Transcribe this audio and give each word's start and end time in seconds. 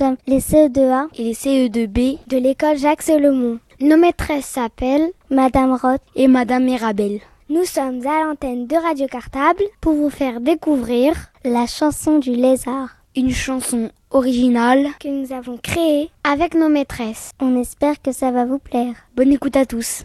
sommes 0.00 0.16
les 0.26 0.40
CE2A 0.40 1.08
et 1.14 1.24
les 1.24 1.34
CE2B 1.34 2.18
de 2.26 2.38
l'école 2.38 2.78
Jacques 2.78 3.02
Solomon. 3.02 3.58
Nos 3.80 3.98
maîtresses 3.98 4.46
s'appellent 4.46 5.10
Madame 5.28 5.72
Roth 5.74 6.00
et 6.16 6.26
Madame 6.26 6.64
Mirabel. 6.64 7.20
Nous 7.50 7.64
sommes 7.64 8.06
à 8.06 8.24
l'antenne 8.24 8.66
de 8.66 8.76
Radio 8.76 9.06
Cartable 9.08 9.62
pour 9.80 9.92
vous 9.92 10.08
faire 10.08 10.40
découvrir 10.40 11.14
la 11.44 11.66
chanson 11.66 12.18
du 12.18 12.30
lézard. 12.30 12.96
Une 13.14 13.32
chanson 13.32 13.90
originale 14.10 14.88
que 15.00 15.08
nous 15.08 15.32
avons 15.32 15.58
créée 15.58 16.10
avec 16.24 16.54
nos 16.54 16.68
maîtresses. 16.68 17.32
On 17.38 17.60
espère 17.60 18.00
que 18.00 18.12
ça 18.12 18.30
va 18.30 18.46
vous 18.46 18.58
plaire. 18.58 18.94
Bonne 19.16 19.32
écoute 19.32 19.56
à 19.56 19.66
tous. 19.66 20.04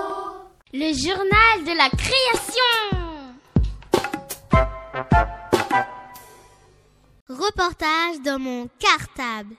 Le 0.77 0.93
journal 0.93 1.63
de 1.63 1.73
la 1.77 1.89
création. 1.89 2.75
Reportage 7.29 8.21
dans 8.25 8.41
mon 8.41 8.69
cartable. 8.81 9.55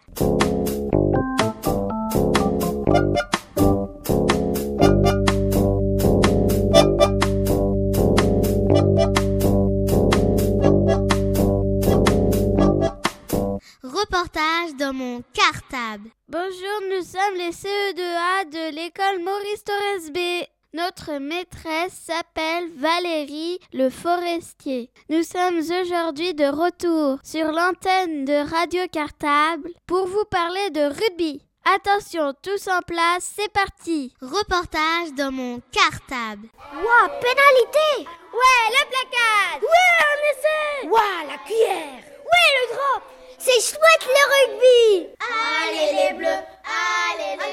Reportage 13.82 14.76
dans 14.78 14.92
mon 14.92 15.24
cartable. 15.32 16.10
Bonjour, 16.28 16.82
nous 16.90 17.04
sommes 17.04 17.38
les 17.38 17.52
CE2A 17.52 18.50
de 18.50 18.76
l'école 18.76 19.24
Maurice 19.24 19.64
Torres 19.64 20.12
B. 20.14 20.46
Notre 20.76 21.20
maîtresse 21.20 21.94
s'appelle 22.06 22.70
Valérie 22.76 23.60
Le 23.72 23.90
Forestier. 23.90 24.92
Nous 25.08 25.24
sommes 25.24 25.60
aujourd'hui 25.60 26.34
de 26.34 26.44
retour 26.44 27.18
sur 27.24 27.48
l'antenne 27.54 28.26
de 28.26 28.46
Radio 28.46 28.82
Cartable 28.92 29.70
pour 29.88 30.06
vous 30.06 30.26
parler 30.30 30.70
de 30.72 30.82
rugby. 30.82 31.42
Attention, 31.64 32.34
tous 32.42 32.68
en 32.68 32.82
place, 32.82 33.32
c'est 33.38 33.50
parti. 33.54 34.14
Reportage 34.22 35.14
dans 35.18 35.32
mon 35.32 35.62
cartable. 35.72 36.50
Ouah, 36.74 37.10
pénalité 37.22 38.10
Ouais, 38.34 38.68
le 38.72 38.84
placard 38.90 39.62
Ouais, 39.62 39.96
un 40.04 40.20
essai 40.30 40.90
Ouah, 40.90 41.32
la 41.32 41.38
cuillère 41.38 42.04
Ouais, 42.04 42.52
le 42.60 42.76
drop 42.76 43.04
C'est 43.38 43.62
chouette 43.62 44.10
le 44.10 44.24
rugby 44.34 45.08
Allez 45.24 46.10
les 46.10 46.14
bleus, 46.18 46.28
allez 46.28 47.32
les 47.32 47.38
bleus, 47.38 47.46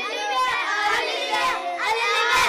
allez 0.99 1.21
les 1.23 1.39
bleus, 1.39 1.63
allez 1.79 2.03
les 2.03 2.27
bleus. 2.27 2.42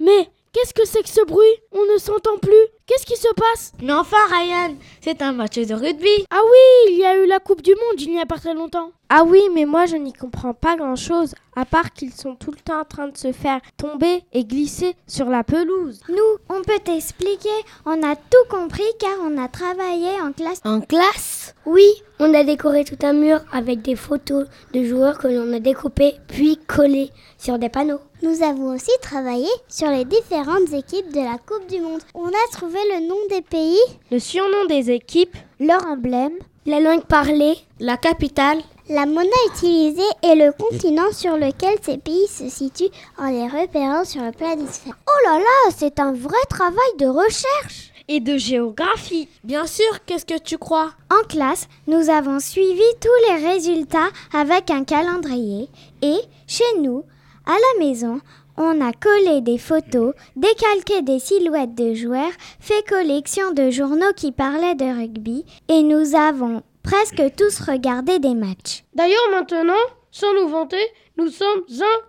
Mais 0.00 0.28
qu'est-ce 0.52 0.74
que 0.74 0.84
c'est 0.84 1.02
que 1.02 1.08
ce 1.08 1.24
bruit? 1.24 1.46
On 1.72 1.84
ne 1.92 1.98
s'entend 1.98 2.36
plus. 2.38 2.52
Qu'est-ce 2.86 3.06
qui 3.06 3.16
se 3.16 3.32
passe? 3.34 3.72
Mais 3.80 3.92
enfin, 3.92 4.18
Ryan, 4.28 4.74
c'est 5.00 5.22
un 5.22 5.32
match 5.32 5.54
de 5.54 5.74
rugby. 5.74 6.26
Ah 6.30 6.42
oui, 6.44 6.92
il 6.92 6.98
y 6.98 7.04
a 7.04 7.16
eu 7.16 7.26
la 7.26 7.38
Coupe 7.38 7.62
du 7.62 7.70
Monde 7.70 8.00
il 8.00 8.10
n'y 8.10 8.20
a 8.20 8.26
pas 8.26 8.36
très 8.38 8.52
longtemps. 8.52 8.92
Ah 9.10 9.22
oui, 9.24 9.40
mais 9.54 9.66
moi 9.66 9.86
je 9.86 9.96
n'y 9.96 10.12
comprends 10.12 10.54
pas 10.54 10.76
grand-chose, 10.76 11.34
à 11.54 11.64
part 11.64 11.92
qu'ils 11.92 12.12
sont 12.12 12.34
tout 12.34 12.50
le 12.50 12.56
temps 12.56 12.80
en 12.80 12.84
train 12.84 13.08
de 13.08 13.16
se 13.16 13.32
faire 13.32 13.60
tomber 13.76 14.22
et 14.32 14.44
glisser 14.44 14.96
sur 15.06 15.28
la 15.28 15.44
pelouse. 15.44 16.00
Nous, 16.08 16.16
on 16.48 16.62
peut 16.62 16.78
t'expliquer, 16.82 17.48
on 17.84 18.02
a 18.02 18.16
tout 18.16 18.48
compris 18.48 18.82
car 18.98 19.12
on 19.22 19.36
a 19.36 19.48
travaillé 19.48 20.08
en 20.22 20.32
classe. 20.32 20.60
En 20.64 20.80
classe? 20.80 21.54
Oui, 21.66 21.86
on 22.18 22.32
a 22.32 22.44
décoré 22.44 22.84
tout 22.84 22.98
un 23.06 23.12
mur 23.12 23.40
avec 23.52 23.82
des 23.82 23.94
photos 23.96 24.46
de 24.72 24.84
joueurs 24.84 25.18
que 25.18 25.28
l'on 25.28 25.52
a 25.52 25.60
découpés 25.60 26.14
puis 26.26 26.56
collés 26.66 27.10
sur 27.36 27.58
des 27.58 27.68
panneaux. 27.68 28.00
Nous 28.22 28.42
avons 28.42 28.74
aussi 28.74 28.92
travaillé 29.02 29.48
sur 29.68 29.90
les 29.90 30.06
différentes 30.06 30.72
équipes 30.72 31.12
de 31.12 31.20
la 31.20 31.36
Coupe 31.38 31.66
du 31.68 31.80
Monde. 31.80 32.00
On 32.14 32.28
a 32.28 32.50
trouvé 32.52 32.78
le 32.94 33.06
nom 33.06 33.18
des 33.28 33.42
pays, 33.42 33.78
le 34.10 34.18
surnom 34.18 34.64
des 34.66 34.90
équipes, 34.90 35.36
leur 35.60 35.84
emblème, 35.86 36.32
la 36.66 36.80
langue 36.80 37.04
parlée, 37.04 37.58
la 37.80 37.98
capitale, 37.98 38.58
la 38.88 39.06
monnaie 39.06 39.30
utilisée 39.54 40.02
et 40.22 40.34
le 40.34 40.52
continent 40.52 41.10
sur 41.12 41.36
lequel 41.36 41.76
ces 41.82 41.98
pays 41.98 42.26
se 42.28 42.48
situent 42.48 42.92
en 43.18 43.28
les 43.28 43.48
repérant 43.48 44.04
sur 44.04 44.22
le 44.22 44.32
planisphère. 44.32 44.94
Oh 45.06 45.26
là 45.28 45.38
là, 45.38 45.74
c'est 45.76 45.98
un 46.00 46.12
vrai 46.12 46.42
travail 46.48 46.76
de 46.98 47.06
recherche 47.06 47.92
et 48.08 48.20
de 48.20 48.36
géographie. 48.36 49.28
Bien 49.42 49.66
sûr, 49.66 50.04
qu'est-ce 50.04 50.26
que 50.26 50.38
tu 50.38 50.58
crois? 50.58 50.92
En 51.10 51.26
classe, 51.26 51.68
nous 51.86 52.10
avons 52.10 52.40
suivi 52.40 52.82
tous 53.00 53.32
les 53.32 53.46
résultats 53.46 54.10
avec 54.32 54.70
un 54.70 54.84
calendrier 54.84 55.68
et, 56.02 56.18
chez 56.46 56.64
nous, 56.80 57.04
à 57.46 57.52
la 57.52 57.86
maison, 57.86 58.20
on 58.56 58.80
a 58.80 58.92
collé 58.92 59.40
des 59.40 59.58
photos, 59.58 60.14
décalqué 60.36 61.02
des 61.02 61.18
silhouettes 61.18 61.74
de 61.74 61.94
joueurs, 61.94 62.30
fait 62.60 62.86
collection 62.86 63.52
de 63.52 63.70
journaux 63.70 64.12
qui 64.14 64.30
parlaient 64.30 64.76
de 64.76 64.84
rugby 64.84 65.44
et 65.68 65.82
nous 65.82 66.14
avons 66.14 66.62
presque 66.84 67.22
tous 67.36 67.58
regardé 67.60 68.20
des 68.20 68.34
matchs. 68.34 68.84
D'ailleurs 68.94 69.30
maintenant, 69.32 69.72
sans 70.12 70.32
nous 70.34 70.48
vanter, 70.48 70.86
nous 71.16 71.28
sommes 71.28 71.64
un 71.80 72.00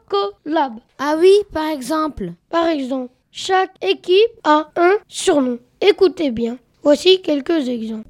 collab. 0.43 0.73
Ah 0.99 1.15
oui, 1.19 1.33
par 1.51 1.71
exemple 1.71 2.33
Par 2.49 2.67
exemple, 2.67 3.11
chaque 3.31 3.73
équipe 3.83 4.39
a 4.43 4.69
un 4.75 4.97
surnom. 5.07 5.57
Écoutez 5.81 6.29
bien, 6.29 6.57
voici 6.83 7.21
quelques 7.21 7.67
exemples. 7.67 8.09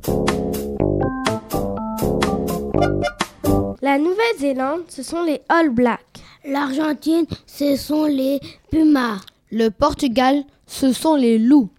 La 3.82 4.00
Nouvelle-Zélande, 4.00 4.82
ce 4.90 5.04
sont 5.04 5.24
les 5.24 5.42
All 5.48 5.70
Blacks. 5.70 6.02
L'Argentine, 6.44 7.26
ce 7.46 7.76
sont 7.76 8.06
les 8.06 8.40
Pumas. 8.72 9.20
Le 9.52 9.70
Portugal, 9.70 10.44
ce 10.66 10.92
sont 10.92 11.16
les 11.16 11.38
loups. 11.38 11.70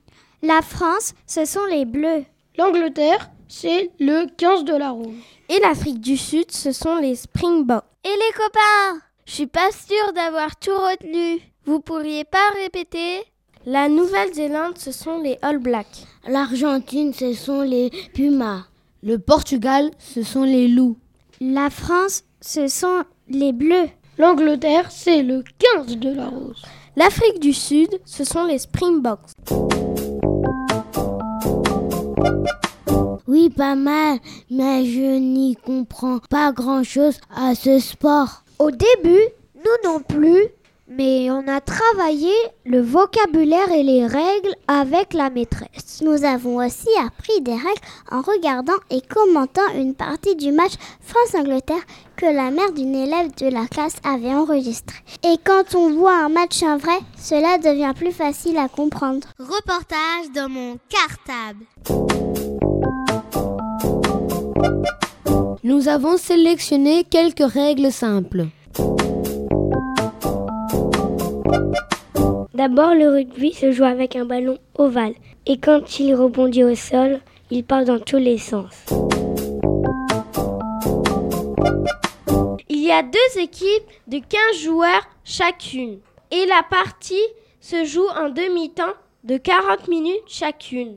La 0.42 0.62
France, 0.62 1.14
ce 1.26 1.44
sont 1.44 1.64
les 1.68 1.84
bleus. 1.84 2.24
L'Angleterre, 2.56 3.30
c'est 3.48 3.90
le 3.98 4.26
15 4.36 4.64
de 4.64 4.74
la 4.74 4.90
rouge. 4.90 5.14
Et 5.48 5.58
l'Afrique 5.60 6.00
du 6.00 6.16
Sud, 6.16 6.50
ce 6.50 6.72
sont 6.72 6.96
les 6.96 7.14
Springboks. 7.14 7.84
Et 8.04 8.08
les 8.08 8.32
copains 8.36 9.00
Je 9.26 9.32
suis 9.32 9.46
pas 9.46 9.70
sûre 9.70 10.12
d'avoir 10.14 10.56
tout 10.56 10.70
retenu. 10.70 11.40
Vous 11.64 11.80
pourriez 11.80 12.24
pas 12.24 12.50
répéter? 12.62 13.24
La 13.64 13.88
Nouvelle-Zélande, 13.88 14.78
ce 14.78 14.92
sont 14.92 15.20
les 15.20 15.38
All 15.42 15.58
Blacks. 15.58 16.06
L'Argentine, 16.28 17.12
ce 17.12 17.32
sont 17.32 17.62
les 17.62 17.90
Pumas. 18.14 18.64
Le 19.02 19.18
Portugal, 19.18 19.90
ce 19.98 20.22
sont 20.22 20.44
les 20.44 20.68
loups. 20.68 20.96
La 21.40 21.70
France, 21.70 22.24
ce 22.40 22.68
sont 22.68 23.04
les 23.28 23.52
bleus. 23.52 23.88
L'Angleterre, 24.18 24.90
c'est 24.90 25.22
le 25.22 25.42
15 25.74 25.98
de 25.98 26.14
la 26.14 26.26
rose. 26.28 26.62
L'Afrique 26.96 27.40
du 27.40 27.52
Sud, 27.52 28.00
ce 28.04 28.24
sont 28.24 28.44
les 28.44 28.58
Springboks. 28.58 29.32
Oui, 33.28 33.50
pas 33.50 33.74
mal, 33.74 34.18
mais 34.50 34.84
je 34.84 35.18
n'y 35.18 35.56
comprends 35.56 36.20
pas 36.30 36.52
grand-chose 36.52 37.18
à 37.34 37.56
ce 37.56 37.80
sport. 37.80 38.42
Au 38.60 38.70
début, 38.70 39.24
nous 39.56 39.90
non 39.90 40.00
plus, 40.00 40.48
mais 40.88 41.28
on 41.32 41.48
a 41.48 41.60
travaillé 41.60 42.32
le 42.64 42.80
vocabulaire 42.80 43.72
et 43.72 43.82
les 43.82 44.06
règles 44.06 44.54
avec 44.68 45.12
la 45.12 45.30
maîtresse. 45.30 46.00
Nous 46.02 46.24
avons 46.24 46.64
aussi 46.64 46.88
appris 47.04 47.40
des 47.40 47.54
règles 47.54 47.80
en 48.12 48.20
regardant 48.20 48.78
et 48.90 49.00
commentant 49.00 49.74
une 49.74 49.94
partie 49.94 50.36
du 50.36 50.52
match 50.52 50.74
France-Angleterre 51.00 51.82
que 52.16 52.26
la 52.26 52.52
mère 52.52 52.72
d'une 52.72 52.94
élève 52.94 53.34
de 53.34 53.48
la 53.48 53.66
classe 53.66 53.96
avait 54.04 54.34
enregistré. 54.34 54.96
Et 55.24 55.36
quand 55.44 55.74
on 55.74 55.92
voit 55.92 56.16
un 56.16 56.28
match 56.28 56.62
en 56.62 56.76
vrai, 56.76 56.98
cela 57.18 57.58
devient 57.58 57.92
plus 57.96 58.12
facile 58.12 58.56
à 58.56 58.68
comprendre. 58.68 59.26
Reportage 59.40 60.30
dans 60.32 60.48
mon 60.48 60.78
cartable. 60.88 62.45
Nous 65.62 65.88
avons 65.88 66.16
sélectionné 66.16 67.04
quelques 67.04 67.52
règles 67.52 67.90
simples. 67.90 68.46
D'abord, 72.54 72.94
le 72.94 73.10
rugby 73.10 73.52
se 73.52 73.70
joue 73.72 73.84
avec 73.84 74.16
un 74.16 74.24
ballon 74.24 74.58
ovale 74.78 75.14
et 75.44 75.58
quand 75.58 76.00
il 76.00 76.14
rebondit 76.14 76.64
au 76.64 76.74
sol, 76.74 77.20
il 77.50 77.64
part 77.64 77.84
dans 77.84 77.98
tous 77.98 78.16
les 78.16 78.38
sens. 78.38 78.72
Il 82.68 82.82
y 82.82 82.90
a 82.90 83.02
deux 83.02 83.40
équipes 83.40 83.90
de 84.06 84.18
15 84.18 84.62
joueurs 84.62 85.06
chacune 85.24 85.98
et 86.30 86.46
la 86.46 86.62
partie 86.68 87.14
se 87.60 87.84
joue 87.84 88.06
en 88.16 88.30
demi-temps 88.30 88.94
de 89.24 89.36
40 89.36 89.88
minutes 89.88 90.22
chacune. 90.26 90.96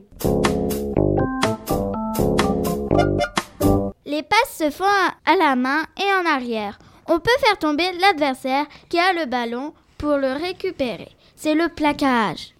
Les 4.10 4.24
passes 4.24 4.56
se 4.58 4.70
font 4.70 4.84
à 5.24 5.36
la 5.36 5.54
main 5.54 5.84
et 5.96 6.12
en 6.14 6.28
arrière. 6.28 6.80
On 7.06 7.20
peut 7.20 7.30
faire 7.38 7.56
tomber 7.58 7.84
l'adversaire 8.00 8.66
qui 8.88 8.98
a 8.98 9.12
le 9.12 9.26
ballon 9.26 9.72
pour 9.98 10.16
le 10.16 10.32
récupérer. 10.32 11.10
C'est 11.36 11.54
le 11.54 11.68
plaquage. 11.68 12.56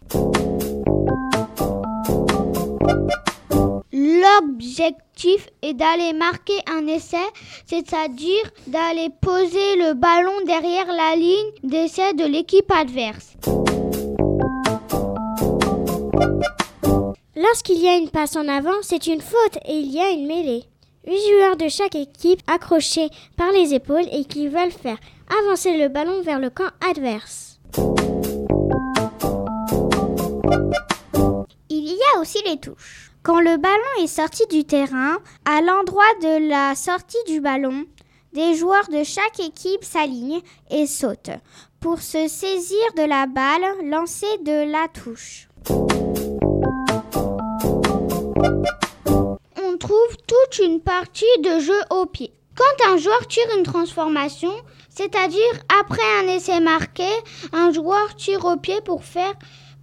L'objectif 3.93 5.49
est 5.62 5.75
d'aller 5.75 6.12
marquer 6.12 6.61
un 6.70 6.87
essai, 6.87 7.17
c'est-à-dire 7.67 8.44
d'aller 8.69 9.08
poser 9.20 9.75
le 9.75 9.94
ballon 9.94 10.44
derrière 10.47 10.87
la 10.87 11.17
ligne 11.17 11.50
d'essai 11.64 12.14
de 12.14 12.26
l'équipe 12.26 12.70
adverse. 12.70 13.35
Lorsqu'il 17.35 17.79
y 17.79 17.88
a 17.88 17.97
une 17.97 18.11
passe 18.11 18.37
en 18.37 18.47
avant, 18.47 18.82
c'est 18.82 19.08
une 19.08 19.20
faute 19.20 19.58
et 19.67 19.75
il 19.75 19.91
y 19.91 19.99
a 19.99 20.11
une 20.11 20.29
mêlée. 20.29 20.69
Huit 21.06 21.19
joueurs 21.31 21.56
de 21.56 21.69
chaque 21.69 21.94
équipe 21.94 22.43
accrochés 22.47 23.09
par 23.37 23.50
les 23.52 23.73
épaules 23.73 24.07
et 24.12 24.25
qui 24.25 24.49
veulent 24.49 24.71
faire 24.71 24.99
avancer 25.42 25.78
le 25.78 25.88
ballon 25.88 26.21
vers 26.21 26.38
le 26.38 26.50
camp 26.50 26.69
adverse. 26.87 27.59
Il 31.71 31.87
y 31.87 32.00
a 32.14 32.21
aussi 32.21 32.38
les 32.45 32.59
touches. 32.59 33.12
Quand 33.23 33.40
le 33.40 33.57
ballon 33.57 34.02
est 34.02 34.09
sorti 34.09 34.47
du 34.50 34.64
terrain, 34.64 35.19
à 35.47 35.62
l'endroit 35.62 36.12
de 36.23 36.49
la 36.49 36.75
sortie 36.75 37.25
du 37.26 37.40
ballon, 37.40 37.87
des 38.35 38.54
joueurs 38.54 38.88
de 38.88 39.02
chaque 39.02 39.40
équipe 39.40 39.85
s'alignent 39.85 40.42
et 40.71 40.87
sautent 40.87 41.30
pour 41.80 42.02
se 42.02 42.28
saisir 42.28 42.92
de 42.97 43.02
la 43.02 43.26
balle 43.26 43.88
lancée 43.88 44.38
de 44.45 44.71
la 44.71 44.87
touche. 44.88 45.50
Toute 50.50 50.64
une 50.64 50.80
partie 50.80 51.25
de 51.42 51.61
jeu 51.61 51.80
au 51.90 52.07
pied. 52.07 52.33
Quand 52.57 52.92
un 52.92 52.97
joueur 52.97 53.26
tire 53.28 53.47
une 53.57 53.62
transformation, 53.62 54.52
c'est-à-dire 54.88 55.40
après 55.80 56.02
un 56.21 56.28
essai 56.28 56.61
marqué, 56.61 57.09
un 57.52 57.73
joueur 57.73 58.14
tire 58.16 58.45
au 58.45 58.57
pied 58.57 58.80
pour 58.85 59.04
faire 59.04 59.35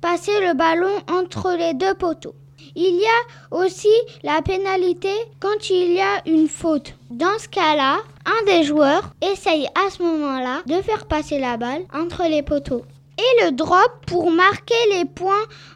passer 0.02 0.32
le 0.42 0.54
ballon 0.54 0.92
entre 1.10 1.56
les 1.58 1.74
deux 1.74 1.94
poteaux. 1.94 2.36
Il 2.76 2.96
y 2.96 3.06
a 3.06 3.58
aussi 3.58 3.94
la 4.24 4.42
pénalité 4.42 5.12
quand 5.40 5.70
il 5.70 5.94
y 5.94 6.02
a 6.02 6.22
une 6.26 6.48
faute. 6.48 6.94
Dans 7.10 7.40
ce 7.40 7.48
cas-là, 7.48 8.00
un 8.26 8.46
des 8.46 8.64
joueurs 8.64 9.14
essaye 9.22 9.68
à 9.68 9.90
ce 9.90 10.04
moment-là 10.04 10.62
de 10.66 10.82
faire 10.82 11.06
passer 11.08 11.40
la 11.40 11.58
balle 11.58 11.86
entre 11.94 12.24
les 12.30 12.44
poteaux. 12.44 12.84
Et 13.18 13.46
le 13.46 13.52
drop 13.52 14.06
pour 14.06 14.30
marquer 14.32 14.76
les 14.92 15.06
points 15.06 15.34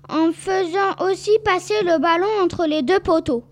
en 0.09 0.31
faisant 0.31 1.09
aussi 1.09 1.31
passer 1.43 1.81
le 1.83 1.97
ballon 1.99 2.43
entre 2.43 2.65
les 2.67 2.83
deux 2.83 2.99
poteaux. 2.99 3.43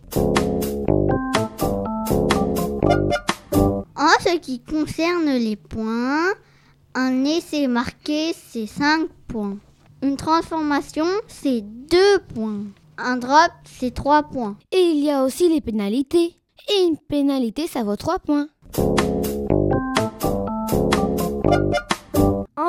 En 4.02 4.18
ce 4.24 4.38
qui 4.38 4.62
concerne 4.62 5.26
les 5.26 5.58
points, 5.58 6.32
un 6.96 7.26
essai 7.26 7.68
marqué, 7.68 8.34
c'est 8.34 8.66
5 8.66 9.10
points. 9.28 9.58
Une 10.02 10.16
transformation, 10.16 11.06
c'est 11.28 11.60
2 11.60 11.98
points. 12.34 12.62
Un 12.98 13.18
drop, 13.18 13.52
c'est 13.66 13.94
3 13.94 14.24
points. 14.24 14.56
Et 14.72 14.80
il 14.80 15.04
y 15.04 15.12
a 15.12 15.26
aussi 15.26 15.50
les 15.50 15.60
pénalités. 15.60 16.38
Et 16.70 16.84
une 16.84 16.96
pénalité, 16.98 17.68
ça 17.68 17.84
vaut 17.84 17.98
3 17.98 18.20
points. 18.20 18.48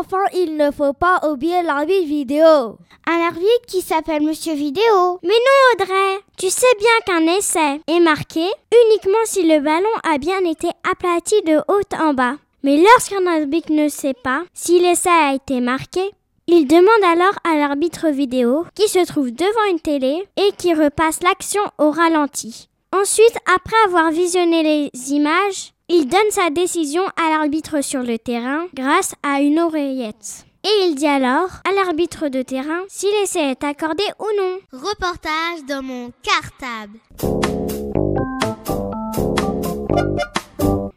Enfin, 0.01 0.25
il 0.33 0.57
ne 0.57 0.71
faut 0.71 0.95
pas 0.95 1.21
oublier 1.31 1.63
l'arbitre 1.63 2.07
vidéo. 2.07 2.79
Un 3.07 3.21
arbitre 3.27 3.67
qui 3.67 3.83
s'appelle 3.83 4.23
Monsieur 4.23 4.55
Vidéo. 4.55 5.19
Mais 5.23 5.29
non, 5.29 5.75
Audrey 5.75 6.21
Tu 6.39 6.49
sais 6.49 6.75
bien 6.79 6.89
qu'un 7.05 7.27
essai 7.37 7.83
est 7.87 8.01
marqué 8.01 8.47
uniquement 8.73 9.25
si 9.27 9.43
le 9.43 9.61
ballon 9.61 9.91
a 10.11 10.17
bien 10.17 10.43
été 10.47 10.69
aplati 10.91 11.43
de 11.43 11.59
haut 11.69 12.03
en 12.03 12.15
bas. 12.15 12.37
Mais 12.63 12.79
lorsqu'un 12.79 13.27
arbitre 13.27 13.73
ne 13.73 13.91
sait 13.91 14.15
pas 14.15 14.45
si 14.55 14.81
l'essai 14.81 15.11
a 15.11 15.35
été 15.35 15.61
marqué, 15.61 16.01
il 16.47 16.67
demande 16.67 17.05
alors 17.05 17.39
à 17.45 17.59
l'arbitre 17.59 18.09
vidéo 18.09 18.65
qui 18.75 18.89
se 18.89 19.07
trouve 19.07 19.33
devant 19.33 19.71
une 19.71 19.81
télé 19.81 20.25
et 20.39 20.53
qui 20.57 20.73
repasse 20.73 21.23
l'action 21.23 21.63
au 21.77 21.91
ralenti. 21.91 22.71
Ensuite, 22.93 23.37
après 23.55 23.77
avoir 23.85 24.11
visionné 24.11 24.63
les 24.63 25.13
images, 25.13 25.75
il 25.93 26.07
donne 26.07 26.31
sa 26.31 26.51
décision 26.51 27.03
à 27.17 27.31
l'arbitre 27.31 27.81
sur 27.81 28.05
le 28.05 28.17
terrain 28.17 28.67
grâce 28.75 29.13
à 29.25 29.41
une 29.41 29.59
oreillette. 29.59 30.47
Et 30.63 30.87
il 30.87 30.95
dit 30.95 31.09
alors 31.09 31.51
à 31.69 31.73
l'arbitre 31.73 32.29
de 32.29 32.43
terrain 32.43 32.83
si 32.89 33.07
l'essai 33.07 33.41
est 33.41 33.65
accordé 33.65 34.05
ou 34.21 34.27
non. 34.39 34.59
Reportage 34.73 35.65
dans 35.69 35.83
mon 35.83 36.13
cartable. 36.23 36.99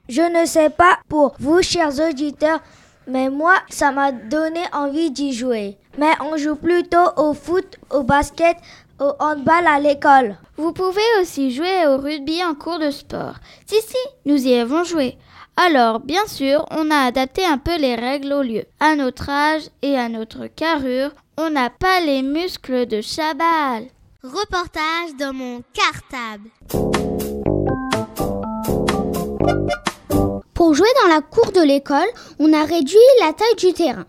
Je 0.07 0.21
ne 0.21 0.45
sais 0.45 0.69
pas 0.69 0.99
pour 1.09 1.33
vous, 1.39 1.63
chers 1.63 1.99
auditeurs, 1.99 2.59
mais 3.07 3.31
moi, 3.31 3.55
ça 3.69 3.91
m'a 3.91 4.11
donné 4.11 4.61
envie 4.73 5.09
d'y 5.09 5.33
jouer. 5.33 5.75
Mais 5.97 6.13
on 6.21 6.37
joue 6.37 6.55
plutôt 6.55 7.09
au 7.17 7.33
foot, 7.33 7.77
au 7.89 8.03
basket, 8.03 8.57
au 8.99 9.13
handball 9.19 9.67
à 9.67 9.79
l'école. 9.79 10.37
Vous 10.57 10.73
pouvez 10.73 11.01
aussi 11.21 11.51
jouer 11.51 11.87
au 11.87 11.97
rugby 11.97 12.43
en 12.43 12.53
cours 12.53 12.79
de 12.79 12.91
sport. 12.91 13.35
Si, 13.65 13.81
si, 13.81 13.97
nous 14.25 14.47
y 14.47 14.55
avons 14.55 14.83
joué. 14.83 15.17
Alors, 15.55 15.99
bien 15.99 16.25
sûr, 16.25 16.65
on 16.71 16.89
a 16.89 17.05
adapté 17.05 17.45
un 17.45 17.57
peu 17.57 17.77
les 17.77 17.95
règles 17.95 18.33
au 18.33 18.41
lieu. 18.41 18.63
À 18.79 18.95
notre 18.95 19.29
âge 19.29 19.63
et 19.81 19.97
à 19.97 20.09
notre 20.09 20.47
carrure, 20.47 21.11
on 21.37 21.49
n'a 21.49 21.69
pas 21.69 21.99
les 21.99 22.21
muscles 22.21 22.85
de 22.85 23.01
Chabal. 23.01 23.85
Reportage 24.23 25.15
dans 25.19 25.33
mon 25.33 25.63
cartable. 25.73 26.49
Pour 30.53 30.73
jouer 30.75 30.87
dans 31.03 31.09
la 31.09 31.21
cour 31.21 31.51
de 31.51 31.61
l'école, 31.61 32.07
on 32.39 32.53
a 32.53 32.63
réduit 32.63 32.97
la 33.19 33.33
taille 33.33 33.55
du 33.57 33.73
terrain. 33.73 34.05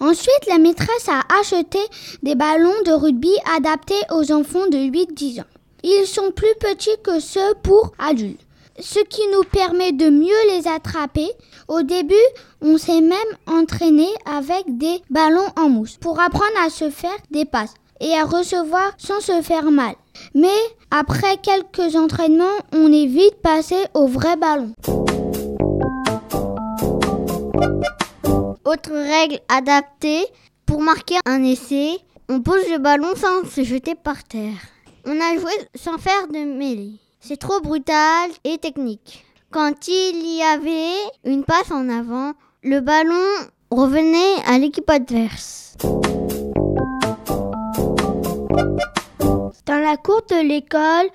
Ensuite, 0.00 0.46
la 0.48 0.58
maîtresse 0.58 1.08
a 1.08 1.22
acheté 1.40 1.78
des 2.22 2.34
ballons 2.34 2.82
de 2.84 2.92
rugby 2.92 3.32
adaptés 3.56 3.94
aux 4.10 4.32
enfants 4.32 4.66
de 4.70 4.78
8-10 4.78 5.40
ans. 5.40 5.44
Ils 5.82 6.06
sont 6.06 6.30
plus 6.32 6.54
petits 6.58 6.96
que 7.04 7.20
ceux 7.20 7.54
pour 7.62 7.92
adultes, 7.98 8.40
ce 8.80 9.00
qui 9.00 9.22
nous 9.32 9.44
permet 9.44 9.92
de 9.92 10.10
mieux 10.10 10.34
les 10.48 10.66
attraper. 10.68 11.28
Au 11.68 11.82
début, 11.82 12.14
on 12.60 12.78
s'est 12.78 13.00
même 13.00 13.18
entraîné 13.46 14.08
avec 14.24 14.78
des 14.78 15.00
ballons 15.10 15.48
en 15.56 15.68
mousse 15.68 15.96
pour 15.96 16.20
apprendre 16.20 16.58
à 16.64 16.70
se 16.70 16.90
faire 16.90 17.16
des 17.30 17.44
passes 17.44 17.74
et 18.00 18.14
à 18.14 18.24
recevoir 18.24 18.92
sans 18.98 19.20
se 19.20 19.42
faire 19.42 19.70
mal. 19.70 19.94
Mais 20.34 20.48
après 20.90 21.36
quelques 21.38 21.96
entraînements, 21.96 22.44
on 22.72 22.92
est 22.92 23.06
vite 23.06 23.36
passé 23.42 23.76
au 23.94 24.06
vrai 24.06 24.36
ballon. 24.36 24.72
Autre 28.66 28.90
règle 28.90 29.38
adaptée, 29.48 30.26
pour 30.66 30.82
marquer 30.82 31.18
un 31.24 31.44
essai, 31.44 32.00
on 32.28 32.40
pose 32.40 32.68
le 32.68 32.78
ballon 32.78 33.14
sans 33.14 33.48
se 33.48 33.62
jeter 33.62 33.94
par 33.94 34.24
terre. 34.24 34.58
On 35.04 35.12
a 35.20 35.38
joué 35.38 35.52
sans 35.76 35.98
faire 35.98 36.26
de 36.26 36.38
mêlée. 36.38 36.94
C'est 37.20 37.36
trop 37.36 37.60
brutal 37.60 38.28
et 38.42 38.58
technique. 38.58 39.24
Quand 39.52 39.86
il 39.86 40.36
y 40.36 40.42
avait 40.42 40.96
une 41.24 41.44
passe 41.44 41.70
en 41.70 41.88
avant, 41.88 42.32
le 42.64 42.80
ballon 42.80 43.24
revenait 43.70 44.42
à 44.48 44.58
l'équipe 44.58 44.90
adverse. 44.90 45.76
Dans 49.64 49.78
la 49.80 49.96
cour 49.96 50.22
de 50.28 50.44
l'école, 50.44 51.08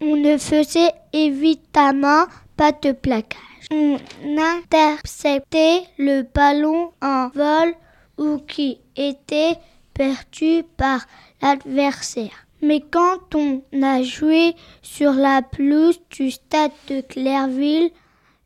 on 0.00 0.16
ne 0.16 0.36
faisait 0.36 0.90
évidemment 1.12 2.24
pas 2.56 2.72
de 2.72 2.90
plaquage. 2.90 3.47
On 3.70 3.98
interceptait 4.22 5.82
le 5.98 6.22
ballon 6.22 6.92
en 7.02 7.28
vol 7.28 7.74
ou 8.16 8.38
qui 8.38 8.80
était 8.96 9.56
perdu 9.94 10.64
par 10.76 11.06
l'adversaire. 11.42 12.46
Mais 12.62 12.80
quand 12.80 13.34
on 13.34 13.62
a 13.82 14.02
joué 14.02 14.54
sur 14.82 15.12
la 15.12 15.42
pelouse 15.42 16.00
du 16.10 16.30
stade 16.30 16.72
de 16.88 17.00
Clairville, 17.02 17.90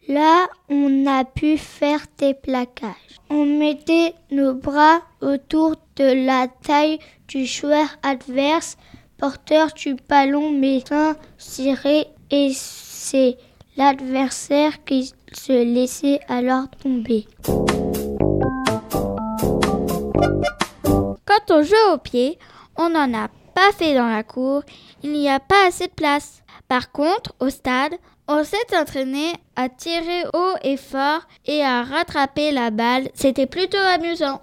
là, 0.09 0.49
on 0.69 1.07
a 1.07 1.25
pu 1.25 1.57
faire 1.57 2.05
des 2.19 2.35
plaquages. 2.35 3.21
On 3.31 3.47
mettait 3.47 4.15
nos 4.31 4.55
bras 4.55 5.01
autour 5.21 5.77
de 5.97 6.27
la 6.27 6.49
taille 6.49 6.99
du 7.29 7.47
joueur 7.47 7.87
adverse, 8.03 8.77
porteur 9.17 9.73
du 9.73 9.97
ballon 10.09 10.51
mais 10.51 10.83
sans 10.87 11.15
tirer 11.39 12.07
et 12.31 12.51
c'est 12.55 13.37
l'adversaire 13.77 14.85
qui 14.85 15.13
se 15.33 15.53
laissait 15.53 16.21
alors 16.29 16.69
tomber. 16.83 17.27
Quand 21.25 21.51
on 21.51 21.63
joue 21.63 21.93
au 21.95 21.99
pied, 21.99 22.39
on 22.77 22.91
n'en 22.91 23.13
a 23.15 23.29
pas 23.55 23.73
fait 23.73 23.95
dans 23.95 24.09
la 24.09 24.23
cour, 24.23 24.63
il 25.03 25.13
n'y 25.13 25.29
a 25.29 25.41
pas 25.41 25.67
assez 25.69 25.87
de 25.87 25.93
place. 25.93 26.43
Par 26.69 26.93
contre, 26.93 27.35
au 27.41 27.51
stade, 27.51 27.95
on 28.29 28.45
s'est 28.45 28.77
entraîné 28.79 29.33
à 29.57 29.69
tirer 29.69 30.25
haut 30.33 30.55
et 30.63 30.77
fort 30.77 31.23
et 31.47 31.63
à 31.63 31.83
rattraper 31.83 32.53
la 32.53 32.71
balle. 32.71 33.09
C'était 33.15 33.47
plutôt 33.47 33.77
amusant. 33.79 34.41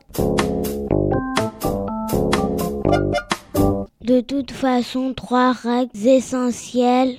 De 4.02 4.22
toute 4.22 4.52
façon, 4.52 5.14
trois 5.14 5.54
règles 5.54 6.08
essentielles. 6.08 7.18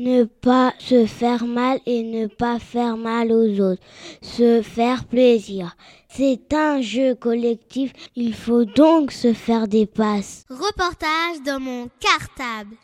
Ne 0.00 0.22
pas 0.22 0.74
se 0.78 1.06
faire 1.06 1.44
mal 1.44 1.80
et 1.84 2.04
ne 2.04 2.28
pas 2.28 2.60
faire 2.60 2.96
mal 2.96 3.32
aux 3.32 3.60
autres. 3.60 3.82
Se 4.22 4.62
faire 4.62 5.04
plaisir. 5.04 5.76
C'est 6.08 6.54
un 6.54 6.80
jeu 6.80 7.16
collectif, 7.16 7.92
il 8.14 8.32
faut 8.32 8.64
donc 8.64 9.10
se 9.10 9.32
faire 9.32 9.66
des 9.66 9.86
passes. 9.86 10.44
Reportage 10.48 11.42
dans 11.44 11.58
mon 11.58 11.88
cartable. 11.98 12.76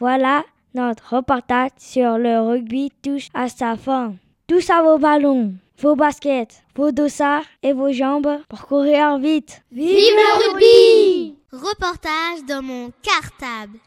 Voilà, 0.00 0.42
notre 0.74 1.14
reportage 1.14 1.70
sur 1.78 2.18
le 2.18 2.40
rugby 2.40 2.90
touche 3.04 3.28
à 3.34 3.48
sa 3.48 3.76
fin. 3.76 4.14
Tous 4.48 4.68
à 4.68 4.82
vos 4.82 4.98
ballons, 4.98 5.54
vos 5.82 5.96
baskets, 5.96 6.62
vos 6.76 6.92
dossards 6.92 7.44
et 7.64 7.72
vos 7.72 7.90
jambes 7.90 8.38
pour 8.48 8.66
courir 8.66 9.18
vite. 9.18 9.62
Vive 9.72 9.88
le 9.88 10.52
rugby 10.52 11.36
Reportage 11.50 12.44
dans 12.48 12.62
mon 12.62 12.92
cartable. 13.02 13.78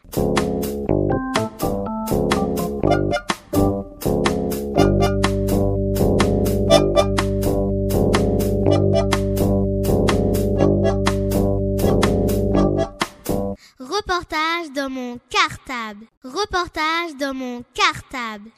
Reportage 13.80 14.70
dans 14.74 14.90
mon 14.90 15.18
cartable. 15.30 16.04
Reportage 16.22 17.16
dans 17.18 17.32
mon 17.32 17.64
cartable. 17.74 18.50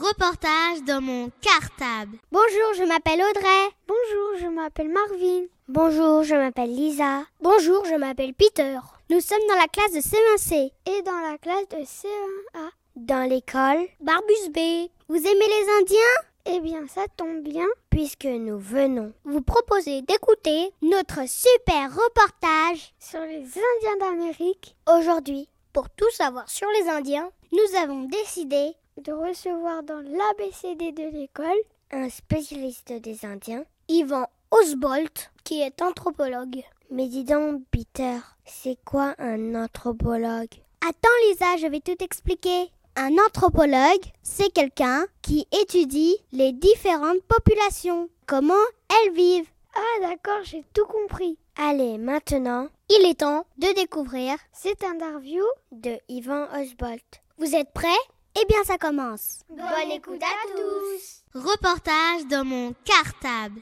Reportage 0.00 0.82
dans 0.86 1.02
mon 1.02 1.30
cartable. 1.42 2.16
Bonjour, 2.32 2.72
je 2.78 2.84
m'appelle 2.84 3.20
Audrey. 3.20 3.68
Bonjour, 3.86 4.40
je 4.40 4.46
m'appelle 4.46 4.88
Marvin. 4.88 5.44
Bonjour, 5.68 6.22
je 6.22 6.34
m'appelle 6.34 6.74
Lisa. 6.74 7.24
Bonjour, 7.42 7.84
je 7.84 7.96
m'appelle 7.96 8.32
Peter. 8.32 8.78
Nous 9.10 9.20
sommes 9.20 9.46
dans 9.46 9.56
la 9.56 9.68
classe 9.68 9.92
de 9.92 10.00
C1C. 10.00 10.72
Et 10.86 11.02
dans 11.02 11.20
la 11.20 11.36
classe 11.36 11.68
de 11.68 11.84
C1A. 11.84 12.70
Dans 12.96 13.28
l'école 13.28 13.86
Barbus 14.00 14.48
B. 14.48 14.88
Vous 15.10 15.18
aimez 15.18 15.48
les 15.48 15.82
Indiens? 15.82 16.16
Eh 16.46 16.60
bien, 16.60 16.86
ça 16.88 17.04
tombe 17.18 17.42
bien, 17.42 17.66
puisque 17.90 18.24
nous 18.24 18.58
venons 18.58 19.12
vous 19.24 19.42
proposer 19.42 20.00
d'écouter 20.00 20.72
notre 20.80 21.28
super 21.28 21.94
reportage 21.94 22.94
sur 22.98 23.20
les 23.20 23.42
Indiens 23.42 23.98
d'Amérique. 24.00 24.76
Aujourd'hui, 24.90 25.50
pour 25.74 25.90
tout 25.90 26.10
savoir 26.12 26.48
sur 26.48 26.68
les 26.70 26.88
Indiens, 26.88 27.30
nous 27.52 27.78
avons 27.78 28.04
décidé 28.04 28.72
de 29.00 29.12
recevoir 29.12 29.82
dans 29.82 30.00
l'ABCD 30.00 30.92
de 30.92 31.08
l'école 31.10 31.48
un 31.90 32.08
spécialiste 32.08 32.92
des 32.92 33.24
Indiens, 33.24 33.64
Ivan 33.88 34.26
Osbolt, 34.50 35.32
qui 35.44 35.60
est 35.60 35.80
anthropologue. 35.80 36.62
Mais 36.90 37.08
dis 37.08 37.24
donc, 37.24 37.62
Peter, 37.70 38.18
c'est 38.44 38.78
quoi 38.84 39.14
un 39.18 39.54
anthropologue? 39.54 40.54
Attends, 40.86 41.08
Lisa, 41.28 41.56
je 41.56 41.66
vais 41.66 41.80
tout 41.80 42.02
expliquer. 42.02 42.70
Un 42.96 43.12
anthropologue, 43.26 44.04
c'est 44.22 44.52
quelqu'un 44.52 45.06
qui 45.22 45.46
étudie 45.62 46.16
les 46.32 46.52
différentes 46.52 47.22
populations, 47.22 48.08
comment 48.26 48.54
elles 48.88 49.12
vivent. 49.12 49.50
Ah 49.74 50.08
d'accord, 50.08 50.42
j'ai 50.42 50.64
tout 50.74 50.86
compris. 50.86 51.38
Allez, 51.56 51.96
maintenant, 51.96 52.68
il 52.88 53.08
est 53.08 53.20
temps 53.20 53.46
de 53.58 53.72
découvrir 53.74 54.36
cette 54.52 54.84
interview 54.84 55.44
de 55.72 55.98
Ivan 56.08 56.46
Osbolt. 56.60 57.22
Vous 57.38 57.54
êtes 57.54 57.72
prêts? 57.72 57.88
Eh 58.36 58.46
bien, 58.48 58.62
ça 58.64 58.78
commence. 58.78 59.42
Bonne 59.50 59.90
écoute 59.92 60.22
à 60.22 60.56
tous. 60.56 61.24
Reportage 61.34 62.26
dans 62.30 62.44
mon 62.44 62.74
cartable. 62.84 63.60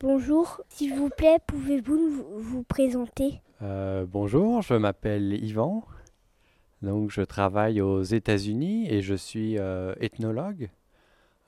Bonjour, 0.00 0.60
s'il 0.68 0.94
vous 0.94 1.08
plaît, 1.10 1.38
pouvez-vous 1.46 2.10
vous, 2.10 2.40
vous 2.40 2.62
présenter? 2.62 3.40
Euh, 3.62 4.04
bonjour, 4.06 4.62
je 4.62 4.74
m'appelle 4.74 5.32
Yvan. 5.44 5.84
Donc, 6.82 7.10
je 7.10 7.22
travaille 7.22 7.80
aux 7.80 8.02
États-Unis 8.02 8.88
et 8.90 9.00
je 9.02 9.14
suis 9.14 9.58
euh, 9.58 9.94
ethnologue. 10.00 10.70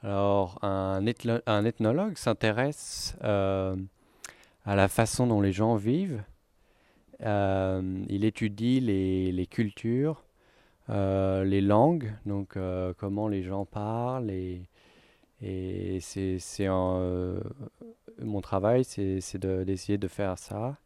Alors, 0.03 0.59
un, 0.63 1.05
ethno- 1.05 1.43
un 1.47 1.65
ethnologue 1.65 2.17
s'intéresse 2.17 3.17
euh, 3.25 3.77
à 4.65 4.77
la 4.77 4.89
façon 4.89 5.27
dont 5.27 5.41
les 5.41 5.53
gens 5.53 5.75
vivent. 5.77 6.23
Euh, 7.23 8.05
il 8.09 8.25
étudie 8.25 8.81
les, 8.81 9.47
cultures, 9.47 10.23
euh, 10.91 11.45
les 11.45 11.61
langues, 11.61 12.13
donc 12.27 12.57
euh, 12.57 12.93
comment 12.99 13.29
les 13.29 13.43
gens 13.43 13.65
parlent. 13.65 14.31
Et, 14.31 14.63
c'est, 16.01 16.69
mon 16.69 18.41
travail, 18.41 18.85
c'est, 18.85 19.21
c'est 19.21 19.39
de- 19.39 19.65
d'essayer 19.65 19.99
de 19.99 20.09
faire 20.09 20.39
ça. 20.39 20.77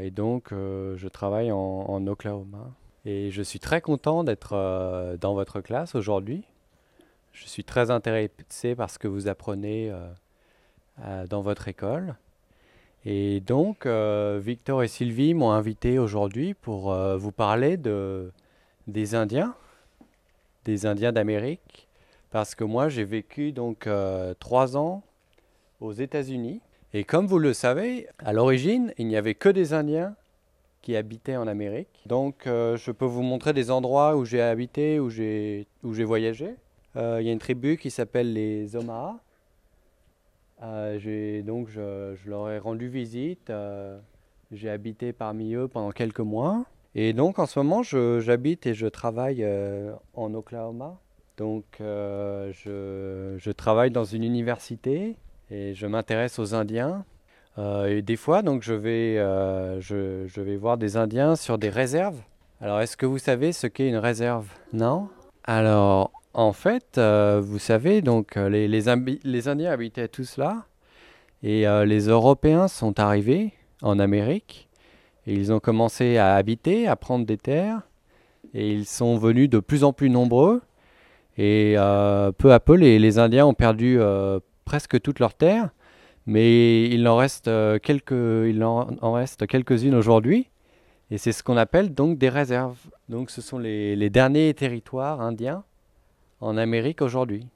Et 0.00 0.10
donc, 0.10 0.48
je 0.50 1.08
travaille 1.08 1.52
en, 1.52 1.58
en 1.58 2.06
Oklahoma. 2.06 2.70
Et 3.04 3.30
je 3.30 3.42
suis 3.42 3.58
très 3.58 3.80
content 3.82 4.24
d'être 4.24 5.16
dans 5.20 5.34
votre 5.34 5.60
classe 5.60 5.94
aujourd'hui. 5.94 6.44
Je 7.32 7.46
suis 7.46 7.64
très 7.64 7.90
intéressé 7.90 8.74
par 8.74 8.88
ce 8.90 8.98
que 8.98 9.08
vous 9.08 9.28
apprenez 9.28 9.92
dans 11.28 11.42
votre 11.42 11.68
école. 11.68 12.14
Et 13.04 13.40
donc, 13.40 13.84
euh, 13.84 14.40
Victor 14.42 14.82
et 14.82 14.88
Sylvie 14.88 15.34
m'ont 15.34 15.50
invité 15.50 15.98
aujourd'hui 15.98 16.54
pour 16.54 16.92
euh, 16.92 17.16
vous 17.16 17.32
parler 17.32 17.76
de, 17.76 18.30
des 18.86 19.14
Indiens, 19.14 19.56
des 20.64 20.86
Indiens 20.86 21.10
d'Amérique, 21.10 21.88
parce 22.30 22.54
que 22.54 22.62
moi 22.62 22.88
j'ai 22.88 23.04
vécu 23.04 23.50
donc 23.50 23.86
euh, 23.86 24.34
trois 24.38 24.76
ans 24.76 25.02
aux 25.80 25.92
États-Unis. 25.92 26.60
Et 26.94 27.02
comme 27.02 27.26
vous 27.26 27.40
le 27.40 27.52
savez, 27.54 28.06
à 28.18 28.32
l'origine, 28.32 28.92
il 28.98 29.08
n'y 29.08 29.16
avait 29.16 29.34
que 29.34 29.48
des 29.48 29.72
Indiens 29.72 30.14
qui 30.80 30.94
habitaient 30.94 31.36
en 31.36 31.48
Amérique. 31.48 32.02
Donc, 32.06 32.42
je 32.44 32.90
peux 32.90 33.04
vous 33.04 33.22
montrer 33.22 33.52
des 33.52 33.70
endroits 33.70 34.16
où 34.16 34.24
j'ai 34.24 34.42
habité, 34.42 34.98
où 35.00 35.08
j'ai 35.08 35.66
voyagé. 35.84 36.56
Il 36.96 37.22
y 37.22 37.28
a 37.28 37.32
une 37.32 37.38
tribu 37.38 37.78
qui 37.78 37.90
s'appelle 37.90 38.32
les 38.34 38.76
Omaha. 38.76 39.20
Euh, 40.62 41.42
donc 41.42 41.68
je, 41.68 42.14
leur 42.26 42.50
ai 42.50 42.58
rendu 42.58 42.88
visite. 42.88 43.50
euh, 43.50 43.98
j'ai 44.50 44.70
habité 44.70 45.12
parmi 45.12 45.54
eux 45.54 45.68
pendant 45.68 45.90
quelques 45.90 46.20
mois. 46.20 46.64
Et 46.94 47.12
donc 47.12 47.38
en 47.38 47.46
ce 47.46 47.58
moment, 47.58 47.82
j'habite 47.82 48.66
et 48.66 48.74
je 48.74 48.86
travaille 48.86 49.42
euh, 49.42 49.92
en 50.14 50.34
Oklahoma. 50.34 50.98
Donc 51.38 51.64
euh, 51.80 52.52
je, 52.52 53.50
travaille 53.50 53.90
dans 53.90 54.04
une 54.04 54.24
université 54.24 55.16
et 55.50 55.74
je 55.74 55.86
m'intéresse 55.86 56.38
aux 56.38 56.54
Indiens. 56.54 57.04
Et 57.58 58.00
des 58.00 58.16
fois, 58.16 58.40
donc 58.42 58.62
je 58.62 58.72
vais, 58.72 59.16
je 59.80 60.40
vais 60.40 60.56
voir 60.56 60.78
des 60.78 60.96
Indiens 60.96 61.36
sur 61.36 61.58
des 61.58 61.68
réserves. 61.68 62.18
Alors, 62.62 62.80
est-ce 62.80 62.96
que 62.96 63.06
vous 63.06 63.18
savez 63.18 63.52
ce 63.52 63.66
qu'est 63.66 63.88
une 63.88 63.96
réserve? 63.96 64.46
Non? 64.72 65.08
Alors, 65.44 66.12
en 66.34 66.52
fait, 66.52 66.98
euh, 66.98 67.40
vous 67.42 67.58
savez, 67.58 68.00
donc 68.00 68.36
euh, 68.36 68.48
les, 68.48 68.68
les, 68.68 69.48
Indiens 69.48 69.70
habitaient 69.70 70.08
tous 70.08 70.38
là, 70.38 70.64
et 71.42 71.66
euh, 71.66 71.84
les 71.84 72.08
Européens 72.08 72.68
sont 72.68 72.98
arrivés 72.98 73.52
en 73.82 73.98
Amérique, 73.98 74.68
et 75.26 75.34
ils 75.34 75.52
ont 75.52 75.60
commencé 75.60 76.16
à 76.16 76.34
habiter, 76.34 76.88
à 76.88 76.96
prendre 76.96 77.26
des 77.26 77.36
terres, 77.36 77.82
et 78.54 78.70
ils 78.70 78.86
sont 78.86 79.18
venus 79.18 79.50
de 79.50 79.58
plus 79.58 79.84
en 79.84 79.92
plus 79.92 80.10
nombreux, 80.10 80.62
et 81.38 81.76
peu 82.38 82.52
à 82.52 82.60
peu, 82.60 82.74
les, 82.74 82.98
les 82.98 83.18
Indiens 83.18 83.46
ont 83.46 83.54
perdu 83.54 83.98
presque 84.64 85.00
toutes 85.00 85.18
leurs 85.18 85.34
terres, 85.34 85.70
mais 86.26 86.84
il 86.84 87.08
en 87.08 87.16
reste 87.16 87.50
quelques-unes 87.80 89.94
aujourd'hui, 89.94 90.50
et 91.10 91.18
c'est 91.18 91.32
ce 91.32 91.42
qu'on 91.42 91.56
appelle 91.56 91.94
donc 91.94 92.18
des 92.18 92.28
réserves. 92.28 92.78
Donc, 93.08 93.30
ce 93.30 93.40
sont 93.40 93.58
les 93.58 94.10
derniers 94.10 94.52
territoires 94.54 95.20
indiens 95.20 95.64
en 96.42 96.56
Amérique 96.56 97.00
aujourd'hui. 97.00 97.46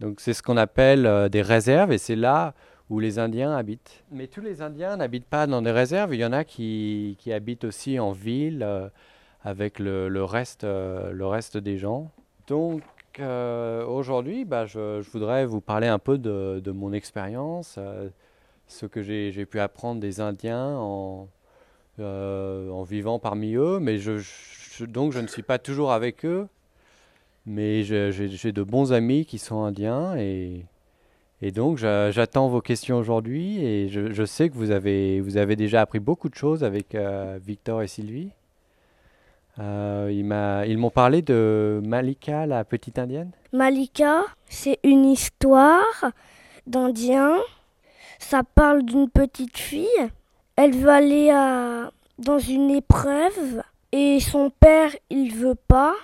Donc 0.00 0.20
c'est 0.20 0.34
ce 0.34 0.42
qu'on 0.42 0.56
appelle 0.56 1.06
euh, 1.06 1.28
des 1.28 1.40
réserves 1.40 1.92
et 1.92 1.98
c'est 1.98 2.16
là 2.16 2.54
où 2.90 2.98
les 2.98 3.18
Indiens 3.18 3.56
habitent. 3.56 4.04
Mais 4.10 4.26
tous 4.26 4.40
les 4.40 4.60
Indiens 4.60 4.96
n'habitent 4.96 5.28
pas 5.28 5.46
dans 5.46 5.62
des 5.62 5.70
réserves, 5.70 6.12
il 6.12 6.20
y 6.20 6.24
en 6.24 6.32
a 6.32 6.44
qui, 6.44 7.16
habitent 7.32 7.64
aussi 7.64 7.98
en 8.00 8.10
ville 8.10 8.64
euh, 8.64 8.88
avec 9.44 9.78
le, 9.78 10.24
reste, 10.24 10.64
euh, 10.64 11.12
le 11.12 11.26
reste 11.26 11.56
des 11.56 11.78
gens. 11.78 12.10
Donc 12.48 12.82
aujourd'hui, 13.86 14.44
bah, 14.44 14.66
je, 14.66 15.00
voudrais 15.12 15.46
vous 15.46 15.60
parler 15.60 15.86
un 15.86 15.98
peu 15.98 16.18
de, 16.18 16.70
mon 16.72 16.92
expérience, 16.92 17.78
ce 18.66 18.86
que 18.86 19.02
j'ai 19.02 19.46
pu 19.46 19.60
apprendre 19.60 20.00
des 20.00 20.20
Indiens 20.20 20.76
en, 20.76 21.28
vivant 22.84 23.18
parmi 23.18 23.54
eux, 23.54 23.78
mais 23.80 23.98
donc 24.88 25.12
je 25.12 25.20
ne 25.20 25.26
suis 25.28 25.42
pas 25.42 25.58
toujours 25.58 25.92
avec 25.92 26.24
eux. 26.24 26.48
Mais 27.46 27.82
j'ai 27.82 28.52
de 28.52 28.62
bons 28.62 28.92
amis 28.92 29.24
qui 29.26 29.38
sont 29.38 29.62
indiens 29.64 30.14
et, 30.16 30.64
et 31.40 31.50
donc 31.50 31.76
j'a- 31.78 32.10
j'attends 32.12 32.48
vos 32.48 32.60
questions 32.60 32.98
aujourd'hui 32.98 33.64
et 33.64 33.88
je, 33.88 34.12
je 34.12 34.24
sais 34.24 34.48
que 34.48 34.54
vous 34.54 34.70
avez, 34.70 35.20
vous 35.20 35.36
avez 35.36 35.56
déjà 35.56 35.80
appris 35.80 35.98
beaucoup 35.98 36.28
de 36.28 36.36
choses 36.36 36.62
avec 36.62 36.94
euh, 36.94 37.38
Victor 37.44 37.82
et 37.82 37.88
Sylvie. 37.88 38.30
Euh, 39.58 40.08
ils 40.66 40.78
m'ont 40.78 40.90
parlé 40.90 41.20
de 41.20 41.80
Malika, 41.84 42.46
la 42.46 42.64
petite 42.64 42.98
indienne. 42.98 43.32
Malika, 43.52 44.22
c'est 44.48 44.78
une 44.84 45.04
histoire 45.04 45.82
d'Indien. 46.66 47.36
Ça 48.18 48.42
parle 48.44 48.82
d'une 48.84 49.10
petite 49.10 49.58
fille. 49.58 49.88
Elle 50.56 50.72
veut 50.74 50.88
aller 50.88 51.30
à- 51.30 51.90
dans 52.18 52.38
une 52.38 52.70
épreuve 52.70 53.62
et 53.90 54.20
son 54.20 54.48
père, 54.48 54.90
il 55.10 55.34
veut 55.34 55.56
pas 55.68 55.94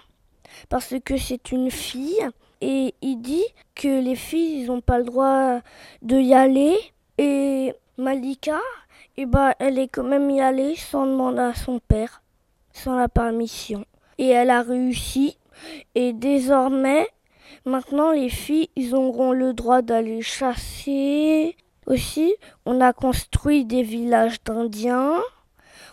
parce 0.69 0.95
que 1.05 1.17
c'est 1.17 1.53
une 1.53 1.71
fille 1.71 2.27
et 2.61 2.95
il 3.03 3.17
dit 3.21 3.45
que 3.75 4.03
les 4.03 4.17
filles, 4.17 4.67
n'ont 4.67 4.81
pas 4.81 4.99
le 4.99 5.05
droit 5.05 5.61
de 6.03 6.17
y 6.17 6.35
aller 6.35 6.77
et 7.19 7.75
Malika, 7.97 8.61
eh 9.17 9.27
ben, 9.27 9.53
elle 9.59 9.79
est 9.79 9.89
quand 9.89 10.05
même 10.05 10.31
y 10.31 10.41
allée 10.41 10.77
sans 10.77 11.07
demander 11.07 11.41
à 11.41 11.55
son 11.55 11.79
père, 11.79 12.23
sans 12.73 12.97
la 12.97 13.09
permission. 13.09 13.85
Et 14.19 14.29
elle 14.29 14.51
a 14.51 14.63
réussi 14.63 15.37
et 15.95 16.13
désormais, 16.13 17.09
Maintenant, 17.65 18.13
les 18.13 18.31
filles, 18.31 18.71
ils 18.77 18.95
auront 18.95 19.33
le 19.33 19.53
droit 19.53 19.83
d'aller 19.83 20.23
chasser. 20.23 21.55
Aussi, 21.87 22.35
on 22.65 22.81
a 22.81 22.95
construit 22.95 23.65
des 23.65 23.83
villages 23.83 24.43
d'Indiens. 24.43 25.21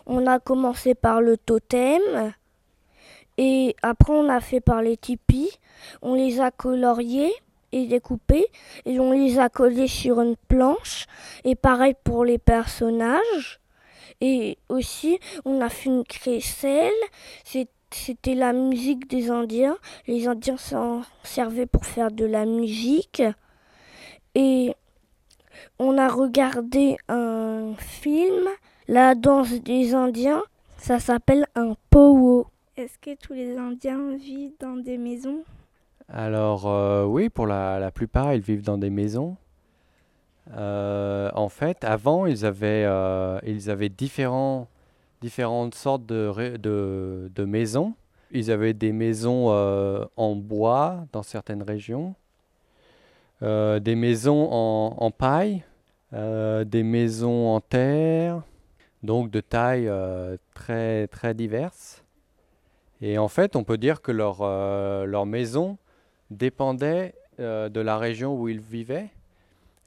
On 0.06 0.26
a 0.26 0.40
commencé 0.40 0.96
par 0.96 1.20
le 1.20 1.38
totem. 1.38 2.34
Et 3.38 3.76
après, 3.82 4.14
on 4.14 4.30
a 4.30 4.40
fait 4.40 4.62
par 4.62 4.82
les 4.82 4.98
tipis. 4.98 5.52
On 6.02 6.14
les 6.16 6.40
a 6.40 6.52
coloriés 6.52 7.34
et 7.72 7.86
découpés. 7.88 8.48
Et 8.86 9.00
on 9.00 9.12
les 9.12 9.40
a 9.40 9.50
collés 9.50 9.88
sur 9.88 10.22
une 10.22 10.36
planche. 10.48 11.06
Et 11.44 11.56
pareil 11.56 11.96
pour 12.04 12.26
les 12.26 12.38
personnages. 12.38 13.60
Et 14.22 14.58
aussi, 14.70 15.20
on 15.44 15.62
a 15.62 15.70
fait 15.70 15.90
une 15.90 16.06
crécelle. 16.06 16.94
C'était 17.44 18.36
la 18.36 18.54
musique 18.54 19.10
des 19.10 19.30
Indiens. 19.30 19.78
Les 20.08 20.28
Indiens 20.28 20.58
s'en 20.58 21.02
servaient 21.24 21.66
pour 21.66 21.86
faire 21.86 22.12
de 22.12 22.26
la 22.26 22.46
musique. 22.46 23.22
Et 24.36 24.74
on 25.80 25.98
a 25.98 26.08
regardé 26.08 26.98
un 27.08 27.74
film, 27.78 28.48
La 28.88 29.16
danse 29.16 29.52
des 29.52 29.94
Indiens. 29.94 30.44
Ça 30.78 31.00
s'appelle 31.00 31.48
un 31.56 31.76
powo. 31.90 32.48
Est-ce 32.78 32.98
que 33.00 33.16
tous 33.16 33.32
les 33.32 33.56
Indiens 33.58 34.18
vivent 34.18 34.58
dans 34.60 34.76
des 34.76 34.98
maisons? 34.98 35.46
Alors 36.10 36.68
euh, 36.68 37.06
oui, 37.06 37.30
pour 37.30 37.48
la, 37.48 37.90
plupart, 37.92 38.34
ils 38.34 38.42
vivent 38.42 38.64
dans 38.64 38.78
des 38.78 38.90
maisons. 38.90 39.38
Euh, 40.58 41.32
en 41.36 41.48
fait, 41.48 41.86
avant, 41.86 42.26
ils 42.26 42.46
avaient, 42.46 42.84
euh, 42.86 43.40
différentes 45.22 45.76
sortes 45.76 46.06
de, 46.06 47.46
maisons. 47.46 47.94
Ils 48.32 48.52
avaient 48.52 48.74
des 48.74 48.92
maisons 48.92 49.48
en 50.18 50.36
bois 50.36 51.06
dans 51.14 51.24
certaines 51.24 51.64
régions, 51.64 52.14
des 53.42 53.96
maisons 53.96 54.50
en, 54.52 54.98
en 54.98 55.12
paille, 55.12 55.64
des 56.12 56.84
maisons 56.84 57.56
en 57.56 57.62
terre, 57.62 58.42
donc 59.02 59.32
de 59.32 59.40
tailles 59.40 59.90
très, 60.54 61.08
très 61.08 61.34
diverses. 61.34 62.05
Et 63.02 63.18
en 63.18 63.28
fait, 63.28 63.56
on 63.56 63.64
peut 63.64 63.78
dire 63.78 64.02
que 64.02 64.12
leur, 64.12 64.40
euh, 64.42 65.06
leur 65.06 65.26
maison 65.26 65.78
dépendait 66.32 67.14
euh, 67.40 67.70
de 67.70 67.82
la 67.82 67.98
région 67.98 68.40
où 68.40 68.48
ils 68.48 68.60
vivaient. 68.60 69.10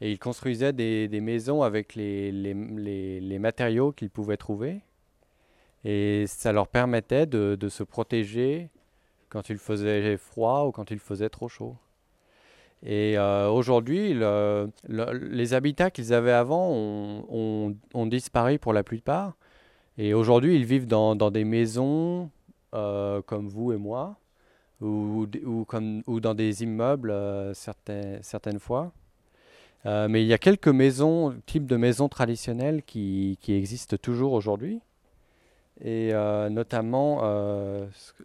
Et 0.00 0.12
ils 0.12 0.18
construisaient 0.18 0.72
des, 0.72 1.08
maisons 1.20 1.62
avec 1.62 1.94
les, 1.94 3.38
matériaux 3.40 3.92
qu'ils 3.92 4.10
pouvaient 4.10 4.36
trouver. 4.36 4.80
Et 5.84 6.24
ça 6.28 6.52
leur 6.52 6.68
permettait 6.68 7.26
de, 7.26 7.68
se 7.68 7.82
protéger 7.82 8.68
quand 9.28 9.48
il 9.48 9.58
faisait 9.58 10.16
froid 10.16 10.64
ou 10.66 10.72
quand 10.72 10.90
il 10.90 10.98
faisait 10.98 11.28
trop 11.28 11.48
chaud. 11.48 11.76
Et 12.84 13.18
euh, 13.18 13.48
aujourd'hui, 13.48 14.14
le- 14.14 14.70
le- 14.86 15.12
les 15.12 15.52
habitats 15.52 15.90
qu'ils 15.90 16.14
avaient 16.14 16.30
avant 16.30 16.70
ont, 16.70 18.06
disparu 18.06 18.60
pour 18.60 18.72
la 18.72 18.84
plupart. 18.84 19.34
Et 19.96 20.14
aujourd'hui, 20.14 20.54
ils 20.54 20.64
vivent 20.64 20.86
dans 20.86 21.16
des 21.16 21.44
maisons 21.44 22.30
euh, 22.74 23.22
comme 23.22 23.48
vous 23.48 23.72
et 23.72 23.76
moi, 23.76 24.16
ou, 24.80 25.26
ou, 25.44 25.64
comme, 25.64 26.02
ou 26.06 26.20
dans 26.20 26.34
des 26.34 26.62
immeubles 26.62 27.10
euh, 27.10 27.54
certaines, 27.54 28.22
certaines 28.22 28.58
fois. 28.58 28.92
Euh, 29.86 30.08
mais 30.08 30.22
il 30.22 30.26
y 30.26 30.34
a 30.34 30.38
quelques 30.38 30.68
maisons, 30.68 31.34
types 31.46 31.66
de 31.66 31.76
maisons 31.76 32.08
traditionnelles 32.08 32.82
qui, 32.82 33.38
qui 33.40 33.54
existent 33.54 33.96
toujours 33.96 34.32
aujourd'hui. 34.32 34.80
Et 35.82 36.12
notamment 36.50 37.22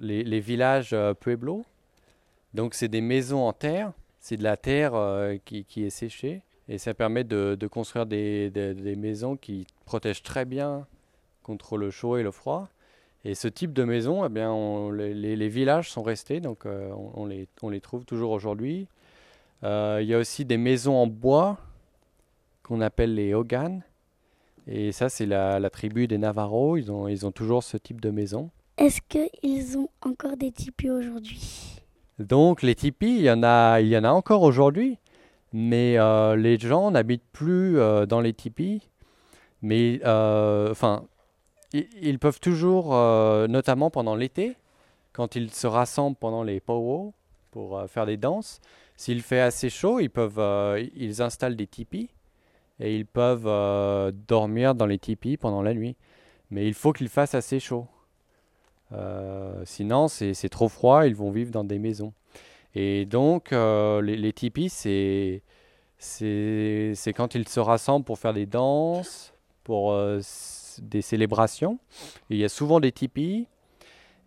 les, 0.01 0.39
villages 0.39 0.95
pueblos. 1.19 1.63
Donc 2.56 2.73
c'est 2.73 2.88
des 2.88 2.99
maisons 2.99 3.47
en 3.47 3.53
terre, 3.53 3.93
c'est 4.19 4.38
de 4.38 4.43
la 4.43 4.58
terre 4.58 4.93
qui, 5.45 5.63
qui, 5.63 5.84
est 5.84 5.91
séchée. 5.91 6.41
Et 6.67 6.79
ça 6.79 6.95
permet 6.95 7.23
de, 7.23 7.67
construire 7.67 8.08
des, 8.08 8.49
des, 8.49 8.95
maisons 8.95 9.38
qui 9.38 9.67
protègent 9.86 10.23
très 10.23 10.45
bien 10.45 10.88
contre 11.43 11.77
le 11.77 11.91
chaud 11.91 12.17
et 12.17 12.23
le 12.23 12.32
froid. 12.32 12.69
Et 13.25 13.36
ce 13.36 13.47
type 13.47 13.71
de 13.71 13.86
maison, 13.86 14.25
eh 14.25 14.29
bien, 14.29 14.51
on, 14.51 14.91
les, 14.91 15.13
les, 15.13 15.49
villages 15.49 15.89
sont 15.89 16.03
restés, 16.03 16.41
donc 16.41 16.65
euh, 16.65 16.91
on, 16.91 17.21
on, 17.21 17.25
les, 17.25 17.47
on, 17.62 17.69
les, 17.69 17.79
trouve 17.79 18.03
toujours 18.03 18.31
aujourd'hui. 18.31 18.88
Euh, 19.63 19.99
il 20.01 20.07
y 20.09 20.13
a 20.13 20.17
aussi 20.17 20.43
des 20.43 20.57
maisons 20.57 20.95
en 20.95 21.07
bois 21.07 21.57
qu'on 22.63 22.81
appelle 22.81 23.15
les 23.15 23.33
Hogan. 23.33 23.81
Et 24.67 24.91
ça, 24.91 25.07
c'est 25.07 25.25
la, 25.25 25.59
la, 25.59 25.69
tribu 25.69 26.07
des 26.07 26.17
Navarros. 26.17 26.75
Ils 26.75 26.91
ont, 26.91 27.07
ils 27.07 27.25
ont 27.25 27.31
toujours 27.31 27.63
ce 27.63 27.77
type 27.77 28.01
de 28.01 28.09
maison. 28.09 28.49
Est-ce 28.77 28.99
qu'ils 29.07 29.77
ont 29.77 29.89
encore 30.01 30.36
des 30.36 30.51
tipis 30.51 30.89
aujourd'hui? 30.89 31.79
Donc, 32.19 32.62
les 32.62 32.75
tipis, 32.75 33.15
il 33.15 33.21
y 33.21 33.31
en 33.31 33.43
a, 33.43 33.79
il 33.79 33.88
y 33.88 33.97
en 33.97 34.03
a 34.03 34.12
encore 34.12 34.41
aujourd'hui. 34.41 34.97
Mais 35.53 35.97
euh, 35.97 36.36
les 36.36 36.57
gens 36.57 36.91
n'habitent 36.91 37.29
plus 37.31 37.77
dans 38.07 38.19
les 38.19 38.33
tipis. 38.33 38.89
Mais, 39.62 40.01
enfin, 40.03 41.05
ils 41.73 42.19
peuvent 42.19 42.39
toujours, 42.39 42.93
euh, 42.93 43.47
notamment 43.47 43.89
pendant 43.89 44.15
l'été, 44.15 44.55
quand 45.12 45.36
ils 45.36 45.51
se 45.51 45.67
rassemblent 45.67 46.17
pendant 46.17 46.43
les 46.43 46.59
powwows 46.59 47.13
pour 47.51 47.77
euh, 47.77 47.88
faire 47.88 48.05
des 48.05 48.17
danses, 48.17 48.62
s'il 48.95 49.21
fait 49.21 49.39
assez 49.39 49.69
chaud, 49.69 49.99
ils 49.99 50.09
peuvent, 50.09 50.39
euh, 50.39 50.86
ils 50.95 51.21
installent 51.21 51.55
des 51.55 51.67
tipis 51.67 52.09
et 52.79 52.95
ils 52.95 53.05
peuvent 53.05 54.12
dormir 54.27 54.75
dans 54.75 54.86
les 54.86 54.99
tipis 54.99 55.38
pendant 55.38 55.62
la 55.62 55.73
nuit. 55.73 55.95
Mais 56.51 56.67
il 56.67 56.73
faut 56.73 56.93
qu'il 56.93 57.09
fasse 57.09 57.33
assez 57.36 57.59
chaud. 57.59 57.88
Sinon, 59.65 60.07
c'est 60.07 60.49
trop 60.49 60.69
froid, 60.69 61.07
ils 61.07 61.15
vont 61.15 61.31
vivre 61.31 61.51
dans 61.51 61.63
des 61.63 61.79
maisons. 61.79 62.13
Et 62.75 63.05
donc, 63.05 63.51
les, 63.51 64.17
les 64.17 64.33
tipis, 64.33 64.69
c'est 64.69 65.41
quand 67.15 67.36
ils 67.36 67.47
se 67.47 67.59
rassemblent 67.59 68.05
pour 68.05 68.19
faire 68.19 68.33
des 68.33 68.47
danses, 68.47 69.33
pour 69.63 69.95
des 70.81 71.01
célébrations. 71.01 71.79
Il 72.29 72.38
y 72.38 72.43
a 72.43 72.49
souvent 72.49 72.79
des 72.79 72.91
tipis. 72.91 73.47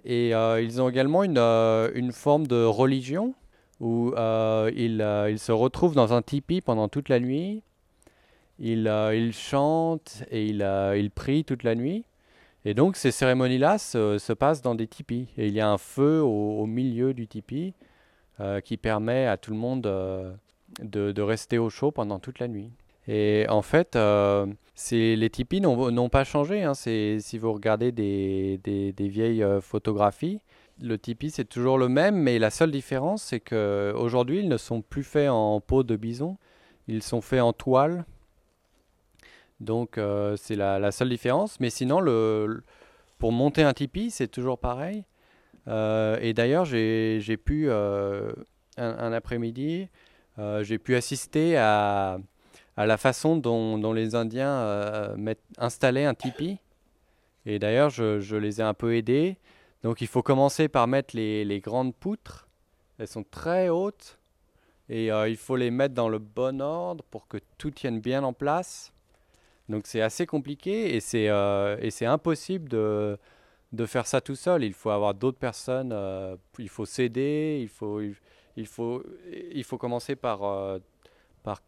Et 0.04 0.35
euh, 0.35 0.62
ils 0.62 0.80
ont 0.80 0.88
également 0.88 1.24
une, 1.24 1.37
euh, 1.37 1.90
une, 1.94 2.12
forme 2.12 2.46
de 2.46 2.62
religion 2.62 3.35
où 3.80 4.12
euh, 4.16 4.70
ils, 4.76 5.38
se 5.38 5.50
retrouvent 5.50 5.96
dans 5.96 6.12
un 6.12 6.22
tipi 6.22 6.61
pendant 6.61 6.88
toute 6.88 7.09
la 7.09 7.18
nuit. 7.18 7.62
Ils, 8.61 9.32
chantent 9.32 10.22
et 10.30 10.46
ils, 10.46 11.11
prient 11.12 11.44
toute 11.44 11.64
la 11.64 11.74
nuit. 11.74 12.04
Et 12.64 12.72
donc 12.72 12.96
ces 12.96 13.11
cérémonies-là 13.11 13.78
se, 13.78 14.18
se, 14.18 14.32
passent 14.32 14.62
dans 14.62 14.76
des 14.76 14.87
tipis. 14.87 15.28
Et 15.37 15.48
il 15.48 15.54
y 15.54 15.61
a 15.61 15.68
un 15.68 15.78
feu 15.78 16.20
au, 16.22 16.66
milieu 16.66 17.12
du 17.12 17.26
tipi 17.26 17.74
qui 18.64 18.76
permet 18.76 19.26
à 19.26 19.37
tout 19.37 19.50
le 19.50 19.56
monde 19.56 19.82
de, 19.82 21.12
de 21.12 21.22
rester 21.22 21.59
au 21.59 21.68
chaud 21.68 21.90
pendant 21.90 22.20
toute 22.20 22.38
la 22.38 22.46
nuit. 22.46 22.70
Et 23.09 23.47
en 23.49 23.62
fait, 23.62 23.95
euh, 23.97 24.47
les 24.90 25.31
tipis 25.31 25.61
n'ont 25.61 26.09
pas 26.09 26.25
changé. 26.25 26.62
Hein. 26.62 26.75
Si 26.75 27.38
vous 27.38 27.53
regardez 27.53 27.92
des, 27.92 28.92
vieilles 28.99 29.42
euh, 29.42 29.61
photographies, 29.61 30.40
le 30.81 30.99
tipi 30.99 31.31
c'est 31.31 31.45
toujours 31.45 31.79
le 31.79 31.88
même, 31.88 32.16
mais 32.16 32.38
la 32.38 32.51
seule 32.51 32.71
différence 32.71 33.23
c'est 33.23 33.40
qu'aujourd'hui 33.40 34.40
ils 34.40 34.49
ne 34.49 34.59
sont 34.59 34.83
plus 34.83 35.05
faits 35.05 35.31
en 35.31 35.59
peau 35.61 35.83
de 35.83 35.97
bison, 35.97 36.37
ils 36.87 37.03
sont 37.03 37.23
faits 37.23 37.40
en 37.40 37.53
toile. 37.53 38.05
Donc 39.61 39.97
euh, 39.97 40.37
c'est 40.37 40.57
la, 40.57 40.90
seule 40.92 41.09
différence. 41.09 41.61
Mais 41.61 41.71
sinon, 41.71 42.01
pour 43.19 43.33
monter 43.33 43.62
un 43.62 43.73
tipi, 43.73 44.11
c'est 44.11 44.29
toujours 44.29 44.59
pareil. 44.59 45.05
Euh, 45.69 46.19
et 46.21 46.35
d'ailleurs, 46.35 46.66
j'ai 46.66 47.38
pu, 47.42 47.71
un, 47.71 49.12
après-midi, 49.12 49.88
j'ai 50.61 50.79
pu 50.79 50.95
assister 50.97 51.57
à 51.57 52.19
à 52.77 52.85
la 52.85 52.99
façon 52.99 53.37
dont, 53.37 53.93
les 53.93 54.15
Indiens 54.15 54.53
euh, 54.53 55.35
installaient 55.59 56.05
un 56.05 56.15
tipi. 56.15 56.59
Et 57.47 57.59
d'ailleurs, 57.59 57.91
je, 57.91 58.37
les 58.37 58.61
ai 58.61 58.65
un 58.65 58.75
peu 58.75 58.95
aidés. 58.95 59.37
Donc 59.83 60.01
il 60.01 60.07
faut 60.07 60.23
commencer 60.23 60.69
par 60.69 60.87
mettre 60.87 61.17
les, 61.17 61.61
grandes 61.61 61.95
poutres. 61.95 62.49
Elles 62.99 63.09
sont 63.09 63.25
très 63.25 63.69
hautes. 63.69 64.19
Et 64.89 65.11
euh, 65.11 65.29
il 65.29 65.37
faut 65.37 65.57
les 65.57 65.71
mettre 65.71 65.95
dans 65.95 66.09
le 66.09 66.19
bon 66.19 66.61
ordre 66.61 67.03
pour 67.11 67.27
que 67.27 67.39
tout 67.59 67.71
tienne 67.71 68.01
bien 68.01 68.23
en 68.23 68.33
place. 68.33 68.93
Donc 69.69 69.87
c'est 69.87 70.01
assez 70.01 70.27
compliqué 70.27 70.95
et 70.95 71.01
c'est 71.01 71.29
euh, 71.29 71.91
impossible 72.03 72.69
de, 72.69 73.19
faire 73.87 74.07
ça 74.07 74.21
tout 74.21 74.37
seul. 74.37 74.62
Il 74.65 74.75
faut 74.75 74.91
avoir 74.91 75.15
d'autres 75.15 75.39
personnes, 75.39 75.97
il 76.59 76.69
faut 76.69 76.85
s'aider, 76.85 77.69
il 78.57 78.67
faut, 78.67 79.03
commencer 79.79 80.15
par, 80.15 80.79
par 81.43 81.61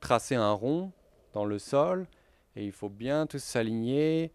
tracer 0.00 0.34
un 0.34 0.52
rond 0.52 0.92
dans 1.32 1.44
le 1.44 1.58
sol 1.58 2.06
et 2.56 2.64
il 2.64 2.72
faut 2.72 2.88
bien 2.88 3.26
tous 3.26 3.42
s'aligner 3.42 4.32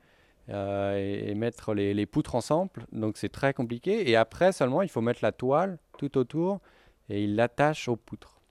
euh, 0.49 0.97
et, 0.97 1.29
et, 1.29 1.35
mettre 1.35 1.73
les, 1.73 2.05
poutres 2.05 2.35
ensemble. 2.35 2.85
Donc 2.91 3.17
c'est 3.17 3.29
très 3.29 3.53
compliqué. 3.53 4.09
Et 4.09 4.15
après 4.15 4.51
seulement, 4.51 4.81
il 4.81 4.89
faut 4.89 5.01
mettre 5.01 5.19
la 5.23 5.31
toile 5.31 5.77
tout 5.97 6.17
autour 6.17 6.59
et 7.09 7.23
il 7.23 7.35
l'attache 7.35 7.87
aux 7.87 7.95
poutres. 7.95 8.41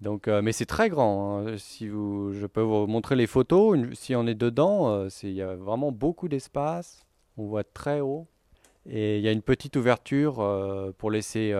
Donc, 0.00 0.28
euh, 0.28 0.42
mais 0.42 0.52
c'est 0.52 0.66
très 0.66 0.88
grand. 0.88 1.38
Hein. 1.38 1.56
Si 1.58 1.88
vous, 1.88 2.32
je 2.32 2.46
peux 2.46 2.60
vous 2.60 2.86
montrer 2.86 3.16
les 3.16 3.26
photos. 3.26 3.78
Si 3.94 4.14
on 4.14 4.26
est 4.26 4.34
dedans, 4.34 4.90
euh, 4.90 5.08
il 5.22 5.32
y 5.32 5.42
a 5.42 5.56
vraiment 5.56 5.90
beaucoup 5.90 6.28
d'espace. 6.28 7.06
On 7.36 7.46
voit 7.46 7.64
très 7.64 8.00
haut. 8.00 8.26
Et 8.86 9.18
il 9.18 9.24
y 9.24 9.28
a 9.28 9.32
une 9.32 9.42
petite 9.42 9.76
ouverture 9.76 10.36
pour 10.96 11.10
laisser 11.10 11.54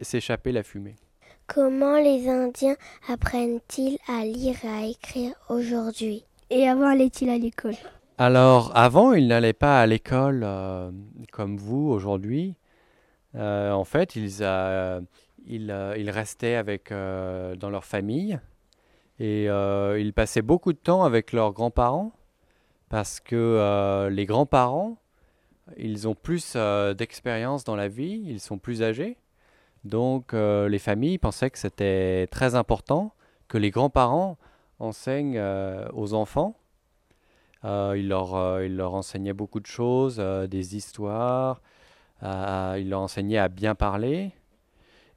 s'échapper 0.00 0.50
la 0.50 0.64
fumée. 0.64 0.96
Comment 1.46 1.98
les 1.98 2.28
Indiens 2.28 2.76
apprennent-ils 3.06 3.98
à 4.08 4.24
lire 4.24 4.56
et 4.64 4.68
à 4.68 4.86
écrire 4.86 5.34
aujourd'hui? 5.50 6.24
Et 6.48 6.66
avant, 6.66 6.86
allaient-ils 6.86 7.28
à 7.28 7.36
l'école? 7.36 7.74
Alors, 8.16 8.74
avant, 8.74 9.12
ils 9.12 9.26
n'allaient 9.26 9.52
pas 9.52 9.80
à 9.80 9.86
l'école 9.86 10.42
euh, 10.42 10.90
comme 11.32 11.58
vous 11.58 11.90
aujourd'hui. 11.90 12.54
Euh, 13.34 13.72
en 13.72 13.84
fait, 13.84 14.16
ils, 14.16 14.38
euh, 14.40 15.02
ils, 15.46 15.74
ils, 15.98 16.10
restaient 16.10 16.54
avec, 16.54 16.90
dans 16.90 17.70
leur 17.70 17.84
famille 17.84 18.40
et 19.20 19.44
ils 19.44 20.12
passaient 20.14 20.42
beaucoup 20.42 20.72
de 20.72 20.78
temps 20.78 21.04
avec 21.04 21.32
leurs 21.32 21.52
grands-parents 21.52 22.12
parce 22.88 23.20
que 23.20 24.08
les 24.10 24.24
grands-parents, 24.24 24.96
ils 25.76 26.08
ont 26.08 26.14
plus 26.14 26.56
d'expérience 26.96 27.64
dans 27.64 27.76
la 27.76 27.88
vie, 27.88 28.22
ils 28.26 28.40
sont 28.40 28.58
plus 28.58 28.82
âgés. 28.82 29.18
Donc 29.84 30.32
euh, 30.32 30.68
les 30.68 30.78
familles 30.78 31.18
pensaient 31.18 31.50
que 31.50 31.58
c'était 31.58 32.26
très 32.30 32.54
important 32.54 33.14
que 33.48 33.58
les 33.58 33.70
grands-parents 33.70 34.38
enseignent 34.78 35.38
euh, 35.38 35.86
aux 35.92 36.14
enfants. 36.14 36.56
Euh, 37.64 37.94
ils, 37.96 38.08
leur, 38.08 38.62
ils, 38.62 38.76
leur, 38.76 38.94
enseignaient 38.94 39.32
beaucoup 39.32 39.60
de 39.60 39.66
choses, 39.66 40.18
des 40.18 40.76
histoires, 40.76 41.62
ils 42.22 42.88
leur 42.88 43.00
enseignaient 43.00 43.38
à 43.38 43.48
bien 43.48 43.74
parler. 43.74 44.32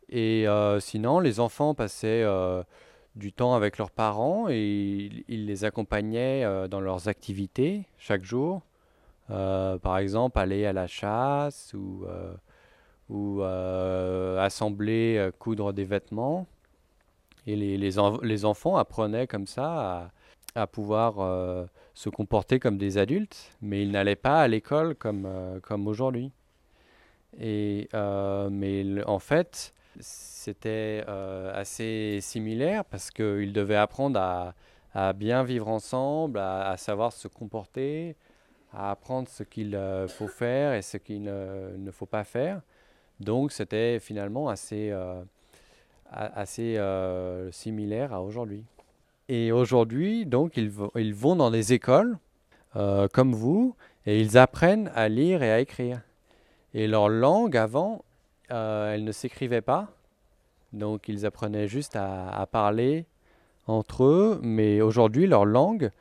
Et 0.09 0.45
sinon, 0.79 1.19
les 1.19 1.41
enfants 1.41 1.73
passaient 1.73 2.25
du 3.15 3.33
temps 3.33 3.53
avec 3.53 3.77
leurs 3.77 3.91
parents 3.91 4.47
et 4.47 5.09
ils 5.27 5.45
les 5.45 5.65
accompagnaient 5.65 6.69
dans 6.69 6.79
leurs 6.79 7.09
activités 7.09 7.85
chaque 7.97 8.23
jour. 8.23 8.61
par 9.27 9.97
exemple, 9.97 10.39
aller 10.39 10.65
à 10.65 10.71
la 10.71 10.87
chasse 10.87 11.73
ou 11.73 12.05
ou 13.09 13.41
euh, 13.41 14.39
assembler, 14.39 15.15
euh, 15.17 15.31
coudre 15.31 15.73
des 15.73 15.85
vêtements. 15.85 16.47
Et 17.45 17.55
les, 17.55 17.77
les, 17.77 17.99
en, 17.99 18.19
les, 18.21 18.43
enfants 18.45 18.75
apprenaient 18.75 19.27
comme 19.27 19.47
ça 19.47 20.11
à, 20.55 20.67
pouvoir 20.67 21.19
euh, 21.19 21.65
se 21.93 22.09
comporter 22.09 22.59
comme 22.59 22.77
des 22.77 22.97
adultes, 22.97 23.51
mais 23.61 23.83
ils 23.83 23.91
n'allaient 23.91 24.15
pas 24.15 24.41
à 24.41 24.47
l'école 24.47 24.95
comme, 24.95 25.29
comme 25.63 25.87
aujourd'hui. 25.87 26.31
Et 27.39 27.87
mais 27.93 29.03
en 29.05 29.19
fait, 29.19 29.73
c'était 29.99 31.03
assez 31.53 32.19
similaire 32.21 32.83
parce 32.85 33.11
qu'ils 33.11 33.53
devaient 33.53 33.75
apprendre 33.75 34.19
à, 34.19 34.55
à, 34.93 35.13
bien 35.13 35.43
vivre 35.43 35.67
ensemble, 35.67 36.39
à, 36.39 36.71
à, 36.71 36.77
savoir 36.77 37.13
se 37.13 37.27
comporter, 37.27 38.15
à 38.73 38.91
apprendre 38.91 39.29
ce 39.29 39.43
qu'il 39.43 39.79
faut 40.09 40.27
faire 40.27 40.73
et 40.73 40.81
ce 40.81 40.97
qu'il 40.97 41.23
ne, 41.23 41.77
ne 41.77 41.91
faut 41.91 42.07
pas 42.07 42.23
faire. 42.23 42.61
Donc 43.19 43.51
c'était 43.51 43.99
finalement 43.99 44.49
assez, 44.49 44.89
euh, 44.91 45.21
assez 46.11 46.77
euh, 46.77 47.51
similaire 47.51 48.13
à 48.13 48.21
aujourd'hui. 48.21 48.63
Et 49.29 49.51
aujourd'hui, 49.51 50.25
donc, 50.25 50.55
ils, 50.55 50.71
ils, 50.95 51.13
vont 51.13 51.35
dans 51.35 51.51
des 51.51 51.73
écoles 51.73 52.17
euh, 52.75 53.07
comme 53.11 53.33
vous 53.33 53.75
Et 54.05 54.21
ils 54.21 54.37
apprennent 54.37 54.89
à 54.95 55.09
lire 55.09 55.43
et 55.43 55.51
à 55.51 55.59
écrire. 55.59 56.01
Et 56.73 56.87
leur 56.87 57.09
langue, 57.09 57.57
avant, 57.57 58.03
elle 58.49 59.03
ne 59.03 59.11
s'écrivait 59.11 59.61
pas. 59.61 59.89
Donc 60.73 61.07
ils 61.07 61.25
apprenaient 61.25 61.67
juste 61.67 61.95
à, 61.95 62.29
à 62.29 62.45
parler 62.45 63.05
entre 63.65 64.03
eux. 64.03 64.39
Mais 64.43 64.79
aujourd'hui, 64.79 65.27
leur 65.27 65.45
langue 65.45 65.91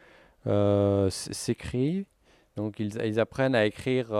s'écrit. 1.11 2.07
Donc 2.57 2.79
ils, 2.79 2.96
ils 3.05 3.18
apprennent 3.18 3.55
à 3.55 3.64
écrire 3.64 4.12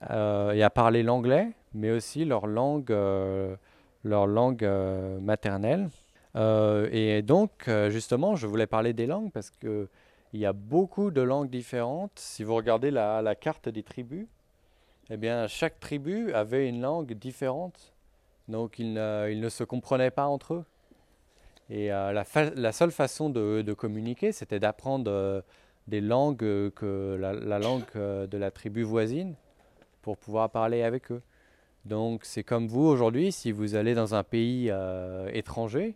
et 0.00 0.62
à 0.62 0.70
parler 0.70 1.02
l'anglais, 1.02 1.52
mais 1.74 1.90
aussi 1.90 2.24
leur 2.24 2.46
langue, 2.46 2.90
euh, 2.90 3.56
leur 4.04 4.26
langue 4.26 4.64
euh, 4.64 5.20
maternelle. 5.20 5.88
Euh, 6.36 6.88
et 6.92 7.22
donc, 7.22 7.50
euh, 7.68 7.90
justement, 7.90 8.36
je 8.36 8.46
voulais 8.46 8.66
parler 8.66 8.92
des 8.92 9.06
langues 9.06 9.30
parce 9.32 9.50
que 9.50 9.88
il 10.32 10.40
y 10.40 10.46
a 10.46 10.54
beaucoup 10.54 11.10
de 11.10 11.20
langues 11.20 11.50
différentes. 11.50 12.12
Si 12.16 12.42
vous 12.42 12.54
regardez 12.54 12.90
la, 12.90 13.34
carte 13.34 13.68
des 13.68 13.82
tribus, 13.82 14.26
eh 15.10 15.18
bien, 15.18 15.46
chaque 15.46 15.78
tribu 15.78 16.32
avait 16.32 16.68
une 16.68 16.80
langue 16.80 17.12
différente. 17.12 17.92
Donc, 18.48 18.78
ils 18.78 18.94
ne, 18.94 19.48
se 19.50 19.62
comprenaient 19.62 20.10
pas 20.10 20.26
entre 20.26 20.54
eux. 20.54 20.64
Et 21.68 21.92
euh, 21.92 22.12
la, 22.12 22.72
seule 22.72 22.90
façon 22.92 23.28
de, 23.28 23.72
communiquer, 23.74 24.32
c'était 24.32 24.58
d'apprendre 24.58 25.10
euh, 25.10 25.42
des 25.86 26.00
langues 26.00 26.44
euh, 26.44 26.70
que 26.70 27.16
la, 27.20 27.34
la 27.34 27.58
langue 27.58 27.84
euh, 27.96 28.26
de 28.26 28.38
la 28.38 28.50
tribu 28.50 28.82
voisine 28.82 29.34
pour 30.02 30.18
pouvoir 30.18 30.50
parler 30.50 30.82
avec 30.82 31.10
eux. 31.10 31.22
Donc, 31.84 32.24
c'est 32.24 32.44
comme 32.44 32.68
vous 32.68 32.84
aujourd'hui, 32.84 33.32
si 33.32 33.50
vous 33.50 33.74
allez 33.74 33.94
dans 33.94 34.14
un 34.14 34.22
pays 34.22 34.68
euh, 34.70 35.28
étranger, 35.32 35.94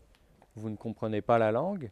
vous 0.57 0.71
ne 0.71 0.77
comprenez 0.77 1.21
pas 1.21 1.39
la 1.39 1.53
langue. 1.53 1.91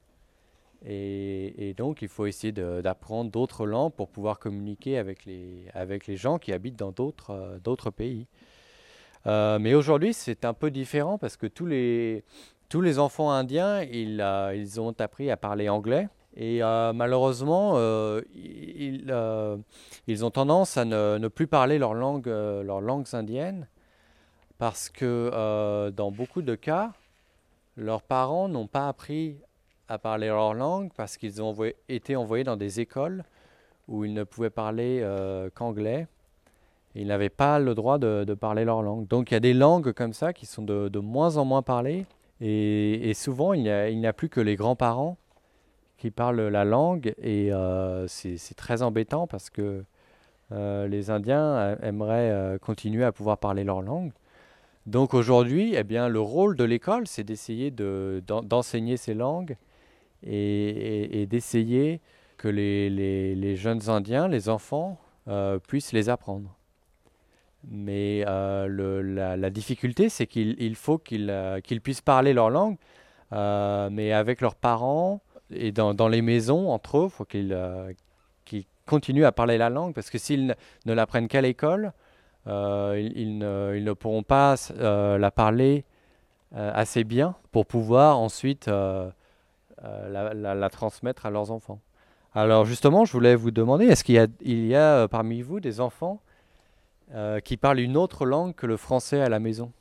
Et, 0.86 1.74
donc, 1.78 2.02
il 2.02 2.08
faut 2.08 2.26
essayer 2.26 2.52
d'apprendre 2.52 3.30
d'autres 3.30 3.66
langues 3.66 3.92
pour 3.92 4.08
pouvoir 4.08 4.38
communiquer 4.38 4.98
avec 4.98 5.24
les, 5.24 5.66
avec 5.72 6.06
les 6.06 6.16
gens 6.16 6.38
qui 6.38 6.52
habitent 6.52 6.78
dans 6.78 6.92
d'autres 6.92 7.30
euh, 7.30 7.90
pays. 7.90 8.26
Euh, 9.26 9.58
mais 9.58 9.72
aujourd'hui, 9.72 10.12
c'est 10.12 10.44
un 10.44 10.52
peu 10.52 10.70
différent 10.70 11.16
parce 11.16 11.38
que 11.38 11.46
tous 11.46 11.64
les, 11.64 12.22
tous 12.68 12.82
les 12.82 12.98
enfants 12.98 13.30
indiens, 13.30 13.82
ils 13.82 14.80
ont 14.80 14.94
appris 14.98 15.30
à 15.30 15.38
parler 15.38 15.70
anglais. 15.70 16.08
Et 16.36 16.62
euh, 16.62 16.92
malheureusement, 16.92 17.74
euh, 17.76 18.20
ils, 18.34 19.06
euh, 19.08 19.56
ils 20.08 20.24
ont 20.24 20.30
tendance 20.30 20.76
à 20.76 20.84
ne, 20.84 21.28
plus 21.28 21.46
parler 21.46 21.78
leur 21.78 21.94
langue, 21.94 22.26
leurs 22.26 22.80
langues 22.80 23.06
indiennes 23.12 23.68
parce 24.58 24.88
que 24.88 25.90
dans 25.90 26.10
beaucoup 26.10 26.42
de 26.42 26.54
cas, 26.54 26.92
leurs 27.76 28.02
parents 28.02 28.48
n'ont 28.48 28.66
pas 28.66 28.88
appris 28.88 29.36
à 29.88 29.98
parler 29.98 30.28
leur 30.28 30.54
langue 30.54 30.90
parce 30.96 31.16
qu'ils 31.16 31.42
ont 31.42 31.54
été 31.88 32.16
envoyés 32.16 32.44
dans 32.44 32.56
des 32.56 32.80
écoles 32.80 33.24
où 33.88 34.04
ils 34.04 34.14
ne 34.14 34.24
pouvaient 34.24 34.50
parler 34.50 35.06
qu'anglais. 35.54 36.06
Ils 36.94 37.08
n'avaient 37.08 37.28
pas 37.28 37.58
le 37.58 37.74
droit 37.74 37.98
de, 37.98 38.32
parler 38.34 38.64
leur 38.64 38.82
langue. 38.82 39.06
Donc 39.08 39.30
il 39.30 39.34
y 39.34 39.36
a 39.36 39.40
des 39.40 39.54
langues 39.54 39.92
comme 39.92 40.12
ça 40.12 40.32
qui 40.32 40.46
sont 40.46 40.62
de, 40.62 40.98
moins 40.98 41.36
en 41.36 41.44
moins 41.44 41.62
parlées. 41.62 42.06
Et, 42.40 43.12
souvent, 43.14 43.52
il 43.52 43.62
n'y 43.62 44.06
a 44.06 44.12
plus 44.12 44.28
que 44.28 44.40
les 44.40 44.56
grands-parents 44.56 45.16
qui 46.04 46.10
parlent 46.10 46.48
la 46.48 46.66
langue. 46.66 47.14
Et 47.22 47.50
euh, 47.50 48.06
c'est 48.08 48.54
très 48.56 48.82
embêtant 48.82 49.26
parce 49.26 49.48
que 49.48 49.84
euh, 50.52 50.86
les 50.86 51.08
Indiens 51.08 51.78
aimeraient 51.82 52.30
euh, 52.30 52.58
continuer 52.58 53.04
à 53.04 53.12
pouvoir 53.12 53.38
parler 53.38 53.64
leur 53.64 53.80
langue. 53.80 54.12
Donc 54.84 55.14
aujourd'hui, 55.14 55.74
eh 55.74 55.82
bien, 55.82 56.10
le 56.10 56.20
rôle 56.20 56.56
de 56.56 56.64
l'école, 56.64 57.06
c'est 57.06 57.24
d'essayer 57.24 57.70
de- 57.70 58.22
d'en- 58.26 58.42
d'enseigner 58.42 58.98
ces 58.98 59.14
langues 59.14 59.56
et, 60.22 61.26
d'essayer 61.26 62.02
que 62.36 62.48
les, 62.48 62.90
les- 62.90 63.56
jeunes 63.56 63.88
Indiens, 63.88 64.28
les 64.28 64.50
enfants, 64.50 64.98
puissent 65.66 65.92
les 65.94 66.10
apprendre. 66.10 66.54
Mais 67.66 68.24
la, 68.26 69.50
difficulté, 69.50 70.10
c'est 70.10 70.26
qu'il 70.26 70.54
il 70.58 70.74
faut 70.74 70.98
qu'ils 70.98 71.32
qu'ils 71.64 71.80
puissent 71.80 72.02
parler 72.02 72.34
leur 72.34 72.50
langue, 72.50 72.76
mais 73.32 74.12
avec 74.12 74.42
leurs 74.42 74.54
parents 74.54 75.22
et 75.50 75.72
dans, 75.72 75.94
dans 75.94 76.08
les 76.08 76.22
maisons, 76.22 76.70
entre 76.70 76.98
eux, 76.98 77.04
il 77.06 77.10
faut 77.10 77.24
qu'ils 77.24 77.52
euh, 77.52 77.92
continuent 78.86 79.24
à 79.24 79.32
parler 79.32 79.56
la 79.58 79.70
langue, 79.70 79.94
parce 79.94 80.10
que 80.10 80.18
s'ils 80.18 80.46
ne, 80.46 80.54
ne 80.86 80.92
l'apprennent 80.92 81.28
qu'à 81.28 81.40
l'école, 81.40 81.92
euh, 82.46 83.10
ils, 83.14 83.38
ne, 83.38 83.74
ils 83.76 83.84
ne 83.84 83.92
pourront 83.94 84.22
pas 84.22 84.54
euh, 84.72 85.16
la 85.16 85.30
parler 85.30 85.84
euh, 86.54 86.70
assez 86.74 87.04
bien 87.04 87.34
pour 87.52 87.64
pouvoir 87.66 88.18
ensuite 88.18 88.66
la, 88.66 89.14
la- 90.34 90.70
transmettre 90.70 91.26
à 91.26 91.30
leurs 91.30 91.50
enfants. 91.50 91.80
Alors 92.34 92.64
justement, 92.64 93.04
je 93.04 93.12
voulais 93.12 93.34
vous 93.36 93.50
demander, 93.50 93.86
est-ce 93.86 94.04
qu'il 94.04 94.16
y 94.16 94.18
a, 94.18 94.26
il 94.40 94.66
y 94.66 94.74
a 94.74 95.08
parmi 95.08 95.40
vous 95.40 95.60
des 95.60 95.80
enfants 95.80 96.20
qui 97.44 97.56
parlent 97.56 97.80
une 97.80 97.96
autre 97.96 98.26
langue 98.26 98.54
que 98.54 98.66
le 98.66 98.76
français 98.76 99.20
à 99.20 99.28
la 99.28 99.38
maison? 99.38 99.72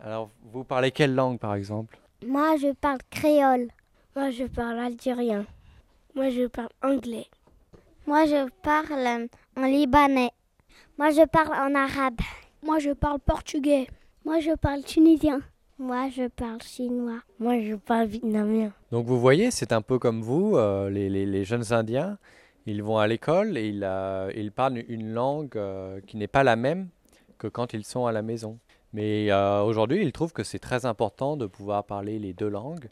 Alors, 0.00 0.28
vous 0.52 0.64
parlez 0.64 0.90
quelle 0.92 1.14
langue 1.14 1.38
par 1.38 1.54
exemple? 1.54 1.98
Moi, 2.26 2.56
je 2.56 2.72
parle 2.74 2.98
créole. 3.10 3.68
Moi, 4.18 4.30
je 4.32 4.46
parle 4.46 4.80
algérien. 4.80 5.46
Moi, 6.16 6.30
je 6.30 6.48
parle 6.48 6.70
anglais. 6.82 7.26
Moi, 8.04 8.26
je 8.26 8.48
parle 8.64 9.28
en 9.56 9.64
libanais. 9.64 10.32
Moi, 10.98 11.10
je 11.10 11.24
parle 11.24 11.54
en 11.54 11.72
arabe. 11.76 12.18
Moi, 12.64 12.80
je 12.80 12.90
parle 12.90 13.20
portugais. 13.20 13.86
Moi, 14.24 14.40
je 14.40 14.56
parle 14.56 14.82
tunisien. 14.82 15.40
Moi, 15.78 16.08
je 16.10 16.26
parle 16.26 16.60
chinois. 16.62 17.20
Moi, 17.38 17.60
je 17.62 17.76
parle 17.76 18.08
vietnamien. 18.08 18.72
Donc 18.90 19.06
vous 19.06 19.20
voyez, 19.20 19.52
c'est 19.52 19.70
un 19.72 19.82
peu 19.82 20.00
comme 20.00 20.20
vous, 20.20 20.56
euh, 20.56 20.90
les, 20.90 21.08
les- 21.08 21.24
les 21.24 21.44
jeunes 21.44 21.72
Indiens, 21.72 22.18
ils 22.66 22.82
vont 22.82 22.98
à 22.98 23.06
l'école 23.06 23.56
et 23.56 23.68
ils, 23.68 23.84
euh, 23.84 24.32
ils 24.34 24.50
parlent 24.50 24.82
une 24.88 25.12
langue 25.12 25.56
euh, 25.56 26.00
qui 26.08 26.16
n'est 26.16 26.26
pas 26.26 26.42
la 26.42 26.56
même 26.56 26.88
que 27.38 27.46
quand 27.46 27.72
ils 27.72 27.84
sont 27.84 28.06
à 28.06 28.10
la 28.10 28.22
maison. 28.22 28.58
Mais 28.92 29.30
euh, 29.30 29.62
aujourd'hui, 29.62 30.02
ils 30.02 30.10
trouvent 30.10 30.32
que 30.32 30.42
c'est 30.42 30.58
très 30.58 30.86
important 30.86 31.36
de 31.36 31.46
pouvoir 31.46 31.84
parler 31.84 32.18
les 32.18 32.32
deux 32.32 32.48
langues. 32.48 32.88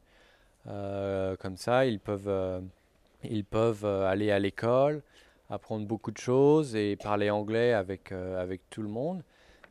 Euh, 0.68 1.36
comme 1.36 1.56
ça, 1.56 1.86
ils 1.86 2.00
peuvent, 2.00 2.28
euh, 2.28 2.60
ils 3.22 3.44
peuvent 3.44 3.84
euh, 3.84 4.08
aller 4.08 4.30
à 4.30 4.38
l'école, 4.38 5.02
apprendre 5.50 5.86
beaucoup 5.86 6.10
de 6.10 6.18
choses 6.18 6.74
et 6.74 6.96
parler 6.96 7.30
anglais 7.30 7.72
avec, 7.72 8.12
avec 8.12 8.68
tout 8.70 8.82
le 8.82 8.88
monde. 8.88 9.22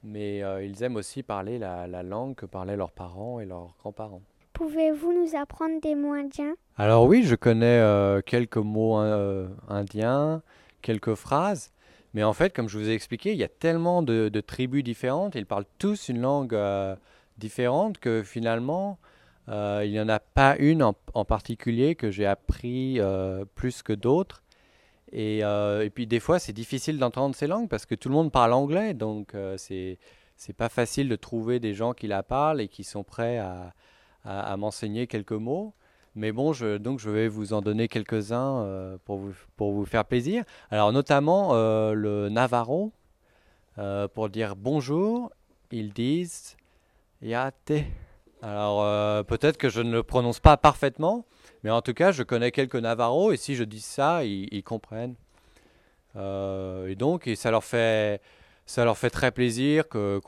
Mais 0.04 0.44
ils 0.64 0.84
aiment 0.84 0.98
aussi 0.98 1.24
parler 1.24 1.58
la, 1.58 1.88
la 1.88 2.04
langue 2.04 2.36
que 2.36 2.46
parlaient 2.46 2.78
leurs 2.78 2.92
parents 2.92 3.40
et 3.40 3.46
leurs 3.46 3.74
grands-parents. 3.80 4.22
Pouvez-vous 4.54 5.12
nous 5.12 5.36
apprendre 5.36 5.82
des 5.82 5.96
mots 5.96 6.14
indiens? 6.14 6.56
Alors 6.78 7.06
oui, 7.06 7.24
je 7.24 7.36
connais 7.36 7.80
euh, 7.80 8.22
quelques 8.22 8.56
mots 8.56 9.00
euh, 9.00 9.50
indiens, 9.68 10.42
quelques 10.82 11.16
phrases, 11.16 11.72
mais 12.14 12.24
en 12.24 12.32
fait, 12.32 12.56
comme 12.56 12.70
je 12.70 12.78
vous 12.78 12.90
ai 12.90 12.94
expliqué, 12.94 13.34
il 13.34 13.38
y 13.38 13.44
a 13.44 13.50
tellement 13.50 14.02
de, 14.02 14.30
de 14.30 14.42
tribus 14.42 14.82
différentes, 14.82 15.36
ils 15.36 15.46
parlent 15.46 15.66
tous 15.78 16.08
une 16.08 16.22
langue 16.22 16.54
euh, 16.54 16.96
différente 17.38 17.98
que 17.98 18.24
finalement, 18.24 18.98
euh, 19.50 19.84
il 19.86 19.92
n'y 19.92 20.00
en 20.00 20.10
a 20.10 20.20
pas 20.20 20.56
une 20.58 20.84
en, 20.84 21.26
particulier 21.26 21.96
que 21.96 22.10
j'ai 22.10 22.26
appris 22.26 23.00
euh, 23.00 23.46
plus 23.56 23.84
que 23.84 23.94
d'autres. 23.94 24.44
Et, 25.12 25.44
euh, 25.44 25.86
et 25.86 25.90
puis 25.90 26.08
des 26.08 26.20
fois, 26.20 26.40
c'est 26.40 26.54
difficile 26.54 26.98
d'entendre 26.98 27.36
ces 27.36 27.48
langues 27.48 27.70
parce 27.70 27.86
que 27.86 27.96
tout 27.96 28.10
le 28.10 28.16
monde 28.16 28.32
parle 28.32 28.54
anglais, 28.54 28.94
donc 28.94 29.36
c'est 29.58 29.98
c'est 30.38 30.54
pas 30.54 30.68
facile 30.68 31.08
de 31.08 31.16
trouver 31.16 31.62
des 31.62 31.74
gens 31.74 31.94
qui 31.94 32.08
la 32.08 32.22
parlent 32.22 32.60
et 32.60 32.68
qui 32.68 32.84
sont 32.84 33.06
prêts 33.06 33.38
à, 33.38 33.74
à- 34.26 34.58
m'enseigner 34.58 35.08
quelques 35.08 35.32
mots. 35.32 35.74
Mais 36.16 36.34
bon, 36.34 36.52
je, 36.52 36.76
donc 36.78 37.00
je 37.00 37.10
vais 37.10 37.30
vous 37.30 37.54
en 37.54 37.62
donner 37.62 37.88
quelques-uns 37.88 38.98
pour, 39.06 39.18
vous, 39.18 39.34
pour 39.56 39.72
vous 39.72 39.86
faire 39.86 40.04
plaisir. 40.04 40.44
Alors 40.72 40.92
notamment 40.92 41.54
le 41.54 42.28
Navarro, 42.28 42.92
pour 44.14 44.30
dire 44.30 44.58
bonjour, 44.58 45.32
ils 45.72 45.94
disent 45.94 46.58
Yate. 47.22 47.72
Alors 48.46 48.84
euh, 48.84 49.24
peut-être 49.24 49.58
que 49.58 49.70
je 49.70 49.82
ne 49.82 49.92
le 49.92 50.04
prononce 50.04 50.40
pas 50.40 50.56
parfaitement, 50.56 51.26
mais 51.64 51.72
en 51.72 51.82
tout 51.82 51.96
cas 51.96 52.12
je 52.12 52.22
connais 52.22 52.52
quelques 52.52 52.76
Navarros 52.76 53.32
et 53.32 53.38
si 53.38 53.56
je 53.56 53.64
dis 53.64 53.82
ça, 53.82 54.24
ils, 54.24 54.64
comprennent. 54.64 55.16
Euh, 56.16 56.88
et 56.88 56.96
donc 56.96 57.28
ça 57.36 57.50
leur 57.50 57.64
fait 57.64 58.22
ça 58.68 58.86
leur 58.86 59.00
fait 59.00 59.10
très 59.10 59.32
plaisir 59.32 59.90
qu'on 59.90 60.20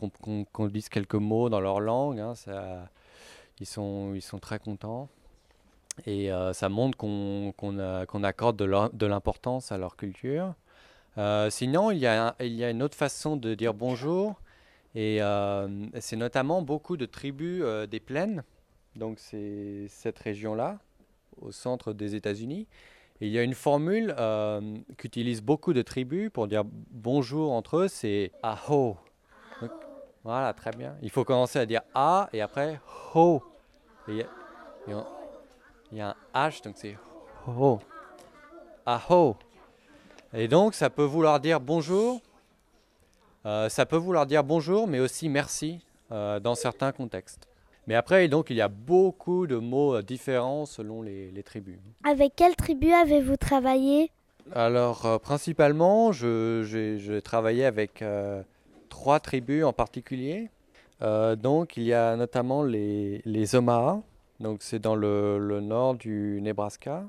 qu'on 0.52 0.66
dise 0.68 0.90
quelques 0.90 1.14
mots 1.14 1.50
dans 1.50 1.60
leur 1.60 1.80
langue. 1.80 2.20
hein, 2.20 2.34
ça, 2.34 2.90
ils 3.60 3.68
sont 3.68 4.14
ils 4.16 4.22
sont 4.24 4.40
très 4.40 4.58
contents. 4.58 5.10
Et 6.08 6.32
euh, 6.32 6.54
ça 6.54 6.70
montre 6.70 6.98
qu'on 6.98 7.54
a- 7.80 8.06
qu'on 8.08 8.24
accorde 8.24 8.58
de 8.58 8.66
l'im- 8.66 8.90
de 8.94 9.06
l'importance 9.06 9.72
à 9.72 9.78
leur 9.78 9.96
culture. 9.96 10.54
Sinon, 11.50 11.92
il 11.92 11.98
y, 12.00 12.08
a 12.08 12.36
il 12.42 12.54
y 12.54 12.64
a 12.64 12.70
une 12.70 12.84
autre 12.84 12.96
façon 12.96 13.38
de 13.38 13.56
dire 13.56 13.74
bonjour, 13.74 14.40
et 14.96 15.22
euh, 15.22 15.68
c'est 16.00 16.16
notamment 16.16 16.62
beaucoup 16.62 16.98
de 16.98 17.06
tribus 17.06 17.62
euh, 17.64 17.86
des 17.86 18.00
plaines, 18.00 18.44
donc 18.96 19.20
c'est 19.20 19.86
cette 19.90 20.18
région-là, 20.20 20.80
au 21.42 21.52
centre 21.52 21.94
des 21.94 22.16
États-Unis. 22.16 22.68
Il 23.20 23.30
y 23.30 23.40
a 23.40 23.44
une 23.44 23.56
formule 23.56 24.14
euh, 24.18 24.78
qu'utilisent 24.98 25.42
beaucoup 25.42 25.74
de 25.74 25.82
tribus 25.82 26.30
pour 26.32 26.48
dire 26.48 26.64
bonjour 26.66 27.52
entre 27.52 27.78
eux, 27.78 27.88
c'est 27.88 28.32
aho. 28.44 28.98
Voilà, 30.24 30.54
très 30.54 30.72
bien. 30.72 30.96
Il 31.02 31.10
faut 31.10 31.24
commencer 31.24 31.58
à 31.58 31.66
dire 31.66 31.82
a 31.94 32.30
et 32.34 32.42
après 32.42 32.80
ho. 33.16 33.42
Il 34.08 34.26
y 35.94 36.02
a 36.02 36.10
un 36.10 36.16
H, 36.50 36.64
donc 36.64 36.76
c'est 36.78 36.98
ho. 37.48 37.80
Aho. 38.86 39.38
Et 40.34 40.48
donc, 40.48 40.76
ça 40.76 40.90
peut 40.90 41.04
vouloir 41.04 41.40
dire 41.40 41.60
bonjour. 41.60 42.22
Euh, 43.48 43.70
ça 43.70 43.86
peut 43.86 43.96
vouloir 43.96 44.26
dire 44.26 44.44
bonjour, 44.44 44.88
mais 44.90 45.00
aussi 45.00 45.30
merci 45.30 45.80
euh, 46.12 46.40
dans 46.42 46.54
certains 46.54 46.92
contextes. 46.92 47.48
Mais 47.88 47.96
après, 47.96 48.28
donc, 48.28 48.50
il 48.50 48.58
y 48.58 48.62
a 48.62 48.68
beaucoup 48.68 49.48
de 49.48 49.56
mots 49.56 49.96
euh, 49.96 50.02
différents 50.04 50.66
selon 50.66 51.02
les, 51.02 51.32
les 51.32 51.44
tribus. 51.44 51.80
Avec 52.04 52.36
quelle 52.36 52.58
tribu 52.58 52.92
avez-vous 52.92 53.38
travaillé? 53.38 54.12
Alors, 54.54 55.06
euh, 55.06 55.18
principalement, 55.18 56.12
j'ai- 56.12 56.64
je 56.66 57.20
travaillais 57.20 57.64
avec 57.66 58.04
trois 58.90 59.20
tribus 59.22 59.64
en 59.64 59.72
particulier. 59.74 60.50
Donc, 61.38 61.78
il 61.78 61.84
y 61.84 61.94
a 61.94 62.16
notamment 62.18 62.64
les, 62.64 63.22
les 63.24 63.56
Omaha. 63.56 64.02
Donc, 64.42 64.58
c'est 64.62 64.80
dans 64.80 64.96
le, 64.96 65.38
le 65.38 65.62
nord 65.62 65.96
du 65.96 66.40
Nebraska. 66.42 67.06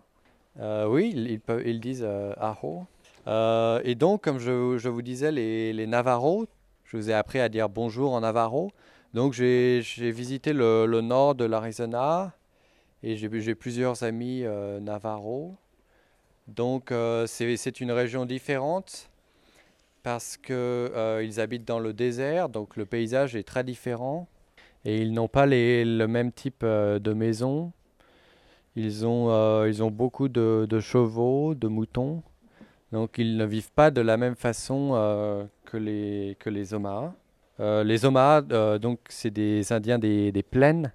Oui, 0.61 1.11
ils, 1.15 1.31
ils 1.31 1.41
peuvent- 1.41 1.67
ils 1.67 1.81
disent 1.81 2.07
Aho. 2.39 2.85
Euh, 3.29 3.81
et 3.85 3.95
donc, 3.95 4.23
comme 4.23 4.39
je, 4.39 4.89
vous 4.89 5.03
disais, 5.03 5.31
les, 5.31 5.87
Navarros, 5.87 6.47
je 6.85 6.97
vous 6.97 7.11
ai 7.11 7.15
appris 7.15 7.39
à 7.41 7.49
dire 7.49 7.69
bonjour 7.69 8.13
en 8.15 8.21
Navarro. 8.21 8.71
Donc, 9.15 9.35
j'ai 9.35 9.83
visité 10.11 10.53
le, 10.53 10.87
nord 11.03 11.35
de 11.35 11.45
l'Arizona 11.45 12.33
et 13.03 13.17
j'ai 13.17 13.55
plusieurs 13.55 14.03
amis 14.03 14.43
euh, 14.45 14.81
Navarros. 14.81 15.55
Donc, 16.47 16.91
euh, 16.91 17.27
c'est 17.27 17.81
une 17.81 17.93
région 17.93 18.25
différente 18.25 19.11
parce 20.03 20.39
qu'ils 20.39 21.41
habitent 21.41 21.67
dans 21.67 21.81
le 21.81 21.93
désert, 21.93 22.49
donc 22.49 22.77
le 22.77 22.87
paysage 22.87 23.37
est 23.37 23.43
très 23.43 23.63
différent 23.65 24.27
et 24.87 25.03
ils 25.03 25.13
n'ont 25.13 25.29
pas 25.29 25.45
les- 25.45 25.85
le 25.85 26.07
même 26.09 26.33
type 26.33 26.63
euh, 26.63 26.99
de 26.99 27.13
maison. 27.13 27.73
Ils 28.77 29.05
ont, 29.05 29.31
euh, 29.31 29.71
ils 29.71 29.83
beaucoup 29.91 30.29
de 30.29 30.81
chevaux, 30.81 31.55
de 31.55 31.67
moutons, 31.67 32.23
donc 32.93 33.19
ils 33.19 33.37
ne 33.37 33.45
vivent 33.45 33.73
pas 33.73 33.91
de 33.91 34.01
la 34.01 34.17
même 34.17 34.37
façon 34.37 34.93
euh, 34.95 35.45
que 35.65 35.77
les, 35.77 36.37
que 36.39 36.51
les 36.51 36.75
Omaha. 36.75 37.15
Euh, 37.61 37.85
les 37.85 38.05
Omaha, 38.05 38.43
euh, 38.53 38.79
donc, 38.79 39.01
c'est 39.09 39.31
des 39.31 39.73
Indiens 39.73 39.99
des, 39.99 40.45
plaines. 40.49 40.93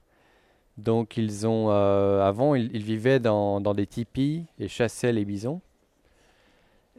Donc, 0.78 1.18
ils 1.18 1.46
ont, 1.46 1.70
avant, 1.70 2.56
ils, 2.56 2.84
vivaient 2.84 3.20
dans, 3.20 3.60
des 3.60 3.86
tipis 3.86 4.46
et 4.60 4.68
chassaient 4.68 5.14
les 5.14 5.26
bisons. 5.26 5.62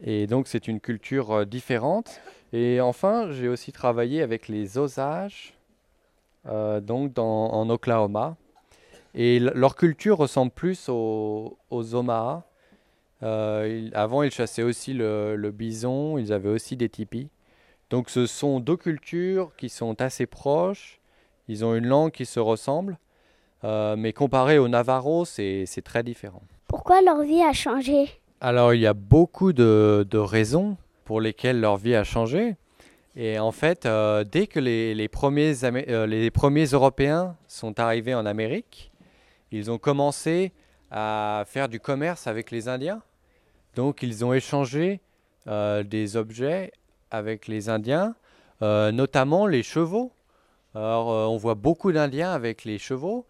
Et 0.01 0.27
donc, 0.27 0.47
c'est 0.47 0.67
une 0.67 0.79
culture 0.79 1.45
différente. 1.45 2.21
Et 2.53 2.79
enfin, 2.79 3.31
j'ai 3.31 3.49
aussi 3.49 3.73
travaillé 3.73 4.21
avec 4.21 4.47
les 4.47 4.77
Osages, 4.77 5.53
donc 6.45 7.17
en 7.17 7.69
Oklahoma. 7.69 8.37
Et 9.13 9.39
leur 9.39 9.75
culture 9.75 10.17
ressemble 10.17 10.51
plus 10.51 10.89
aux, 10.89 11.57
aux 11.69 11.95
Omaha. 11.95 12.45
Euh, 13.23 13.89
avant, 13.93 14.23
ils 14.23 14.31
chassaient 14.31 14.63
aussi 14.63 14.93
le, 14.93 15.35
le 15.35 15.51
bison, 15.51 16.17
ils 16.17 16.33
avaient 16.33 16.49
aussi 16.49 16.75
des 16.75 16.89
tipis. 16.89 17.29
Donc, 17.89 18.09
ce 18.09 18.25
sont 18.25 18.59
deux 18.59 18.77
cultures 18.77 19.51
qui 19.55 19.69
sont 19.69 20.01
assez 20.01 20.25
proches. 20.25 20.99
Ils 21.47 21.63
ont 21.63 21.75
une 21.75 21.85
langue 21.85 22.11
qui 22.11 22.25
se 22.25 22.39
ressemble. 22.39 22.97
Euh, 23.63 23.95
mais 23.95 24.13
comparé 24.13 24.57
au 24.57 24.67
Navarro, 24.67 25.25
c'est 25.25 25.65
c'est 25.65 25.81
très 25.81 26.03
différent. 26.03 26.41
Pourquoi 26.67 27.01
leur 27.01 27.21
vie 27.21 27.41
a 27.41 27.53
changé? 27.53 28.09
Alors, 28.41 28.73
il 28.73 28.81
y 28.81 28.87
a 28.87 28.93
beaucoup 28.93 29.53
de, 29.53 30.05
de 30.09 30.17
raisons 30.17 30.77
pour 31.05 31.21
lesquelles 31.21 31.59
leur 31.59 31.77
vie 31.77 31.95
a 31.95 32.03
changé. 32.03 32.57
Et 33.15 33.39
en 33.39 33.51
fait, 33.51 33.85
euh, 33.85 34.23
dès 34.23 34.45
que 34.45 34.59
les, 34.59 34.93
les 34.93 35.07
premiers, 35.07 35.53
Amé- 35.63 35.85
euh, 35.89 36.05
les 36.05 36.29
premiers 36.31 36.65
Européens 36.65 37.37
sont 37.47 37.79
arrivés 37.79 38.13
en 38.13 38.25
Amérique, 38.25 38.91
ils 39.51 39.71
ont 39.71 39.77
commencé 39.77 40.51
à 40.91 41.43
faire 41.47 41.69
du 41.69 41.79
commerce 41.79 42.27
avec 42.27 42.51
les 42.51 42.67
Indiens. 42.67 43.01
Donc, 43.75 44.03
ils 44.03 44.23
ont 44.23 44.33
échangé 44.33 45.01
euh, 45.47 45.83
des 45.83 46.15
objets 46.15 46.71
avec 47.11 47.47
les 47.47 47.69
Indiens, 47.69 48.15
euh, 48.61 48.91
notamment 48.91 49.47
les 49.47 49.63
chevaux. 49.63 50.11
Alors, 50.73 51.11
euh, 51.11 51.25
on 51.25 51.37
voit 51.37 51.55
beaucoup 51.55 51.91
d'Indiens 51.91 52.31
avec 52.31 52.63
les 52.63 52.77
chevaux, 52.77 53.25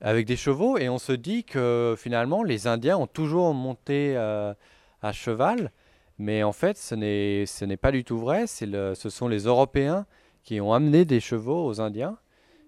avec 0.00 0.26
des 0.26 0.36
chevaux, 0.36 0.78
et 0.78 0.88
on 0.88 0.98
se 0.98 1.12
dit 1.12 1.44
que 1.44 1.94
finalement, 1.98 2.42
les 2.42 2.66
Indiens 2.66 2.96
ont 2.96 3.06
toujours 3.06 3.52
monté 3.54 4.16
à 4.16 5.12
cheval, 5.12 5.72
mais 6.18 6.42
en 6.42 6.52
fait, 6.52 6.76
ce 6.76 6.94
n'est, 6.94 7.76
pas 7.76 7.92
du 7.92 8.04
tout 8.04 8.18
vrai. 8.18 8.44
Le, 8.62 8.94
ce 8.94 9.10
sont 9.10 9.28
les 9.28 9.44
Européens 9.44 10.06
qui 10.44 10.60
ont 10.60 10.72
amené 10.72 11.04
des 11.04 11.20
chevaux 11.20 11.66
aux 11.66 11.80
Indiens 11.80 12.16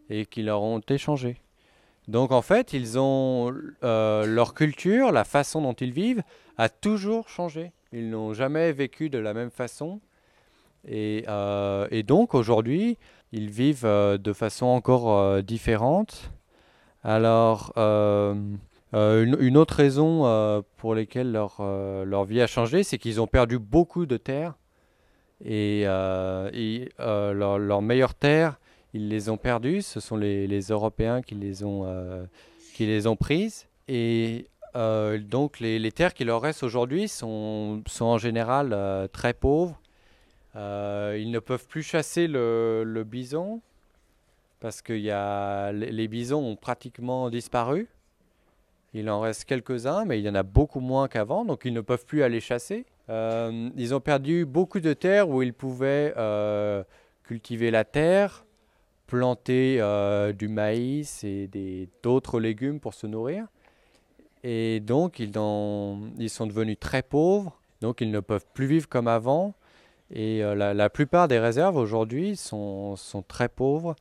et 0.08 0.26
qui 0.26 0.42
leur 0.42 0.62
ont 0.62 0.80
échangé. 0.80 1.40
Donc, 2.10 2.32
en 2.32 2.42
fait, 2.42 2.72
ils 2.72 2.98
ont 2.98 3.54
euh, 3.84 4.26
leur 4.26 4.54
culture, 4.54 5.12
la 5.12 5.22
façon 5.22 5.62
dont 5.62 5.74
ils 5.74 5.92
vivent, 5.92 6.24
a 6.58 6.68
toujours 6.68 7.28
changé. 7.28 7.70
Ils 7.92 8.10
n'ont 8.10 8.34
jamais 8.34 8.72
vécu 8.72 9.10
de 9.10 9.18
la 9.18 9.32
même 9.32 9.50
façon. 9.50 10.00
Et, 10.88 11.24
euh, 11.28 11.86
donc 12.02 12.34
aujourd'hui, 12.34 12.98
ils 13.30 13.48
vivent 13.48 13.84
euh, 13.84 14.18
de 14.18 14.32
façon 14.32 14.66
encore 14.66 15.40
différente. 15.44 16.32
Alors, 17.04 17.72
une, 17.76 19.56
autre 19.56 19.74
raison 19.76 20.64
pour 20.78 20.96
laquelle 20.96 21.30
leur, 21.30 21.62
leur 21.62 22.24
vie 22.24 22.40
a 22.40 22.48
changé, 22.48 22.82
c'est 22.82 22.98
qu'ils 22.98 23.20
ont 23.20 23.28
perdu 23.28 23.60
beaucoup 23.60 24.04
de 24.04 24.16
terres. 24.16 24.54
Et, 25.44 25.84
leur, 26.98 27.58
leurs 27.58 27.82
meilleures 27.82 28.14
terres, 28.14 28.59
ils 28.94 29.08
les 29.08 29.28
ont 29.28 29.36
perdues. 29.36 29.82
Ce 29.82 30.00
sont 30.00 30.16
les, 30.16 30.60
Européens 30.70 31.22
qui 31.22 31.34
les 31.34 31.64
ont, 31.64 31.84
euh, 31.84 32.24
qui 32.74 32.86
les 32.86 33.06
ont 33.06 33.16
prises. 33.16 33.66
Et 33.88 34.48
euh, 34.76 35.18
donc 35.18 35.60
les, 35.60 35.92
terres 35.92 36.14
qui 36.14 36.24
leur 36.24 36.42
restent 36.42 36.62
aujourd'hui 36.62 37.08
sont, 37.08 37.82
sont 37.86 38.04
en 38.06 38.18
général 38.18 38.72
euh, 38.72 39.06
très 39.08 39.34
pauvres. 39.34 39.80
Ils 40.54 41.30
ne 41.30 41.38
peuvent 41.38 41.66
plus 41.66 41.82
chasser 41.82 42.26
le, 42.26 43.02
bison 43.06 43.60
parce 44.58 44.82
que 44.82 44.92
y 44.92 45.10
a, 45.10 45.72
les, 45.72 46.08
bisons 46.08 46.44
ont 46.44 46.56
pratiquement 46.56 47.30
disparu. 47.30 47.88
Il 48.92 49.08
en 49.08 49.20
reste 49.20 49.44
quelques-uns, 49.44 50.04
mais 50.04 50.18
il 50.18 50.24
y 50.24 50.28
en 50.28 50.34
a 50.34 50.42
beaucoup 50.42 50.80
moins 50.80 51.06
qu'avant, 51.06 51.44
donc 51.44 51.62
ils 51.64 51.72
ne 51.72 51.80
peuvent 51.80 52.04
plus 52.04 52.24
aller 52.24 52.40
chasser. 52.40 52.84
Ils 53.08 53.94
ont 53.94 54.00
perdu 54.00 54.44
beaucoup 54.44 54.80
de 54.80 54.92
terres 54.92 55.28
où 55.28 55.42
ils 55.42 55.54
pouvaient 55.54 56.12
cultiver 57.22 57.70
la 57.70 57.84
terre, 57.84 58.44
planter 59.10 59.78
euh, 59.80 60.32
du 60.32 60.46
maïs 60.48 61.24
et 61.24 61.88
d'autres 62.04 62.38
légumes 62.38 62.78
pour 62.78 62.94
se 62.94 63.08
nourrir. 63.08 63.46
Et 64.44 64.78
donc 64.80 65.18
ils, 65.18 65.36
ont- 65.36 65.98
ils 66.18 66.30
sont 66.30 66.46
devenus 66.46 66.78
très 66.78 67.02
pauvres, 67.02 67.58
donc 67.80 68.00
ils 68.00 68.10
ne 68.10 68.20
peuvent 68.20 68.46
plus 68.54 68.66
vivre 68.66 68.88
comme 68.88 69.08
avant. 69.08 69.54
Et 70.12 70.42
euh, 70.44 70.54
la, 70.54 70.74
la 70.74 70.88
plupart 70.90 71.26
des 71.26 71.40
réserves 71.40 71.76
aujourd'hui 71.76 72.36
sont, 72.36 72.94
sont 72.94 73.22
très 73.22 73.48
pauvres 73.48 73.96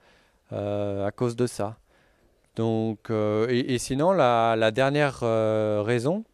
euh, 0.54 1.08
à 1.08 1.12
cause 1.12 1.36
de 1.36 1.48
ça. 1.48 1.78
Donc, 2.56 3.10
et, 3.10 3.78
sinon, 3.78 4.12
la, 4.12 4.56
la 4.58 4.72
dernière 4.72 5.20
raison, 5.86 6.26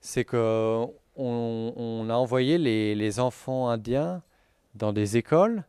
c'est 0.00 0.24
que 0.24 0.84
on, 1.16 1.72
on 1.76 2.10
a 2.10 2.14
envoyé 2.14 2.58
les, 2.58 2.94
les 2.94 3.18
enfants 3.18 3.70
indiens 3.70 4.20
dans 4.74 4.92
des 4.92 5.16
écoles 5.16 5.64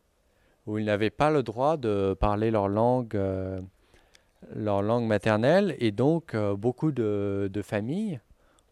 où 0.66 0.78
ils 0.78 0.84
n'avaient 0.84 1.10
pas 1.10 1.30
le 1.30 1.42
droit 1.42 1.76
de 1.76 2.14
parler 2.18 2.50
leur 2.50 2.68
langue, 2.68 3.14
euh, 3.14 3.60
leur 4.54 4.82
langue 4.82 5.06
maternelle, 5.06 5.76
et 5.78 5.92
donc 5.92 6.34
euh, 6.34 6.56
beaucoup 6.56 6.92
de, 6.92 7.50
familles 7.62 8.20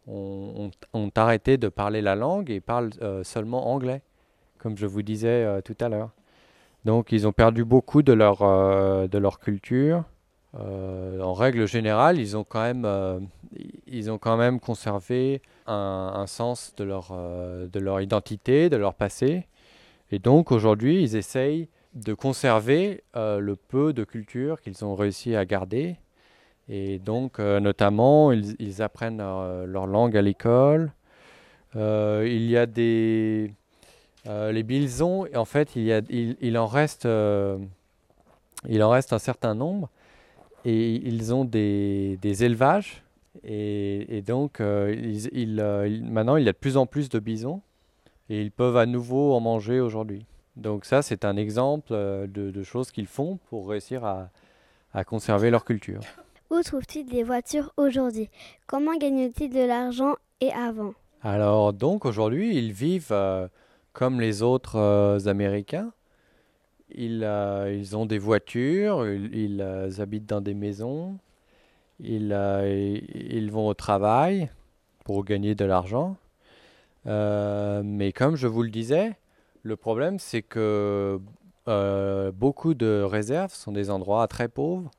ont, 0.06 0.70
arrêté 1.14 1.56
de 1.56 1.68
parler 1.68 2.02
la 2.02 2.14
langue 2.14 2.50
et 2.50 2.60
parlent 2.60 2.90
euh, 3.00 3.22
seulement 3.22 3.72
anglais, 3.72 4.02
comme 4.58 4.76
je 4.76 4.86
vous 4.86 5.02
disais 5.02 5.62
tout 5.62 5.76
à 5.80 5.88
l'heure. 5.88 6.10
Donc 6.84 7.12
ils 7.12 7.26
ont 7.26 7.32
perdu 7.32 7.64
beaucoup 7.64 8.02
de 8.02 8.12
leur, 8.12 8.38
de 9.08 9.18
leur 9.18 9.38
culture. 9.38 10.04
En 10.54 11.32
règle 11.32 11.66
générale, 11.66 12.18
ils 12.18 12.36
ont 12.36 12.44
quand 12.44 12.62
même, 12.62 13.28
ils 13.86 14.10
ont 14.10 14.18
quand 14.18 14.36
même 14.36 14.60
conservé 14.60 15.42
un, 15.66 16.12
un 16.14 16.26
sens 16.26 16.74
de 16.76 16.84
leur, 16.84 17.12
de 17.12 17.78
leur 17.80 18.00
identité, 18.00 18.68
de 18.68 18.76
leur 18.76 18.94
passé. 18.94 19.46
Et 20.10 20.18
donc 20.18 20.52
aujourd'hui, 20.52 21.02
ils 21.02 21.16
essayent 21.16 21.68
de 21.94 22.14
conserver 22.14 23.02
euh, 23.16 23.38
le 23.38 23.56
peu 23.56 23.92
de 23.92 24.04
culture 24.04 24.60
qu'ils 24.60 24.84
ont 24.84 24.94
réussi 24.94 25.36
à 25.36 25.44
garder. 25.44 25.96
Et 26.68 26.98
donc, 26.98 27.38
euh, 27.38 27.60
notamment, 27.60 28.32
ils, 28.32 28.82
apprennent 28.82 29.18
leur, 29.18 29.66
leur 29.66 29.86
langue 29.86 30.16
à 30.16 30.22
l'école. 30.22 30.92
Euh, 31.76 32.24
il 32.26 32.48
y 32.48 32.56
a 32.56 32.66
des... 32.66 33.52
euh, 34.26 34.50
les 34.52 34.62
bilsons, 34.62 35.26
en 35.34 35.44
fait, 35.44 35.76
il, 35.76 35.82
y 35.82 35.92
a, 35.92 36.00
il, 36.08 36.36
il 36.40 36.56
en 36.56 36.66
reste, 36.66 37.06
euh, 37.06 37.58
il 38.68 38.82
en 38.82 38.90
reste 38.90 39.12
un 39.12 39.18
certain 39.18 39.54
nombre. 39.54 39.90
Et 40.64 40.94
ils 40.94 41.34
ont 41.34 41.44
des, 41.44 42.18
des 42.22 42.44
élevages. 42.44 43.02
Et, 43.44 44.16
et 44.16 44.22
donc, 44.22 44.60
euh, 44.60 44.94
euh, 44.94 45.88
ils- 45.88 46.04
maintenant, 46.10 46.36
il 46.36 46.44
y 46.44 46.48
a 46.48 46.52
de 46.52 46.58
plus 46.58 46.76
en 46.76 46.86
plus 46.86 47.08
de 47.08 47.18
bisons. 47.18 47.60
Et 48.30 48.40
ils 48.40 48.50
peuvent 48.50 48.78
à 48.78 48.86
nouveau 48.86 49.34
en 49.34 49.40
manger 49.40 49.80
aujourd'hui. 49.80 50.24
Donc 50.56 50.84
ça, 50.84 51.02
c'est 51.02 51.24
un 51.24 51.36
exemple 51.36 51.88
euh, 51.92 52.26
de, 52.26 52.50
de 52.50 52.62
choses 52.62 52.90
qu'ils 52.90 53.06
font 53.06 53.38
pour 53.48 53.68
réussir 53.68 54.04
à, 54.04 54.30
à 54.92 55.04
conserver 55.04 55.50
leur 55.50 55.64
culture. 55.64 56.00
Où 56.50 56.62
trouvent-ils 56.62 57.04
des 57.04 57.24
voitures 57.24 57.72
aujourd'hui? 57.76 58.28
Comment 58.66 58.96
gagnent-ils 58.96 59.50
de 59.50 59.66
l'argent 59.66 60.14
et 60.40 60.52
avant? 60.52 60.94
Alors 61.22 61.72
donc 61.72 62.04
aujourd'hui, 62.04 62.56
ils 62.56 62.72
vivent 62.72 63.08
euh, 63.10 63.48
comme 63.92 64.20
les 64.20 64.42
autres 64.42 64.76
euh, 64.76 65.18
Américains. 65.26 65.90
Ils, 66.94 67.24
euh, 67.24 67.74
ils 67.74 67.96
ont 67.96 68.06
des 68.06 68.18
voitures, 68.18 69.08
ils, 69.08 69.34
ils, 69.34 70.00
habitent 70.00 70.26
dans 70.26 70.42
des 70.42 70.54
maisons, 70.54 71.18
ils, 71.98 72.32
ils 73.14 73.50
vont 73.50 73.66
au 73.66 73.74
travail 73.74 74.50
pour 75.04 75.24
gagner 75.24 75.54
de 75.54 75.64
l'argent. 75.64 76.16
Mais 77.06 78.12
comme 78.12 78.36
je 78.36 78.46
vous 78.46 78.62
le 78.62 78.70
disais, 78.70 79.16
le 79.64 79.76
problème 79.76 80.18
c'est 80.18 80.42
que 80.42 81.18
euh, 81.66 82.30
beaucoup 82.30 82.74
de 82.74 83.02
réserves 83.02 83.54
sont 83.54 83.72
des 83.72 83.90
endroits 83.90 84.28
très 84.28 84.48
pauvres. 84.48 84.90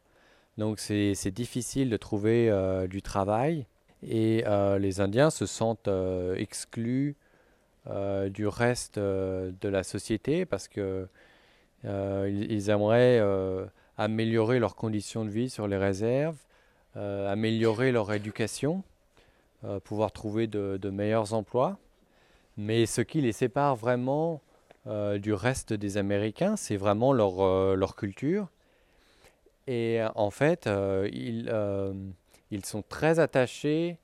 Donc 0.57 0.79
c'est 0.79 1.31
difficile 1.31 1.89
de 1.89 1.97
trouver 1.97 2.49
euh, 2.49 2.87
du 2.87 3.01
travail 3.01 3.67
et 4.01 4.43
euh, 4.47 4.79
les 4.79 5.01
Indiens 5.01 5.29
se 5.29 5.45
sentent 5.45 5.89
exclus 6.35 7.15
du 8.31 8.47
reste 8.47 8.97
de 8.97 9.69
la 9.69 9.83
société 9.83 10.45
parce 10.45 10.67
que 10.67 11.07
ils, 11.83 12.69
aimeraient 12.71 13.21
améliorer 13.95 14.57
leurs 14.57 14.75
conditions 14.75 15.23
de 15.23 15.29
vie 15.29 15.51
sur 15.51 15.67
les 15.67 15.77
réserves, 15.77 16.39
améliorer 16.95 17.91
leur 17.91 18.11
éducation, 18.11 18.83
pouvoir 19.83 20.11
trouver 20.11 20.47
de 20.47 20.89
meilleurs 20.89 21.35
emplois. 21.35 21.77
Mais 22.57 22.87
ce 22.87 23.01
qui 23.01 23.21
les 23.21 23.33
sépare 23.33 23.75
vraiment 23.75 24.41
euh, 24.87 25.17
du 25.17 25.33
reste 25.33 25.73
des 25.73 25.97
Américains, 25.97 26.55
c'est 26.55 26.77
vraiment 26.77 27.11
leur, 27.11 27.41
euh, 27.41 27.75
leur 27.75 27.95
culture. 27.95 28.49
Et 29.67 29.99
en 30.13 30.29
fait, 30.29 30.67
euh, 30.67 31.09
ils, 31.11 31.51
ils 32.51 32.65
sont 32.65 32.83
très 32.83 33.19
attachés 33.19 33.97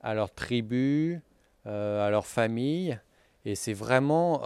à 0.00 0.14
leur 0.14 0.32
tribu, 0.32 1.22
à 1.64 2.10
leur 2.10 2.26
famille, 2.26 2.98
et 3.44 3.54
c'est 3.54 3.72
vraiment 3.72 4.40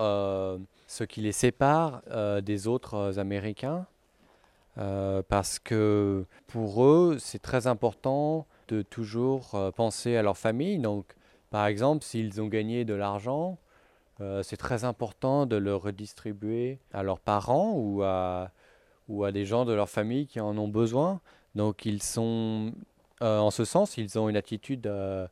ce 0.87 1.05
qui 1.05 1.23
les 1.23 1.33
sépare 1.33 2.03
des 2.43 2.69
autres 2.69 3.19
Américains, 3.19 3.87
parce 4.77 5.59
que 5.59 6.27
pour 6.49 6.85
eux, 6.85 7.17
c'est 7.19 7.41
très 7.41 7.67
important 7.67 8.47
de 8.69 8.83
toujours 8.83 9.73
penser 9.75 10.17
à 10.17 10.23
leur 10.23 10.37
famille. 10.37 10.79
Donc, 10.79 11.07
par 11.49 11.67
exemple, 11.67 12.05
s'ils 12.05 12.43
ont 12.43 12.49
gagné 12.49 12.85
de 12.85 12.95
l'argent, 12.95 13.59
euh, 14.21 14.43
c'est 14.43 14.57
très 14.57 14.85
important 14.85 15.47
de 15.47 15.57
le 15.57 15.75
redistribuer 15.77 16.81
à 16.93 17.03
leurs 17.03 17.21
parents 17.21 17.73
ou 17.75 18.03
à, 18.03 18.51
ou 19.09 19.25
à 19.25 19.33
des 19.33 19.45
gens 19.45 19.65
de 19.65 19.73
leur 19.73 19.89
famille 19.89 20.27
qui 20.27 20.41
en 20.41 20.57
ont 20.59 20.69
besoin. 20.69 21.21
Donc 21.55 21.87
ils 21.87 22.03
sont, 22.03 22.73
euh, 23.23 23.39
en 23.39 23.51
ce 23.51 23.65
sens, 23.65 23.97
ils 23.97 24.19
ont 24.19 24.29
une 24.29 24.37
attitude 24.37 24.87
euh, 24.87 25.27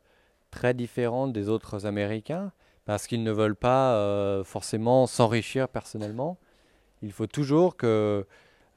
très 0.51 0.73
différente 0.73 1.33
des 1.33 1.49
autres 1.49 1.85
Américains 1.85 2.51
parce 2.85 3.07
qu'ils 3.07 3.23
ne 3.23 3.31
veulent 3.31 3.55
pas 3.55 4.41
forcément 4.45 5.07
s'enrichir 5.07 5.67
personnellement. 5.67 6.37
Il 7.01 7.11
faut 7.11 7.27
toujours 7.27 7.75
que 7.75 8.25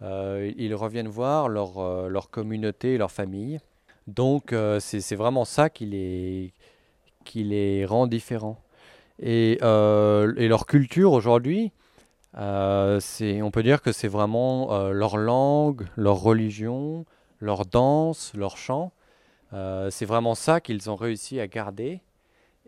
euh, 0.02 0.52
ils 0.56 0.74
reviennent 0.74 1.08
voir 1.08 1.48
leur, 1.48 2.08
leur 2.08 2.28
communauté, 2.28 2.98
leur 2.98 3.12
famille. 3.12 3.60
Donc 4.08 4.52
c'est 4.80 5.14
vraiment 5.14 5.44
ça 5.44 5.70
qui 5.70 5.86
les, 5.86 6.52
qui 7.24 7.44
les 7.44 7.86
rend 7.86 8.08
différents. 8.08 8.58
Et, 9.20 9.58
euh, 9.62 10.32
et 10.36 10.48
leur 10.48 10.66
culture 10.66 11.12
aujourd'hui, 11.12 11.72
euh, 12.38 13.00
on 13.42 13.50
peut 13.50 13.62
dire 13.62 13.82
que 13.82 13.92
c'est 13.92 14.08
vraiment 14.08 14.72
euh, 14.72 14.92
leur 14.92 15.16
langue, 15.16 15.86
leur 15.96 16.16
religion, 16.16 17.04
leur 17.40 17.66
danse, 17.66 18.32
leur 18.34 18.56
chant. 18.56 18.92
Euh, 19.52 19.90
c'est 19.90 20.04
vraiment 20.04 20.34
ça 20.34 20.60
qu'ils 20.60 20.90
ont 20.90 20.96
réussi 20.96 21.40
à 21.40 21.48
garder. 21.48 22.00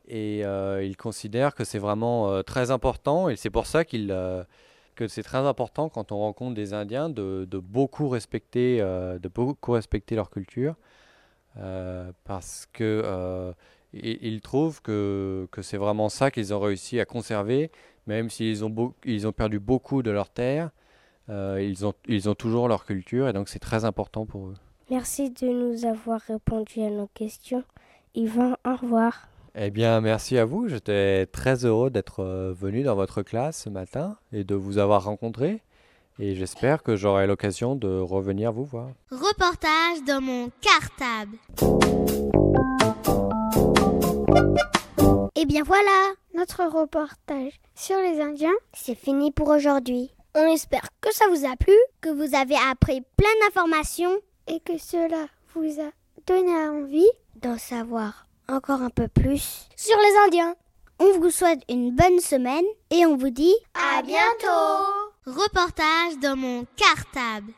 Et 0.09 0.41
ils 0.41 0.97
considèrent 0.97 1.55
que 1.55 1.65
c'est 1.65 1.79
vraiment 1.79 2.43
très 2.43 2.71
important. 2.71 3.29
Et 3.29 3.37
c'est 3.37 3.51
pour 3.51 3.67
ça 3.67 3.85
que 3.85 4.45
c'est 5.09 5.23
très 5.23 5.39
important 5.39 5.89
quand 5.89 6.13
on 6.13 6.19
rencontre 6.19 6.55
des 6.55 6.75
Indiens 6.75 7.09
de, 7.09 7.47
beaucoup 7.63 8.09
respecter, 8.09 8.79
de 8.81 9.29
beaucoup 9.29 9.73
respecter 9.73 10.17
leur 10.17 10.29
culture. 10.29 10.75
Parce 12.25 12.67
que 12.73 13.55
ils, 13.95 14.19
ils 14.23 14.41
trouvent 14.41 14.81
que, 14.83 15.47
que 15.51 15.63
c'est 15.63 15.77
vraiment 15.77 16.09
ça 16.09 16.31
qu'ils 16.31 16.53
ont 16.55 16.61
réussi 16.61 17.01
à 17.01 17.05
conserver, 17.05 17.71
même 18.07 18.31
s'ils 18.31 18.65
ont, 18.65 18.71
beau- 18.71 18.95
ils 19.05 19.27
ont 19.27 19.33
perdu 19.33 19.59
beaucoup 19.61 20.03
de 20.03 20.11
leurs 20.11 20.31
terres, 20.31 20.71
euh, 21.29 21.63
ils 21.63 21.87
ont, 21.87 21.95
ils 22.09 22.29
ont 22.29 22.35
toujours 22.35 22.69
leur 22.69 22.85
culture 22.85 23.29
et 23.29 23.33
donc 23.33 23.49
c'est 23.49 23.59
très 23.59 23.85
important 23.85 24.27
pour 24.27 24.47
eux. 24.49 24.55
Merci 24.91 25.31
de 25.31 25.47
nous 25.47 25.85
avoir 25.87 26.21
répondu 26.21 26.81
à 26.83 26.91
nos 26.91 27.07
questions. 27.07 27.63
Yvan, 28.15 28.57
au 28.67 28.77
revoir. 28.77 29.29
Eh 29.55 29.71
bien, 29.71 30.01
merci 30.01 30.37
à 30.39 30.45
vous. 30.45 30.69
J'étais 30.69 31.27
très 31.27 31.65
heureux 31.65 31.91
d'être 31.91 32.21
euh, 32.21 32.53
venu 32.59 32.83
dans 32.83 32.95
votre 32.97 33.23
classe 33.23 33.63
ce 33.65 33.69
matin 33.71 34.17
et 34.33 34.45
de 34.45 34.55
vous 34.55 34.79
avoir 34.79 35.05
rencontré. 35.05 35.61
Et 36.19 36.35
j'espère 36.35 36.83
que 36.83 36.95
j'aurai 36.97 37.27
l'occasion 37.27 37.75
de 37.75 37.99
revenir 37.99 38.53
vous 38.53 38.65
voir. 38.65 38.89
Reportage 39.11 40.03
dans 40.07 40.21
mon 40.21 40.51
cartable. 40.61 41.37
Et 45.43 45.45
bien 45.45 45.65
voilà, 45.65 46.13
notre 46.35 46.63
reportage 46.67 47.55
sur 47.75 47.97
les 47.97 48.21
Indiens, 48.21 48.55
c'est 48.73 48.95
fini 48.95 49.33
pour 49.33 49.49
aujourd'hui. 49.49 50.13
On 50.37 50.47
espère 50.47 50.87
que 51.01 51.13
ça 51.13 51.25
vous 51.31 51.45
a 51.45 51.57
plu, 51.57 51.73
que 52.01 52.11
vous 52.11 52.37
avez 52.37 52.55
appris 52.71 53.03
plein 53.17 53.29
d'informations 53.41 54.17
et 54.47 54.61
que 54.61 54.79
cela 54.79 55.27
vous 55.53 55.81
a 55.81 55.91
donné 56.29 56.53
envie 56.53 57.11
d'en 57.35 57.59
savoir 57.59 58.29
encore 58.49 58.83
un 58.83 58.91
peu 58.91 59.09
plus 59.09 59.67
sur 59.75 59.97
les 59.97 60.27
Indiens. 60.29 60.55
On 61.01 61.19
vous 61.19 61.31
souhaite 61.31 61.65
une 61.69 61.91
bonne 61.91 62.21
semaine 62.21 62.67
et 62.93 63.05
on 63.05 63.17
vous 63.17 63.31
dit 63.31 63.57
À 63.75 64.01
bientôt. 64.03 64.87
Reportage 65.27 66.21
dans 66.23 66.37
mon 66.37 66.67
cartable. 66.77 67.53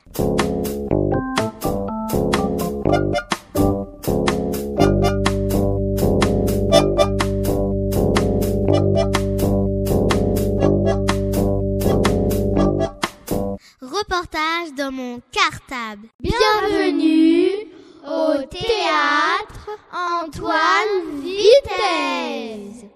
Reportage 13.97 14.74
dans 14.76 14.90
mon 14.90 15.20
cartable. 15.30 16.09
Bienvenue 16.18 17.68
au 18.05 18.42
théâtre 18.51 19.70
Antoine 19.92 21.20
Vitesse. 21.22 22.86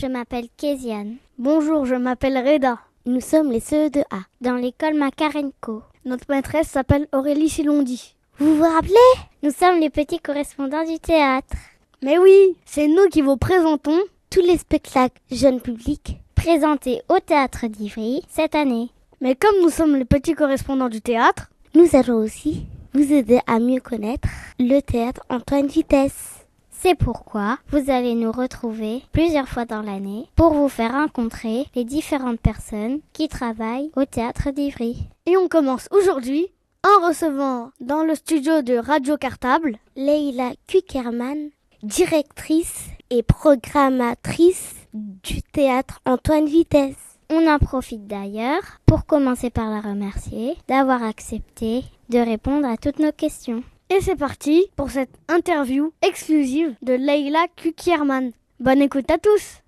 je 0.00 0.06
m'appelle 0.06 0.48
Kéziane. 0.56 1.16
Bonjour, 1.38 1.84
je 1.84 1.94
m'appelle 1.94 2.38
Reda. 2.38 2.78
Nous 3.04 3.20
sommes 3.20 3.52
les 3.52 3.60
CE2A. 3.60 4.22
Dans 4.40 4.54
l'école 4.54 4.94
Makarenko. 4.94 5.82
Notre 6.06 6.24
maîtresse 6.30 6.68
s'appelle 6.68 7.06
Aurélie 7.12 7.50
Silondi. 7.50 8.14
Vous 8.38 8.56
vous 8.56 8.62
rappelez? 8.62 8.94
Nous 9.42 9.50
sommes 9.50 9.78
les 9.78 9.90
petits 9.90 10.18
correspondants 10.18 10.84
du 10.84 10.98
théâtre. 10.98 11.54
Mais 12.02 12.16
oui, 12.16 12.56
c'est 12.64 12.88
nous 12.88 13.08
qui 13.10 13.20
vous 13.20 13.36
présentons 13.36 13.98
tous 14.30 14.40
les 14.40 14.56
spectacles 14.56 15.20
jeunes 15.30 15.60
publics 15.60 16.16
Présentés 16.34 17.02
au 17.10 17.18
théâtre 17.18 17.66
d'Ivry 17.66 18.22
cette 18.30 18.54
année. 18.54 18.88
Mais 19.20 19.34
comme 19.34 19.60
nous 19.62 19.68
sommes 19.70 19.96
les 19.96 20.06
petits 20.06 20.32
correspondants 20.32 20.88
du 20.88 21.02
théâtre, 21.02 21.50
Nous 21.74 21.94
allons 21.94 22.16
aussi 22.16 22.64
vous 22.94 23.12
aider 23.12 23.40
à 23.46 23.58
mieux 23.58 23.80
connaître 23.80 24.28
le 24.58 24.80
théâtre 24.80 25.20
Antoine 25.28 25.66
Vitesse. 25.66 26.39
C'est 26.82 26.94
pourquoi 26.94 27.58
vous 27.70 27.90
allez 27.90 28.14
nous 28.14 28.32
retrouver 28.32 29.02
plusieurs 29.12 29.46
fois 29.46 29.66
dans 29.66 29.82
l'année 29.82 30.24
pour 30.34 30.54
vous 30.54 30.70
faire 30.70 30.92
rencontrer 30.92 31.66
les 31.74 31.84
différentes 31.84 32.40
personnes 32.40 33.00
qui 33.12 33.28
travaillent 33.28 33.90
au 33.96 34.06
théâtre 34.06 34.50
d'Ivry. 34.50 34.96
Et 35.26 35.36
on 35.36 35.46
commence 35.46 35.88
aujourd'hui 35.90 36.46
en 36.82 37.06
recevant 37.06 37.70
dans 37.80 38.02
le 38.02 38.14
studio 38.14 38.62
de 38.62 38.78
Radio 38.78 39.18
Cartable 39.18 39.76
Leila 39.94 40.52
Kukerman, 40.68 41.50
directrice 41.82 42.86
et 43.10 43.22
programmatrice 43.22 44.74
du 44.94 45.42
théâtre 45.42 46.00
Antoine 46.06 46.46
Vitesse. 46.46 47.18
On 47.28 47.46
en 47.46 47.58
profite 47.58 48.06
d'ailleurs 48.06 48.80
pour 48.86 49.04
commencer 49.04 49.50
par 49.50 49.68
la 49.68 49.82
remercier 49.82 50.56
d'avoir 50.66 51.02
accepté 51.02 51.84
de 52.08 52.18
répondre 52.18 52.66
à 52.66 52.78
toutes 52.78 53.00
nos 53.00 53.12
questions. 53.12 53.62
Et 53.92 54.00
c'est 54.00 54.14
parti 54.14 54.66
pour 54.76 54.88
cette 54.90 55.18
interview 55.26 55.92
exclusive 56.00 56.76
de 56.80 56.92
Leila 56.92 57.46
Kukierman. 57.56 58.30
Bonne 58.60 58.82
écoute 58.82 59.10
à 59.10 59.18
tous 59.18 59.62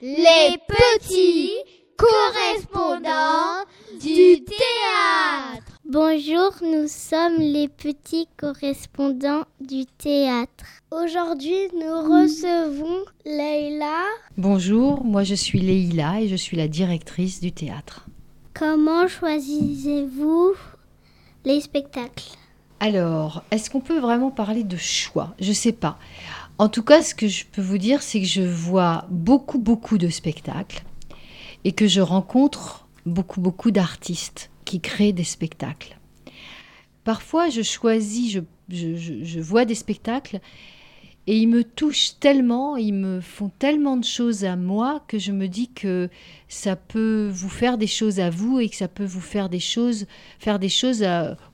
Les 0.00 0.56
petits 0.66 1.52
correspondants 1.98 3.66
du 4.00 4.42
théâtre. 4.44 5.78
Bonjour, 5.84 6.52
nous 6.62 6.88
sommes 6.88 7.38
les 7.38 7.68
petits 7.68 8.28
correspondants 8.38 9.44
du 9.60 9.84
théâtre. 9.84 10.64
Aujourd'hui, 10.90 11.68
nous 11.74 12.00
recevons 12.00 13.04
Leïla. 13.26 14.04
Bonjour, 14.38 15.04
moi 15.04 15.22
je 15.22 15.34
suis 15.34 15.60
Leïla 15.60 16.22
et 16.22 16.28
je 16.28 16.36
suis 16.36 16.56
la 16.56 16.66
directrice 16.66 17.40
du 17.40 17.52
théâtre. 17.52 18.06
Comment 18.58 19.06
choisissez-vous 19.06 20.54
les 21.44 21.60
spectacles? 21.60 22.30
Alors, 22.80 23.44
est-ce 23.50 23.68
qu'on 23.68 23.82
peut 23.82 23.98
vraiment 23.98 24.30
parler 24.30 24.64
de 24.64 24.78
choix? 24.78 25.34
Je 25.38 25.52
sais 25.52 25.72
pas. 25.72 25.98
En 26.56 26.70
tout 26.70 26.82
cas, 26.82 27.02
ce 27.02 27.14
que 27.14 27.28
je 27.28 27.44
peux 27.44 27.60
vous 27.60 27.76
dire, 27.76 28.00
c'est 28.00 28.18
que 28.18 28.26
je 28.26 28.40
vois 28.40 29.04
beaucoup, 29.10 29.58
beaucoup 29.58 29.98
de 29.98 30.08
spectacles 30.08 30.84
et 31.64 31.72
que 31.72 31.86
je 31.86 32.00
rencontre 32.00 32.88
beaucoup, 33.04 33.42
beaucoup 33.42 33.70
d'artistes 33.70 34.50
qui 34.64 34.80
créent 34.80 35.12
des 35.12 35.24
spectacles. 35.24 35.98
Parfois, 37.04 37.50
je 37.50 37.60
choisis, 37.60 38.40
je, 38.70 38.96
je 38.96 39.40
vois 39.40 39.66
des 39.66 39.74
spectacles 39.74 40.40
et 41.26 41.36
ils 41.36 41.48
me 41.48 41.64
touchent 41.64 42.18
tellement, 42.20 42.76
ils 42.76 42.94
me 42.94 43.20
font 43.20 43.50
tellement 43.58 43.96
de 43.96 44.04
choses 44.04 44.44
à 44.44 44.54
moi 44.54 45.02
que 45.08 45.18
je 45.18 45.32
me 45.32 45.48
dis 45.48 45.68
que 45.68 46.08
ça 46.48 46.76
peut 46.76 47.28
vous 47.32 47.48
faire 47.48 47.78
des 47.78 47.88
choses 47.88 48.20
à 48.20 48.30
vous 48.30 48.60
et 48.60 48.68
que 48.68 48.76
ça 48.76 48.86
peut 48.86 49.04
vous 49.04 49.20
faire 49.20 49.48
des 49.48 49.60
choses, 49.60 50.06
faire 50.38 50.58
des 50.58 50.68
choses 50.68 51.04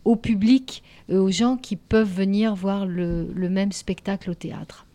au 0.05 0.17
public, 0.17 0.83
euh, 1.11 1.21
aux 1.21 1.31
gens 1.31 1.57
qui 1.57 1.77
peuvent 1.77 2.13
venir 2.13 2.55
voir 2.55 2.85
le, 2.85 3.33
le 3.35 3.49
même 3.49 3.73
spectacle 3.73 4.31
au 4.31 4.35
théâtre. 4.35 4.87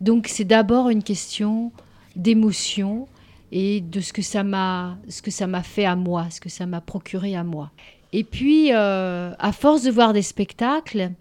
Donc 0.00 0.28
c'est 0.28 0.44
d'abord 0.44 0.90
une 0.90 1.02
question 1.02 1.72
d'émotion 2.14 3.08
et 3.52 3.80
de 3.80 4.00
ce 4.00 4.12
que 4.12 4.22
ça 4.22 4.44
m'a, 4.44 4.96
ce 5.08 5.22
que 5.22 5.32
ça 5.32 5.48
m'a 5.48 5.62
fait 5.64 5.84
à 5.84 5.96
moi, 5.96 6.28
ce 6.30 6.40
que 6.40 6.48
ça 6.48 6.66
m'a 6.66 6.80
procuré 6.80 7.34
à 7.34 7.42
moi. 7.42 7.70
Et 8.12 8.24
puis, 8.24 8.72
euh, 8.72 9.32
à 9.38 9.52
force 9.52 9.82
de 9.82 9.90
voir 9.90 10.12
des 10.12 10.22
spectacles, 10.22 11.12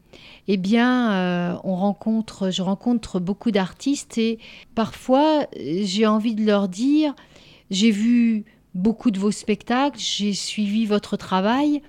eh 0.51 0.57
bien, 0.57 1.11
euh, 1.11 1.55
on 1.63 1.75
rencontre, 1.75 2.49
je 2.49 2.63
rencontre 2.63 3.19
beaucoup 3.19 3.51
d'artistes 3.51 4.17
et 4.17 4.39
parfois, 4.73 5.45
euh, 5.55 5.81
j'ai 5.83 6.07
envie 6.07 6.33
de 6.33 6.43
leur 6.43 6.67
dire, 6.67 7.13
j'ai 7.69 7.91
vu 7.91 8.45
beaucoup 8.73 9.11
de 9.11 9.19
vos 9.19 9.29
spectacles, 9.29 9.99
j'ai 9.99 10.33
suivi 10.33 10.87
votre 10.87 11.17
travail. 11.17 11.83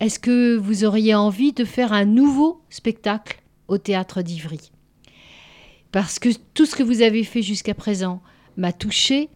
Est-ce 0.00 0.18
que 0.18 0.56
vous 0.56 0.82
auriez 0.82 1.14
envie 1.14 1.52
de 1.52 1.64
faire 1.64 1.92
un 1.92 2.04
nouveau 2.04 2.60
spectacle 2.68 3.40
au 3.68 3.78
théâtre 3.78 4.22
d'Ivry? 4.22 4.72
Parce 5.92 6.18
que 6.18 6.30
tout 6.54 6.66
ce 6.66 6.74
que 6.74 6.82
vous 6.82 7.02
avez 7.02 7.22
fait 7.22 7.42
jusqu'à 7.42 7.74
présent 7.74 8.22
m'a 8.56 8.72
touché 8.72 9.28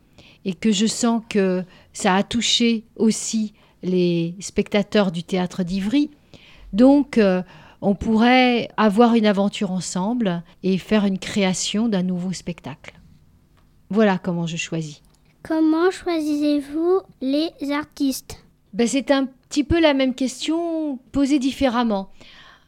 et 0.44 0.52
que 0.52 0.72
je 0.72 0.86
sens 0.86 1.22
que 1.28 1.62
ça 1.92 2.16
a 2.16 2.24
touché 2.24 2.86
aussi 2.96 3.54
les 3.84 4.34
spectateurs 4.40 5.12
du 5.12 5.22
théâtre 5.22 5.62
d'Ivry. 5.62 6.10
Donc, 6.72 7.18
euh, 7.18 7.44
on 7.84 7.94
pourrait 7.94 8.68
avoir 8.78 9.14
une 9.14 9.26
aventure 9.26 9.70
ensemble 9.70 10.42
et 10.62 10.78
faire 10.78 11.04
une 11.04 11.18
création 11.18 11.86
d'un 11.86 12.02
nouveau 12.02 12.32
spectacle. 12.32 12.94
Voilà 13.90 14.16
comment 14.16 14.46
je 14.46 14.56
choisis. 14.56 15.02
Comment 15.42 15.90
choisissez-vous 15.90 17.02
les 17.20 17.50
artistes? 17.70 18.42
Ben, 18.72 18.88
c'est 18.88 19.10
un 19.10 19.26
petit 19.26 19.64
peu 19.64 19.80
la 19.80 19.92
même 19.92 20.14
question 20.14 20.98
posée 21.12 21.38
différemment. 21.38 22.08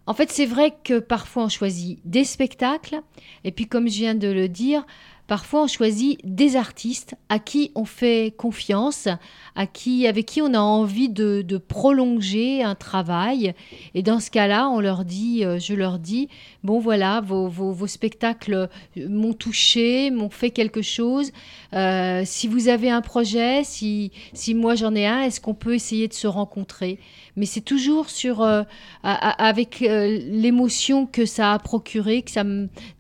En 0.07 0.13
fait, 0.13 0.31
c'est 0.31 0.45
vrai 0.45 0.75
que 0.85 0.99
parfois 0.99 1.45
on 1.45 1.49
choisit 1.49 1.99
des 2.05 2.25
spectacles, 2.25 3.01
et 3.43 3.53
puis 3.53 3.67
comme 3.67 3.89
je 3.89 3.97
viens 3.97 4.15
de 4.15 4.29
le 4.29 4.49
dire, 4.49 4.87
parfois 5.27 5.65
on 5.65 5.67
choisit 5.67 6.19
des 6.25 6.57
artistes 6.57 7.15
à 7.29 7.39
qui 7.39 7.73
on 7.75 7.85
fait 7.85 8.35
confiance, 8.37 9.09
à 9.55 9.67
qui, 9.67 10.07
avec 10.07 10.27
qui 10.27 10.43
on 10.43 10.55
a 10.55 10.59
envie 10.59 11.09
de, 11.09 11.45
prolonger 11.69 12.63
un 12.63 12.75
travail. 12.75 13.55
Et 13.95 14.03
dans 14.03 14.21
ce 14.21 14.31
cas-là, 14.31 14.69
on 14.69 14.81
leur 14.81 15.05
dit, 15.05 15.45
euh, 15.45 15.59
je 15.59 15.75
leur 15.75 15.99
dis, 15.99 16.29
bon 16.63 16.79
voilà, 16.79 17.21
vos, 17.21 17.87
spectacles 17.87 18.69
m'ont 18.97 19.33
touché, 19.33 20.11
m'ont 20.11 20.31
fait 20.31 20.51
quelque 20.51 20.83
chose. 20.83 21.33
Euh, 21.73 22.23
si 22.25 22.47
vous 22.47 22.69
avez 22.69 22.91
un 22.91 23.01
projet, 23.01 23.63
si, 23.65 24.13
moi 24.55 24.75
j'en 24.75 24.95
ai 24.95 25.07
un, 25.07 25.23
est-ce 25.23 25.41
qu'on 25.41 25.55
peut 25.55 25.75
essayer 25.75 26.09
de 26.09 26.15
se 26.15 26.27
rencontrer? 26.27 26.99
Mais 27.37 27.45
c'est 27.45 27.61
toujours 27.61 28.07
euh, 28.41 28.63
avec 29.03 29.83
euh, 29.83 30.19
l'émotion 30.31 31.07
que 31.07 31.27
ça 31.27 31.53
a 31.53 31.59
procuré, 31.59 32.23
que 32.23 32.31
ça 32.31 32.45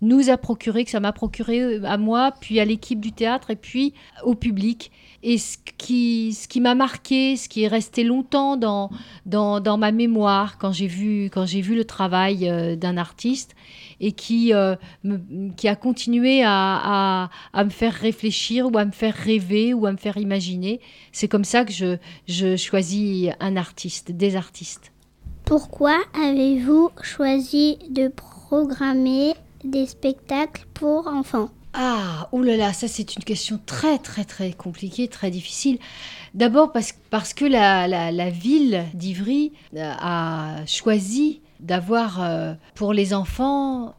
nous 0.02 0.30
a 0.30 0.36
procuré, 0.36 0.84
que 0.84 0.90
ça 0.90 1.00
m'a 1.00 1.12
procuré 1.12 1.62
euh, 1.62 1.84
à 1.84 1.96
moi, 1.96 2.15
puis 2.40 2.60
à 2.60 2.64
l'équipe 2.64 3.00
du 3.00 3.12
théâtre 3.12 3.50
et 3.50 3.56
puis 3.56 3.94
au 4.24 4.34
public. 4.34 4.90
Et 5.22 5.38
ce 5.38 5.56
qui, 5.78 6.32
ce 6.34 6.46
qui 6.46 6.60
m'a 6.60 6.74
marqué, 6.74 7.36
ce 7.36 7.48
qui 7.48 7.64
est 7.64 7.68
resté 7.68 8.04
longtemps 8.04 8.56
dans, 8.56 8.90
dans, 9.24 9.60
dans 9.60 9.76
ma 9.76 9.90
mémoire 9.90 10.56
quand 10.58 10.72
j'ai 10.72 10.86
vu, 10.86 11.24
quand 11.24 11.46
j'ai 11.46 11.60
vu 11.60 11.74
le 11.74 11.84
travail 11.84 12.48
euh, 12.48 12.76
d'un 12.76 12.96
artiste 12.96 13.56
et 13.98 14.12
qui, 14.12 14.52
euh, 14.52 14.76
qui 15.56 15.68
a 15.68 15.74
continué 15.74 16.44
à, 16.44 16.50
à, 16.52 17.30
à 17.52 17.64
me 17.64 17.70
faire 17.70 17.94
réfléchir 17.94 18.70
ou 18.72 18.78
à 18.78 18.84
me 18.84 18.92
faire 18.92 19.14
rêver 19.14 19.74
ou 19.74 19.86
à 19.86 19.92
me 19.92 19.96
faire 19.96 20.16
imaginer, 20.16 20.80
c'est 21.12 21.28
comme 21.28 21.44
ça 21.44 21.64
que 21.64 21.72
je, 21.72 21.96
je 22.28 22.56
choisis 22.56 23.30
un 23.40 23.56
artiste, 23.56 24.12
des 24.12 24.36
artistes. 24.36 24.92
Pourquoi 25.44 25.96
avez-vous 26.14 26.90
choisi 27.02 27.78
de 27.90 28.08
programmer 28.08 29.32
des 29.64 29.86
spectacles 29.86 30.66
pour 30.74 31.06
enfants? 31.08 31.50
Ah, 31.78 32.28
oulala, 32.32 32.72
ça 32.72 32.88
c'est 32.88 33.16
une 33.16 33.24
question 33.24 33.60
très 33.66 33.98
très 33.98 34.24
très 34.24 34.52
compliquée, 34.52 35.08
très 35.08 35.30
difficile. 35.30 35.78
D'abord 36.32 36.72
parce, 36.72 36.94
parce 37.10 37.34
que 37.34 37.44
la, 37.44 37.86
la, 37.86 38.30
ville 38.30 38.84
d'Ivry 38.94 39.52
euh, 39.76 39.92
a 39.98 40.64
choisi 40.66 41.42
d'avoir 41.60 42.22
euh, 42.22 42.54
pour 42.74 42.94
les 42.94 43.12
enfants 43.12 43.94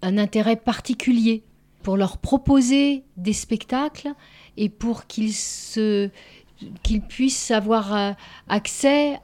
un 0.00 0.16
intérêt 0.16 0.56
particulier, 0.56 1.42
pour 1.82 1.98
leur 1.98 2.16
proposer 2.16 3.04
des 3.18 3.32
spectacles 3.34 4.12
et 4.56 4.70
pour 4.70 5.06
qu'ils 5.06 5.34
se 5.34 6.08
qu'ils 6.82 7.02
puissent 7.02 7.50
avoir 7.50 7.94
euh, 7.94 8.12
accès 8.48 9.18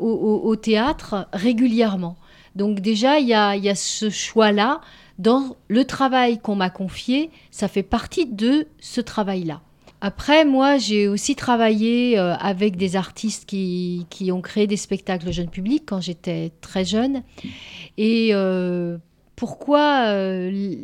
au- 0.00 0.40
au 0.44 0.56
théâtre 0.56 1.28
régulièrement. 1.32 2.16
Donc 2.56 2.80
déjà, 2.80 3.18
il 3.20 3.28
y 3.28 3.34
a, 3.34 3.54
il 3.56 3.64
y 3.64 3.68
a 3.68 3.74
ce 3.76 4.10
choix-là. 4.10 4.80
Dans 5.18 5.56
le 5.68 5.84
travail 5.84 6.38
qu'on 6.38 6.56
m'a 6.56 6.70
confié, 6.70 7.30
ça 7.50 7.68
fait 7.68 7.82
partie 7.82 8.26
de 8.26 8.66
ce 8.80 9.00
travail-là. 9.00 9.60
Après, 10.00 10.44
moi, 10.44 10.76
j'ai 10.76 11.08
aussi 11.08 11.34
travaillé 11.34 12.18
euh, 12.18 12.34
avec 12.34 12.76
des 12.76 12.94
artistes 12.94 13.46
qui, 13.46 14.06
qui 14.10 14.32
ont 14.32 14.42
créé 14.42 14.66
des 14.66 14.76
spectacles 14.76 15.32
jeunes 15.32 15.48
publics 15.48 15.84
quand 15.86 16.02
j'étais 16.02 16.52
très 16.60 16.84
jeune. 16.84 17.22
Et 17.96 18.30
euh, 18.32 18.98
pourquoi 19.34 20.08
euh, 20.08 20.74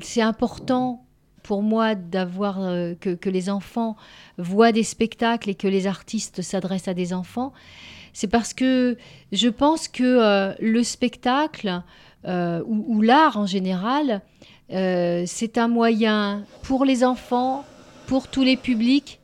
c'est 0.00 0.22
important 0.22 1.04
pour 1.42 1.64
moi 1.64 1.96
d'avoir 1.96 2.56
que, 3.00 3.28
les 3.28 3.50
enfants 3.50 3.96
voient 4.36 4.70
des 4.70 4.84
spectacles 4.84 5.50
et 5.50 5.54
que 5.56 5.66
les 5.66 5.88
artistes 5.88 6.42
s'adressent 6.42 6.86
à 6.86 6.94
des 6.94 7.12
enfants, 7.12 7.52
c'est 8.12 8.28
parce 8.28 8.52
que 8.54 8.96
je 9.32 9.48
pense 9.48 9.88
que 9.88 10.54
le 10.60 10.82
spectacle 10.84 11.82
euh, 12.26 12.62
ou, 12.66 13.00
l'art 13.00 13.36
en 13.36 13.46
général, 13.46 14.22
euh, 14.72 15.24
c'est 15.26 15.56
un 15.56 15.68
moyen 15.68 16.44
pour 16.62 16.84
les 16.84 17.04
enfants, 17.04 17.64
pour 18.06 18.28
tous 18.28 18.42
les 18.42 18.56
publics, 18.56 19.20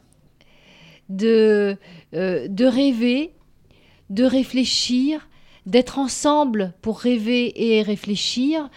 de, 1.09 1.77
euh, 2.15 2.49
de 2.49 2.65
rêver, 2.65 3.33
de 4.11 4.25
réfléchir, 4.25 5.29
d'être 5.67 5.99
ensemble 5.99 6.73
pour 6.83 7.01
rêver 7.01 7.77
et 7.77 7.83
réfléchir, 7.83 8.71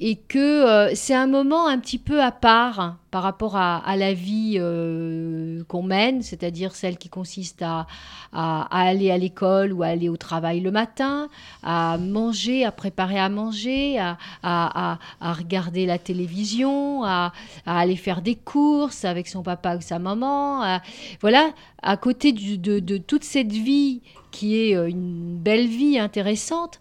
et 0.00 0.16
que 0.16 0.38
euh, 0.38 0.94
c'est 0.94 1.14
un 1.14 1.26
moment 1.26 1.66
un 1.66 1.78
petit 1.78 1.98
peu 1.98 2.22
à 2.22 2.30
part 2.30 2.96
par 3.10 3.22
rapport 3.22 3.56
à, 3.56 3.96
la 3.96 4.12
vie 4.12 4.56
euh, 4.58 5.64
qu'on 5.64 5.82
mène, 5.82 6.20
c'est-à-dire 6.20 6.74
celle 6.74 6.98
qui 6.98 7.08
consiste 7.08 7.62
à, 7.62 7.86
aller 8.32 9.10
à 9.10 9.16
l'école 9.16 9.72
ou 9.72 9.82
à 9.82 9.86
aller 9.86 10.10
au 10.10 10.18
travail 10.18 10.60
le 10.60 10.70
matin, 10.70 11.28
à 11.62 11.96
manger, 11.96 12.66
à 12.66 12.70
préparer 12.70 13.18
à 13.18 13.30
manger, 13.30 13.98
à, 14.42 14.98
regarder 15.22 15.86
la 15.86 15.96
télévision, 15.96 17.02
à, 17.02 17.32
aller 17.64 17.96
faire 17.96 18.20
des 18.20 18.34
courses 18.34 19.06
avec 19.06 19.26
son 19.26 19.42
papa 19.42 19.76
ou 19.76 19.80
sa 19.80 19.98
maman. 19.98 20.78
voilà, 21.22 21.52
à 21.82 21.96
côté 21.96 22.32
de 22.32 22.98
toute 22.98 23.24
cette 23.24 23.52
vie 23.52 24.02
qui 24.30 24.56
est 24.56 24.76
euh, 24.76 24.88
une 24.88 25.36
belle 25.36 25.66
vie 25.66 25.98
intéressante, 25.98 26.80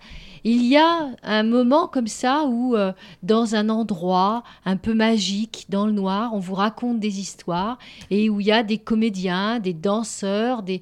il 0.49 0.65
y 0.65 0.77
a 0.77 1.09
un 1.23 1.43
moment 1.43 1.87
comme 1.87 2.07
ça 2.07 2.45
où, 2.45 2.75
euh, 2.75 2.93
dans 3.21 3.55
un 3.55 3.67
endroit 3.67 4.43
un 4.63 4.77
peu 4.77 4.93
magique, 4.93 5.65
dans 5.67 5.85
le 5.85 5.91
noir, 5.91 6.33
on 6.33 6.39
vous 6.39 6.55
raconte 6.55 7.01
des 7.01 7.19
histoires 7.19 7.77
et 8.11 8.29
où 8.29 8.39
il 8.39 8.47
y 8.47 8.51
a 8.53 8.63
des 8.63 8.77
comédiens, 8.77 9.59
des 9.59 9.73
danseurs, 9.73 10.63
des, 10.63 10.81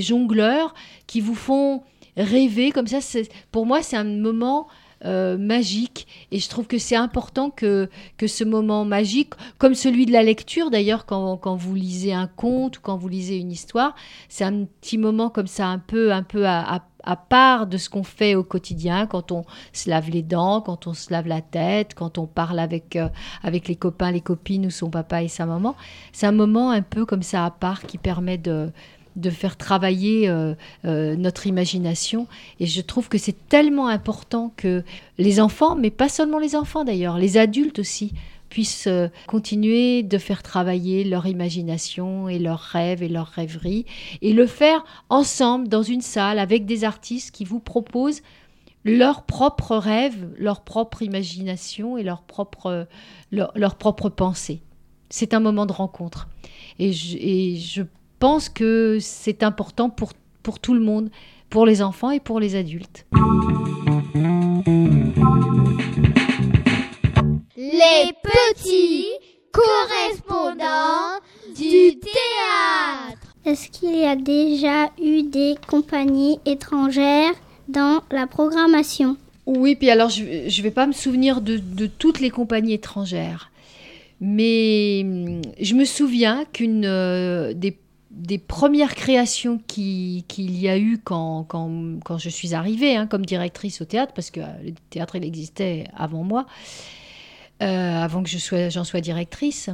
jongleurs 0.00 0.74
qui 1.06 1.20
vous 1.20 1.36
font 1.36 1.84
rêver 2.16 2.72
comme 2.72 2.88
ça. 2.88 2.98
Pour 3.52 3.66
moi, 3.66 3.82
c'est 3.82 3.96
un 3.96 4.02
moment 4.02 4.66
euh, 5.04 5.38
magique 5.38 6.08
et 6.32 6.40
je 6.40 6.48
trouve 6.48 6.66
que 6.66 6.78
c'est 6.78 6.96
important 6.96 7.50
que, 7.50 7.88
ce 8.26 8.42
moment 8.42 8.84
magique, 8.84 9.34
comme 9.58 9.74
celui 9.74 10.06
de 10.06 10.12
la 10.12 10.24
lecture 10.24 10.70
d'ailleurs, 10.70 11.06
quand, 11.06 11.36
quand 11.36 11.54
vous 11.54 11.76
lisez 11.76 12.12
un 12.12 12.26
conte 12.26 12.78
ou 12.78 12.80
quand 12.80 12.96
vous 12.96 13.08
lisez 13.08 13.36
une 13.36 13.52
histoire, 13.52 13.94
c'est 14.28 14.44
un 14.44 14.64
petit 14.64 14.98
moment 14.98 15.30
comme 15.30 15.46
ça 15.46 15.68
un 15.68 15.78
peu, 15.78 16.12
un 16.12 16.24
peu 16.24 16.46
à, 16.46 16.76
à- 16.76 16.88
à 17.04 17.16
part 17.16 17.66
de 17.66 17.76
ce 17.76 17.88
qu'on 17.88 18.02
fait 18.02 18.34
au 18.34 18.42
quotidien, 18.42 19.06
quand 19.06 19.30
on 19.30 19.44
se 19.72 19.88
lave 19.88 20.10
les 20.10 20.22
dents, 20.22 20.60
quand 20.60 20.86
on 20.86 20.94
se 20.94 21.12
lave 21.12 21.26
la 21.28 21.42
tête, 21.42 21.94
quand 21.94 22.18
on 22.18 22.26
parle 22.26 22.58
avec, 22.58 22.96
euh, 22.96 23.08
avec 23.42 23.68
les 23.68 23.76
copains, 23.76 24.10
les 24.10 24.20
copines 24.20 24.66
ou 24.66 24.70
son 24.70 24.90
papa 24.90 25.22
et 25.22 25.28
sa 25.28 25.46
maman. 25.46 25.76
C'est 26.12 26.26
un 26.26 26.32
moment 26.32 26.70
un 26.70 26.82
peu 26.82 27.04
comme 27.04 27.22
ça 27.22 27.44
à 27.44 27.50
part 27.50 27.82
qui 27.82 27.98
permet 27.98 28.38
de, 28.38 28.72
de 29.16 29.30
faire 29.30 29.56
travailler 29.56 30.28
euh, 30.28 30.54
euh, 30.84 31.16
notre 31.16 31.46
imagination. 31.46 32.26
Et 32.58 32.66
je 32.66 32.80
trouve 32.80 33.08
que 33.08 33.18
c'est 33.18 33.48
tellement 33.48 33.86
important 33.88 34.52
que 34.56 34.82
les 35.18 35.40
enfants, 35.40 35.76
mais 35.76 35.90
pas 35.90 36.08
seulement 36.08 36.38
les 36.38 36.56
enfants 36.56 36.84
d'ailleurs, 36.84 37.18
les 37.18 37.36
adultes 37.36 37.78
aussi, 37.78 38.12
puissent 38.54 38.86
euh, 38.86 39.08
continuer 39.26 40.04
de 40.04 40.16
faire 40.16 40.44
travailler 40.44 41.02
leur 41.02 41.26
imagination 41.26 42.28
et 42.28 42.38
leurs 42.38 42.60
rêves 42.60 43.02
et 43.02 43.08
leurs 43.08 43.26
rêveries, 43.26 43.84
et 44.22 44.32
le 44.32 44.46
faire 44.46 44.84
ensemble 45.08 45.66
dans 45.66 45.82
une 45.82 46.02
salle 46.02 46.38
avec 46.38 46.64
des 46.64 46.84
artistes 46.84 47.32
qui 47.32 47.44
vous 47.44 47.58
proposent 47.58 48.22
leurs 48.84 49.22
propres 49.22 49.76
rêves, 49.76 50.28
leur 50.38 50.62
propre 50.62 51.02
imagination 51.02 51.98
et 51.98 52.04
leur 52.04 52.22
propre, 52.22 52.86
leur, 53.32 53.50
leur 53.56 53.74
pensée. 53.74 54.62
C'est 55.10 55.34
un 55.34 55.40
moment 55.40 55.66
de 55.66 55.72
rencontre. 55.72 56.28
Et 56.78 56.92
je, 56.92 57.16
et 57.18 57.56
je 57.56 57.82
pense 58.20 58.48
que 58.48 58.98
c'est 59.00 59.42
important 59.42 59.90
pour, 59.90 60.12
pour 60.44 60.60
tout 60.60 60.74
le 60.74 60.80
monde, 60.80 61.10
pour 61.50 61.66
les 61.66 61.82
enfants 61.82 62.12
et 62.12 62.20
pour 62.20 62.38
les 62.38 62.54
adultes. 62.54 63.04
Les 67.84 68.12
petits 68.12 69.06
correspondants 69.52 71.20
du 71.54 71.98
théâtre. 71.98 73.34
Est-ce 73.44 73.68
qu'il 73.68 73.96
y 73.98 74.04
a 74.04 74.16
déjà 74.16 74.90
eu 75.02 75.22
des 75.22 75.54
compagnies 75.68 76.38
étrangères 76.46 77.34
dans 77.68 78.02
la 78.10 78.26
programmation? 78.26 79.16
Oui, 79.46 79.74
puis 79.76 79.90
alors 79.90 80.08
je 80.08 80.22
ne 80.24 80.62
vais 80.62 80.70
pas 80.70 80.86
me 80.86 80.92
souvenir 80.92 81.42
de, 81.42 81.58
de 81.58 81.86
toutes 81.86 82.20
les 82.20 82.30
compagnies 82.30 82.72
étrangères, 82.72 83.50
mais 84.20 85.02
hum, 85.04 85.42
je 85.60 85.74
me 85.74 85.84
souviens 85.84 86.46
qu'une 86.54 86.86
euh, 86.86 87.52
des, 87.52 87.76
des 88.10 88.38
premières 88.38 88.94
créations 88.94 89.60
qui- 89.66 90.24
qu'il 90.28 90.58
y 90.58 90.68
a 90.70 90.78
eu 90.78 90.98
quand, 91.04 91.44
quand, 91.46 91.70
quand 92.02 92.16
je 92.16 92.30
suis 92.30 92.54
arrivée 92.54 92.96
hein, 92.96 93.06
comme 93.06 93.26
directrice 93.26 93.82
au 93.82 93.84
théâtre, 93.84 94.14
parce 94.14 94.30
que 94.30 94.40
euh, 94.40 94.46
le 94.64 94.72
théâtre 94.88 95.16
il 95.16 95.24
existait 95.24 95.84
avant 95.94 96.22
moi, 96.22 96.46
euh, 97.62 98.02
avant 98.02 98.22
que 98.22 98.28
je 98.28 98.38
sois, 98.38 98.68
j'en 98.68 98.84
sois 98.84 99.00
directrice, 99.00 99.70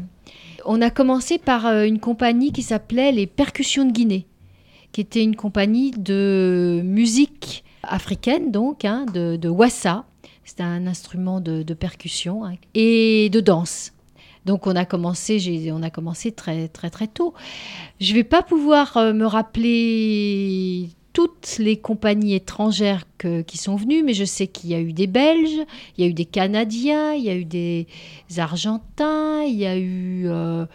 on 0.64 0.82
a 0.82 0.90
commencé 0.90 1.38
par 1.38 1.66
euh, 1.66 1.84
une 1.84 1.98
compagnie 1.98 2.52
qui 2.52 2.62
s'appelait 2.62 3.12
les 3.12 3.26
Percussions 3.26 3.84
de 3.84 3.92
Guinée, 3.92 4.26
qui 4.92 5.00
était 5.00 5.22
une 5.22 5.36
compagnie 5.36 5.90
de 5.92 6.82
musique 6.84 7.64
africaine, 7.82 8.50
donc, 8.50 8.84
hein, 8.84 9.06
de, 9.12 9.36
de 9.36 9.48
wassa. 9.48 10.04
C'est 10.44 10.60
un 10.60 10.86
instrument 10.86 11.40
de, 11.40 11.62
percussion 11.74 12.44
hein, 12.44 12.54
et 12.74 13.30
de 13.30 13.40
danse. 13.40 13.92
Donc 14.46 14.66
on 14.66 14.74
a 14.74 14.84
commencé, 14.84 15.70
on 15.72 15.82
a 15.82 15.90
commencé 15.90 16.32
très 16.32 16.66
très 16.68 16.90
très 16.90 17.06
tôt. 17.06 17.34
Je 18.00 18.14
vais 18.14 18.24
pas 18.24 18.42
pouvoir 18.42 18.96
euh, 18.96 19.12
me 19.12 19.26
rappeler 19.26 20.88
toutes 21.12 21.56
les 21.58 21.76
compagnies 21.76 22.34
étrangères 22.34 23.04
qui 23.46 23.58
sont 23.58 23.76
venues, 23.76 24.02
mais 24.02 24.14
je 24.14 24.24
sais 24.24 24.46
qu'il 24.46 24.70
y 24.70 24.74
a 24.74 24.80
eu 24.80 24.92
des 24.92 25.06
Belges, 25.06 25.66
il 25.96 26.04
y 26.04 26.06
a 26.06 26.10
eu 26.10 26.14
des 26.14 26.24
Canadiens, 26.24 27.12
il 27.14 27.24
y 27.24 27.30
a 27.30 27.34
eu 27.34 27.44
des 27.44 27.86
Argentins, 28.38 29.42
il 29.42 29.56
y 29.56 29.66
a 29.66 29.76
eu, 29.76 30.24
euh, 30.26 30.66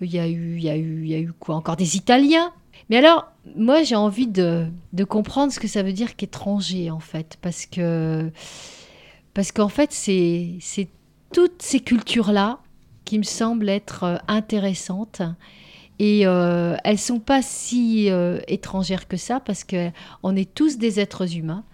il 0.00 0.12
y 0.12 0.18
a 0.18 0.28
eu, 0.28 0.56
il 0.56 0.64
y 0.64 0.68
a 0.68 0.76
eu, 0.76 1.02
il 1.04 1.08
y 1.08 1.14
a 1.14 1.18
eu 1.18 1.32
quoi 1.32 1.54
encore 1.54 1.76
des 1.76 1.96
Italiens. 1.96 2.52
Mais 2.90 2.96
alors, 2.96 3.26
moi, 3.56 3.82
j'ai 3.82 3.96
envie 3.96 4.26
de, 4.26 4.66
de 4.92 5.04
comprendre 5.04 5.52
ce 5.52 5.60
que 5.60 5.68
ça 5.68 5.82
veut 5.82 5.92
dire 5.92 6.16
qu'étranger, 6.16 6.90
en 6.90 7.00
fait, 7.00 7.38
parce 7.40 7.66
que 7.66 8.30
parce 9.32 9.52
qu'en 9.52 9.68
fait, 9.68 9.92
c'est 9.92 10.56
c'est 10.60 10.88
toutes 11.32 11.62
ces 11.62 11.80
cultures-là 11.80 12.60
qui 13.04 13.18
me 13.18 13.24
semblent 13.24 13.68
être 13.68 14.04
euh, 14.04 14.16
intéressantes. 14.28 15.22
Et 15.98 16.26
euh, 16.26 16.76
elles 16.84 16.98
sont 16.98 17.20
pas 17.20 17.40
si 17.42 18.10
euh, 18.10 18.40
étrangères 18.48 19.06
que 19.06 19.16
ça, 19.16 19.40
parce 19.40 19.64
que 19.64 19.90
on 20.22 20.34
est 20.34 20.52
tous 20.52 20.76
des 20.78 20.98
êtres 21.00 21.36
humains. 21.36 21.64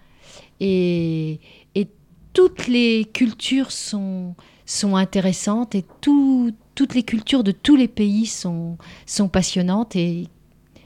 Et, 0.59 1.39
et 1.75 1.87
toutes 2.33 2.67
les 2.67 3.05
cultures 3.11 3.71
sont, 3.71 4.35
sont 4.65 4.95
intéressantes 4.95 5.73
et 5.75 5.83
tout- 6.01 6.51
toutes 6.75 6.93
les 6.93 7.03
cultures 7.03 7.43
de 7.43 7.51
tous 7.51 7.75
les 7.75 7.87
pays 7.87 8.25
sont, 8.27 8.77
sont 9.05 9.27
passionnantes. 9.27 9.95
Et 9.95 10.27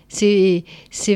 c'est 0.07 0.63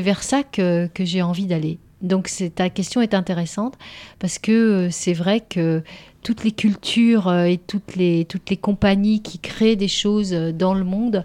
vers 0.00 0.22
ça 0.22 0.42
que, 0.42 0.88
que 0.92 1.04
j'ai 1.04 1.22
envie 1.22 1.46
d'aller. 1.46 1.78
Donc 2.02 2.30
ta 2.54 2.70
question 2.70 3.00
est 3.02 3.12
intéressante 3.14 3.76
parce 4.18 4.38
que 4.38 4.52
euh, 4.52 4.88
c'est 4.90 5.12
vrai 5.12 5.40
que 5.40 5.82
toutes 6.22 6.44
les 6.44 6.52
cultures 6.52 7.32
et 7.32 7.58
toutes 7.58 7.96
les, 7.96 8.24
toutes 8.26 8.50
les 8.50 8.56
compagnies 8.56 9.22
qui 9.22 9.38
créent 9.38 9.76
des 9.76 9.88
choses 9.88 10.32
dans 10.32 10.74
le 10.74 10.84
monde, 10.84 11.24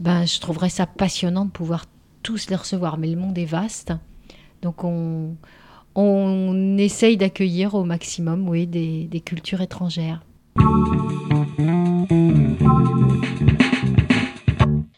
ben, 0.00 0.26
je 0.26 0.40
trouverais 0.40 0.68
ça 0.68 0.86
passionnant 0.86 1.44
de 1.44 1.50
pouvoir 1.50 1.86
tous 2.22 2.48
les 2.48 2.56
recevoir. 2.56 2.98
Mais 2.98 3.08
le 3.08 3.16
monde 3.16 3.36
est 3.38 3.44
vaste. 3.44 3.92
Donc 4.62 4.84
on, 4.84 5.36
on 5.94 6.78
essaye 6.78 7.16
d'accueillir 7.16 7.74
au 7.74 7.84
maximum 7.84 8.48
oui, 8.48 8.66
des, 8.66 9.04
des 9.04 9.20
cultures 9.20 9.60
étrangères. 9.60 10.22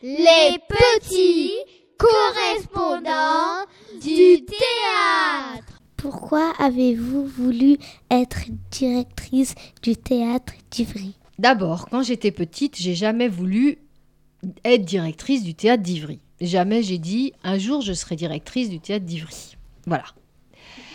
Les 0.02 0.58
petits 0.68 1.52
correspondants 1.98 3.66
du 4.00 4.44
théâtre. 4.44 5.80
Pourquoi 5.96 6.52
avez-vous 6.58 7.26
voulu 7.26 7.76
être 8.10 8.44
directrice 8.70 9.54
du 9.82 9.96
théâtre 9.96 10.52
d'Ivry? 10.70 11.16
D'abord, 11.38 11.88
quand 11.88 12.02
j'étais 12.02 12.30
petite, 12.30 12.76
j'ai 12.76 12.94
jamais 12.94 13.28
voulu 13.28 13.78
être 14.64 14.84
directrice 14.84 15.42
du 15.42 15.54
théâtre 15.54 15.82
d'Ivry. 15.82 16.20
Jamais 16.40 16.82
j'ai 16.82 16.98
dit 16.98 17.32
un 17.42 17.58
jour 17.58 17.80
je 17.80 17.92
serai 17.92 18.16
directrice 18.16 18.70
du 18.70 18.80
théâtre 18.80 19.04
d'Ivry. 19.04 19.56
Voilà. 19.86 20.04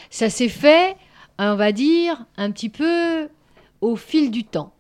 Ça 0.10 0.30
s'est 0.30 0.50
fait, 0.50 0.96
on 1.40 1.56
va 1.56 1.72
dire, 1.72 2.26
un 2.38 2.52
petit 2.52 2.70
peu 2.70 3.28
au 3.82 3.96
fil 3.96 4.32
du 4.32 4.44
temps. 4.44 4.74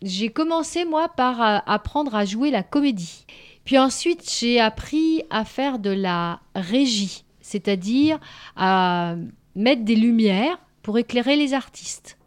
J'ai 0.00 0.30
commencé 0.30 0.84
moi 0.84 1.08
par 1.08 1.40
euh, 1.40 1.58
apprendre 1.66 2.14
à 2.14 2.24
jouer 2.24 2.50
la 2.50 2.62
comédie. 2.62 3.24
Puis 3.64 3.78
ensuite, 3.78 4.28
j'ai 4.28 4.58
appris 4.58 5.22
à 5.30 5.44
faire 5.44 5.78
de 5.78 5.90
la 5.90 6.40
régie, 6.56 7.24
c'est-à-dire 7.40 8.18
à 8.56 9.14
mettre 9.54 9.84
des 9.84 9.94
lumières 9.94 10.58
pour 10.82 10.98
éclairer 10.98 11.36
les 11.36 11.54
artistes. 11.54 12.18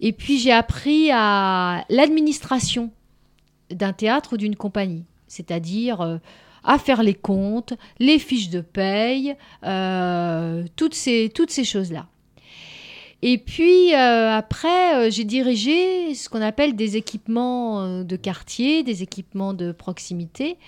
Et 0.00 0.12
puis 0.12 0.38
j'ai 0.38 0.52
appris 0.52 1.10
à 1.10 1.84
l'administration 1.88 2.92
d'un 3.70 3.92
théâtre 3.92 4.34
ou 4.34 4.36
d'une 4.36 4.54
compagnie, 4.54 5.04
c'est-à-dire 5.28 6.00
euh, 6.00 6.18
à 6.64 6.78
faire 6.78 7.02
les 7.02 7.14
comptes, 7.14 7.74
les 7.98 8.18
fiches 8.18 8.50
de 8.50 8.60
paye, 8.60 9.36
euh, 9.64 10.64
toutes 10.76 10.94
ces, 10.94 11.30
choses-là. 11.64 12.06
Et 13.22 13.38
puis 13.38 13.94
euh, 13.94 14.30
après, 14.32 15.10
j'ai 15.10 15.24
dirigé 15.24 16.14
ce 16.14 16.28
qu'on 16.28 16.42
appelle 16.42 16.76
des 16.76 16.96
équipements 16.96 18.02
de 18.02 18.16
quartier, 18.16 18.82
des 18.82 19.02
équipements 19.02 19.54
de 19.54 19.72
proximité, 19.72 20.58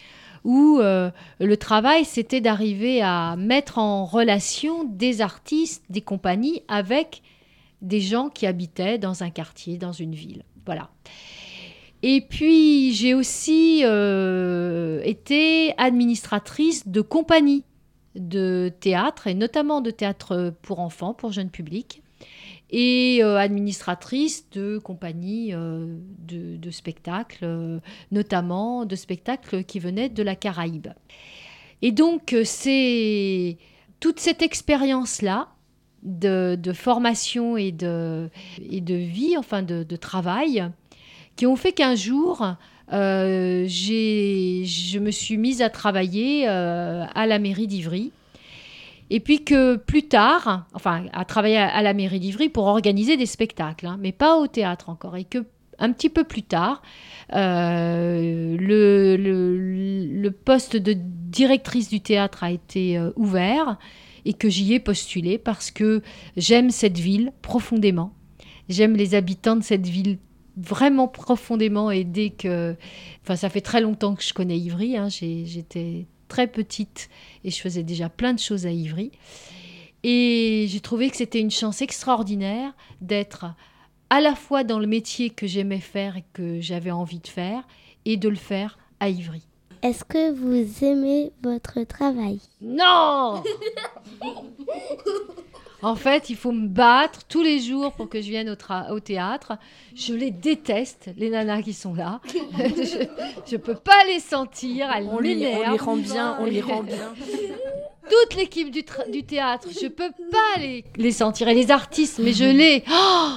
où 0.44 0.78
le 0.78 1.56
travail, 1.56 2.04
c'était 2.04 2.40
d'arriver 2.40 3.02
à 3.02 3.34
mettre 3.36 3.78
en 3.78 4.06
relation 4.06 4.84
des 4.84 5.20
artistes, 5.20 5.84
des 5.90 6.00
compagnies 6.00 6.62
avec 6.68 7.22
des 7.82 8.00
gens 8.00 8.28
qui 8.28 8.46
habitaient 8.46 8.98
dans 8.98 9.22
un 9.22 9.30
quartier, 9.30 9.76
dans 9.76 9.92
une 9.92 10.14
ville. 10.14 10.44
Voilà. 10.64 10.90
Et 12.02 12.20
puis 12.20 12.92
j'ai 12.94 13.14
aussi 13.14 13.80
euh, 13.84 15.00
été 15.02 15.74
administratrice 15.78 16.86
de 16.86 17.00
compagnie 17.00 17.64
de 18.14 18.72
théâtre, 18.80 19.26
et 19.26 19.34
notamment 19.34 19.80
de 19.80 19.90
théâtre 19.90 20.54
pour 20.62 20.80
enfants, 20.80 21.14
pour 21.14 21.32
jeunes 21.32 21.50
publics, 21.50 22.02
et 22.70 23.20
euh, 23.22 23.36
administratrice 23.36 24.48
de 24.50 24.78
compagnie 24.78 25.54
euh, 25.54 25.96
de, 26.18 26.70
spectacles, 26.70 27.80
notamment 28.12 28.84
de 28.84 28.96
spectacles 28.96 29.64
qui 29.64 29.78
venaient 29.78 30.08
de 30.08 30.22
la 30.22 30.36
Caraïbe. 30.36 30.88
Et 31.82 31.92
donc 31.92 32.34
c'est 32.44 33.56
toute 34.00 34.20
cette 34.20 34.42
expérience-là 34.42 35.48
de, 36.02 36.72
formation 36.74 37.56
et 37.56 37.72
de, 37.72 38.30
vie, 38.60 39.36
enfin 39.36 39.62
de 39.62 39.96
travail, 39.96 40.70
qui 41.38 41.46
ont 41.46 41.54
fait 41.54 41.70
qu'un 41.72 41.94
jour, 41.94 42.44
euh, 42.92 43.64
je 43.68 44.98
me 44.98 45.10
suis 45.12 45.36
mise 45.36 45.62
à 45.62 45.70
travailler 45.70 46.48
euh, 46.48 47.04
à 47.14 47.26
la 47.28 47.38
mairie 47.38 47.68
d'Ivry. 47.68 48.10
Et 49.10 49.20
puis 49.20 49.44
que 49.44 49.76
plus 49.76 50.02
tard, 50.02 50.66
enfin, 50.74 51.04
à 51.12 51.24
travailler 51.24 51.56
à, 51.56 51.80
la 51.80 51.94
mairie 51.94 52.18
d'Ivry 52.18 52.48
pour 52.48 52.64
organiser 52.64 53.16
des 53.16 53.24
spectacles, 53.24 53.86
hein, 53.86 53.96
mais 54.00 54.10
pas 54.10 54.36
au 54.36 54.48
théâtre 54.48 54.88
encore. 54.90 55.16
Et 55.16 55.22
que 55.24 55.38
un 55.78 55.92
petit 55.92 56.08
peu 56.10 56.24
plus 56.24 56.42
tard, 56.42 56.82
euh, 57.34 58.56
le, 58.58 59.16
le- 59.16 60.20
le 60.20 60.30
poste 60.32 60.76
de 60.76 60.96
directrice 60.96 61.88
du 61.88 62.00
théâtre 62.00 62.42
a 62.42 62.50
été 62.50 63.00
ouvert 63.14 63.78
et 64.24 64.32
que 64.32 64.48
j'y 64.50 64.74
ai 64.74 64.80
postulé 64.80 65.38
parce 65.38 65.70
que 65.70 66.02
j'aime 66.36 66.70
cette 66.70 66.98
ville 66.98 67.30
profondément. 67.42 68.12
J'aime 68.68 68.96
les 68.96 69.14
habitants 69.14 69.54
de 69.56 69.62
cette 69.62 69.86
ville 69.86 70.18
vraiment 70.58 71.08
profondément 71.08 71.90
et 71.90 72.04
dès 72.04 72.30
que... 72.30 72.76
Enfin, 73.22 73.36
ça 73.36 73.48
fait 73.50 73.60
très 73.60 73.80
longtemps 73.80 74.14
que 74.14 74.22
je 74.22 74.32
connais 74.34 74.58
Ivry. 74.58 74.96
hein. 74.96 75.08
J'ai- 75.08 75.44
J'étais 75.46 76.06
très 76.28 76.46
petite 76.46 77.08
et 77.44 77.50
je 77.50 77.60
faisais 77.60 77.82
déjà 77.82 78.08
plein 78.08 78.32
de 78.34 78.38
choses 78.38 78.66
à 78.66 78.70
Ivry. 78.70 79.10
Et 80.04 80.66
j'ai 80.68 80.80
trouvé 80.80 81.10
que 81.10 81.16
c'était 81.16 81.40
une 81.40 81.50
chance 81.50 81.82
extraordinaire 81.82 82.72
d'être 83.00 83.46
à 84.10 84.20
la 84.20 84.34
fois 84.34 84.62
dans 84.64 84.78
le 84.78 84.86
métier 84.86 85.30
que 85.30 85.46
j'aimais 85.46 85.80
faire 85.80 86.16
et 86.16 86.24
que 86.32 86.60
j'avais 86.60 86.90
envie 86.90 87.18
de 87.20 87.26
faire 87.28 87.66
et 88.04 88.16
de 88.16 88.28
le 88.28 88.36
faire 88.36 88.78
à 89.00 89.08
Ivry. 89.08 89.42
Est-ce 89.82 90.04
que 90.04 90.32
vous 90.32 90.84
aimez 90.84 91.32
votre 91.42 91.82
travail? 91.84 92.40
Non 92.60 93.42
En 95.80 95.94
fait, 95.94 96.28
il 96.28 96.36
faut 96.36 96.50
me 96.50 96.66
battre 96.66 97.20
tous 97.28 97.42
les 97.42 97.60
jours 97.60 97.92
pour 97.92 98.08
que 98.08 98.20
je 98.20 98.28
vienne 98.28 98.48
au, 98.90 99.00
théâtre. 99.00 99.52
Je 99.94 100.12
les 100.12 100.32
déteste, 100.32 101.10
les 101.16 101.30
nanas 101.30 101.62
qui 101.62 101.72
sont 101.72 101.94
là. 101.94 102.20
je 102.34 103.52
ne 103.52 103.56
peux 103.56 103.76
pas 103.76 104.04
les 104.08 104.18
sentir, 104.18 104.90
elles 104.94 105.06
On 105.10 105.20
les- 105.20 105.36
on 105.36 105.38
les 105.38 105.46
m'énervent. 105.46 105.80
rend 105.80 105.96
bien, 105.96 106.36
on 106.40 106.46
les 106.46 106.60
rend 106.60 106.82
bien. 106.82 107.14
Toute 108.10 108.34
l'équipe 108.36 108.70
du, 108.72 108.82
théâtre, 109.24 109.68
je 109.70 109.86
peux 109.86 110.10
pas 110.32 110.58
les, 110.58 110.84
les 110.96 111.12
sentir. 111.12 111.46
Et 111.48 111.54
les 111.54 111.70
artistes, 111.70 112.18
mais 112.18 112.32
je 112.32 112.44
les... 112.44 112.82
Oh 112.90 113.36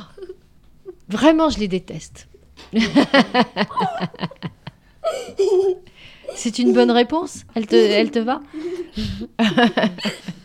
Vraiment, 1.09 1.49
je 1.49 1.59
les 1.59 1.67
déteste. 1.67 2.27
C'est 6.35 6.57
une 6.59 6.71
bonne 6.73 6.91
réponse? 6.91 7.43
Elle 7.55 7.67
te, 7.67 7.75
elle 7.75 8.11
te 8.11 8.19
va? 8.19 8.39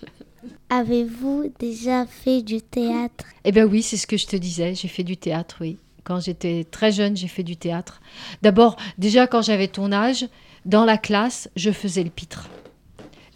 Avez-vous 0.69 1.53
déjà 1.61 2.07
fait 2.07 2.43
du 2.43 2.61
théâtre? 2.61 3.25
Eh 3.45 3.53
bien 3.53 3.65
oui, 3.67 3.83
c'est 3.83 3.97
ce 3.97 4.07
que 4.07 4.17
je 4.17 4.27
te 4.27 4.37
disais, 4.37 4.75
j'ai 4.75 4.89
fait 4.89 5.05
du 5.05 5.17
théâtre, 5.17 5.59
oui. 5.61 5.79
Quand 6.03 6.21
j'étais 6.21 6.65
très 6.69 6.91
jeune, 6.91 7.17
j'ai 7.17 7.29
fait 7.29 7.43
du 7.45 7.57
théâtre. 7.57 8.01
D'abord, 8.43 8.77
déjà 8.99 9.27
quand 9.27 9.43
j'avais 9.43 9.69
ton 9.69 9.93
âge, 9.93 10.27
dans 10.65 10.85
la 10.85 10.99
classe, 10.99 11.49
je 11.55 11.71
faisais 11.71 12.03
le 12.03 12.11
pitre. 12.11 12.49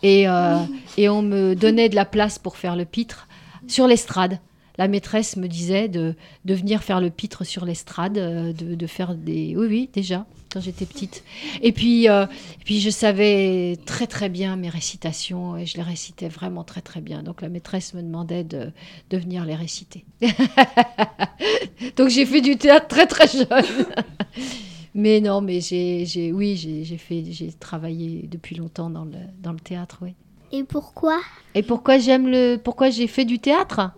Et, 0.03 0.29
euh, 0.29 0.57
et 0.97 1.09
on 1.09 1.23
me 1.23 1.55
donnait 1.55 1.89
de 1.89 1.95
la 1.95 2.05
place 2.05 2.39
pour 2.39 2.57
faire 2.57 2.75
le 2.75 2.85
pitre 2.85 3.29
sur 3.69 3.87
l'estrade. 3.87 4.41
La 4.79 4.89
maîtresse 4.89 5.37
me 5.37 5.47
disait 5.47 5.89
de, 5.89 6.15
de 6.45 6.55
venir 6.55 6.83
faire 6.83 7.01
le 7.01 7.11
pitre 7.11 7.45
sur 7.45 7.65
l'estrade, 7.65 8.19
euh, 8.19 8.53
de, 8.53 8.75
de 8.75 8.87
faire 8.87 9.15
des... 9.15 9.55
Oui, 9.57 9.67
oui, 9.69 9.91
déjà, 9.93 10.27
quand 10.53 10.61
j'étais 10.61 10.87
petite. 10.87 11.23
Et 11.63 11.73
puis, 11.73 12.09
euh, 12.09 12.25
et 12.25 12.65
puis, 12.65 12.81
je 12.81 12.91
savais 12.91 13.79
très, 13.87 14.07
très 14.07 14.29
bien 14.29 14.57
mes 14.57 14.69
récitations 14.69 15.57
et 15.57 15.67
je 15.67 15.77
les 15.77 15.83
récitais 15.83 16.29
vraiment 16.29 16.65
très, 16.65 16.81
très 16.81 17.01
bien. 17.01 17.23
Donc, 17.23 17.41
la 17.43 17.49
maîtresse 17.49 17.95
me 17.95 18.03
demandait 18.03 18.45
de, 18.45 18.73
de 19.11 19.17
venir 19.17 19.45
les 19.45 19.55
réciter. 19.55 20.05
Donc, 21.97 22.09
j'ai 22.09 22.27
fait 22.27 22.41
du 22.41 22.57
théâtre 22.57 22.89
très, 22.89 23.07
très 23.07 23.29
jeune. 23.29 23.87
mais 24.95 25.21
non, 25.21 25.41
mais 25.41 25.61
j'ai, 25.61 26.05
j'ai, 26.05 26.33
oui, 26.33 26.57
j'ai, 26.57 26.85
j'ai 26.85 26.99
fait, 26.99 27.25
j'ai 27.31 27.53
travaillé 27.53 28.27
depuis 28.29 28.57
longtemps 28.57 28.91
dans 28.91 29.05
le, 29.05 29.19
dans 29.41 29.53
le 29.53 29.61
théâtre, 29.61 29.99
oui. 30.03 30.15
Et 30.53 30.65
pourquoi? 30.65 31.21
Et 31.55 31.63
pourquoi 31.63 31.99
j'aime 31.99 32.27
le, 32.27 32.57
pourquoi 32.57 32.91
j'ai 32.91 33.07
fait 33.07 33.25
du 33.25 33.39
théâtre? 33.39 33.93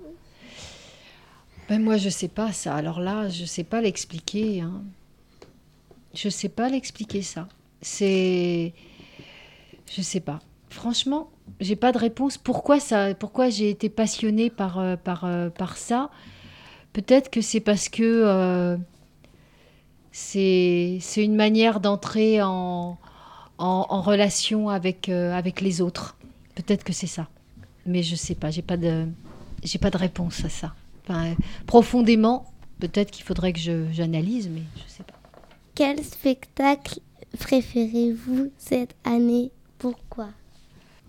Ben 1.68 1.82
moi, 1.82 1.96
je 1.96 2.11
sais 2.11 2.28
pas 2.28 2.53
ça. 2.53 2.74
Alors 2.74 3.00
là, 3.00 3.30
je 3.30 3.46
sais 3.46 3.64
pas 3.64 3.80
l'expliquer. 3.80 4.61
Hein. 4.61 4.82
Je 6.14 6.28
sais 6.28 6.48
pas 6.48 6.68
l'expliquer 6.68 7.22
ça. 7.22 7.48
C'est, 7.80 8.74
je 9.90 10.02
sais 10.02 10.20
pas. 10.20 10.40
Franchement, 10.70 11.30
j'ai 11.60 11.76
pas 11.76 11.92
de 11.92 11.98
réponse. 11.98 12.38
Pourquoi 12.38 12.78
Pourquoi 13.18 13.50
j'ai 13.50 13.70
été 13.70 13.88
passionnée 13.88 14.50
par 14.50 14.78
euh, 14.78 14.96
par 14.96 15.24
euh, 15.24 15.50
par 15.50 15.76
ça? 15.76 16.10
Peut-être 16.92 17.30
que 17.30 17.40
c'est 17.40 17.60
parce 17.60 17.88
que 17.88 18.02
euh, 18.02 18.76
c'est 20.12 21.00
une 21.16 21.34
manière 21.34 21.80
d'entrer 21.80 22.42
en, 22.42 22.98
en 23.58 24.02
relation 24.02 24.68
avec 24.68 25.08
euh, 25.08 25.32
avec 25.34 25.60
les 25.60 25.80
autres. 25.80 26.16
Peut-être 26.54 26.84
que 26.84 26.92
c'est 26.92 27.06
ça. 27.06 27.28
Mais 27.86 28.02
je 28.02 28.14
sais 28.16 28.34
pas. 28.34 28.50
J'ai 28.50 28.62
pas 28.62 28.76
pas 28.76 29.90
de 29.90 29.96
réponse 29.98 30.44
à 30.44 30.48
ça. 30.48 30.74
Profondément, 31.66 32.52
peut-être 32.78 33.10
qu'il 33.10 33.24
faudrait 33.24 33.52
que 33.52 33.60
j'analyse, 33.92 34.48
mais 34.48 34.62
je 34.76 34.90
sais 34.90 35.04
pas. 35.04 35.21
Quel 35.74 36.04
spectacle 36.04 37.00
préférez-vous 37.38 38.50
cette 38.58 38.94
année? 39.04 39.50
Pourquoi? 39.78 40.28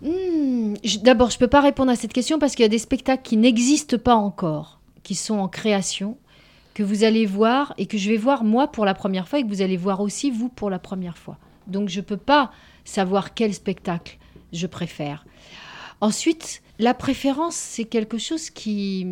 Hmm, 0.00 0.74
D'abord, 1.02 1.30
je 1.30 1.36
ne 1.36 1.40
peux 1.40 1.48
pas 1.48 1.60
répondre 1.60 1.90
à 1.90 1.96
cette 1.96 2.12
question 2.12 2.38
parce 2.38 2.54
qu'il 2.54 2.62
y 2.62 2.66
a 2.66 2.70
des 2.70 2.78
spectacles 2.78 3.22
qui 3.22 3.36
n'existent 3.36 3.98
pas 3.98 4.14
encore, 4.14 4.80
qui 5.02 5.14
sont 5.14 5.38
en 5.38 5.48
création, 5.48 6.16
que 6.72 6.82
vous 6.82 7.04
allez 7.04 7.26
voir 7.26 7.74
et 7.76 7.86
que 7.86 7.98
je 7.98 8.10
vais 8.10 8.16
voir 8.16 8.42
moi 8.42 8.68
pour 8.68 8.84
la 8.84 8.94
première 8.94 9.28
fois 9.28 9.38
et 9.38 9.42
que 9.42 9.48
vous 9.48 9.62
allez 9.62 9.76
voir 9.76 10.00
aussi 10.00 10.30
vous 10.30 10.48
pour 10.48 10.70
la 10.70 10.78
première 10.78 11.18
fois. 11.18 11.38
Donc, 11.66 11.88
je 11.88 12.00
ne 12.00 12.04
peux 12.04 12.16
pas 12.16 12.50
savoir 12.84 13.34
quel 13.34 13.52
spectacle 13.52 14.18
je 14.52 14.66
préfère. 14.66 15.26
Ensuite, 16.00 16.62
la 16.78 16.94
préférence, 16.94 17.54
c'est 17.54 17.84
quelque 17.84 18.18
chose 18.18 18.50
qui... 18.50 19.06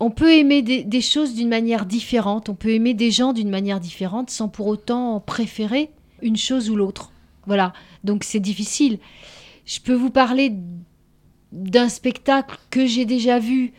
On 0.00 0.10
peut 0.10 0.32
aimer 0.32 0.62
des, 0.62 1.00
choses 1.00 1.34
d'une 1.34 1.48
manière 1.48 1.84
différente, 1.84 2.48
on 2.48 2.54
peut 2.54 2.70
aimer 2.70 2.94
des 2.94 3.10
gens 3.10 3.32
d'une 3.32 3.50
manière 3.50 3.80
différente 3.80 4.30
sans 4.30 4.48
pour 4.48 4.68
autant 4.68 5.18
préférer 5.18 5.90
une 6.22 6.36
chose 6.36 6.70
ou 6.70 6.76
l'autre. 6.76 7.10
Voilà, 7.46 7.72
donc 8.04 8.22
c'est 8.22 8.40
difficile. 8.40 8.98
Je 9.66 9.80
peux 9.80 9.94
vous 9.94 10.10
parler 10.10 10.54
d'un 11.50 11.88
spectacle 11.88 12.58
que 12.70 12.86
j'ai 12.86 13.06
déjà 13.06 13.40
vu, 13.40 13.72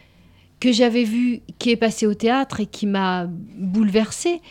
que 0.60 0.74
j'avais 0.74 1.06
vu, 1.06 1.42
qui 1.58 1.70
est 1.70 1.78
passé 1.78 2.06
au 2.06 2.14
théâtre 2.14 2.60
et 2.60 2.66
qui 2.66 2.86
m'a 2.86 3.28
bouleversée. 3.28 4.42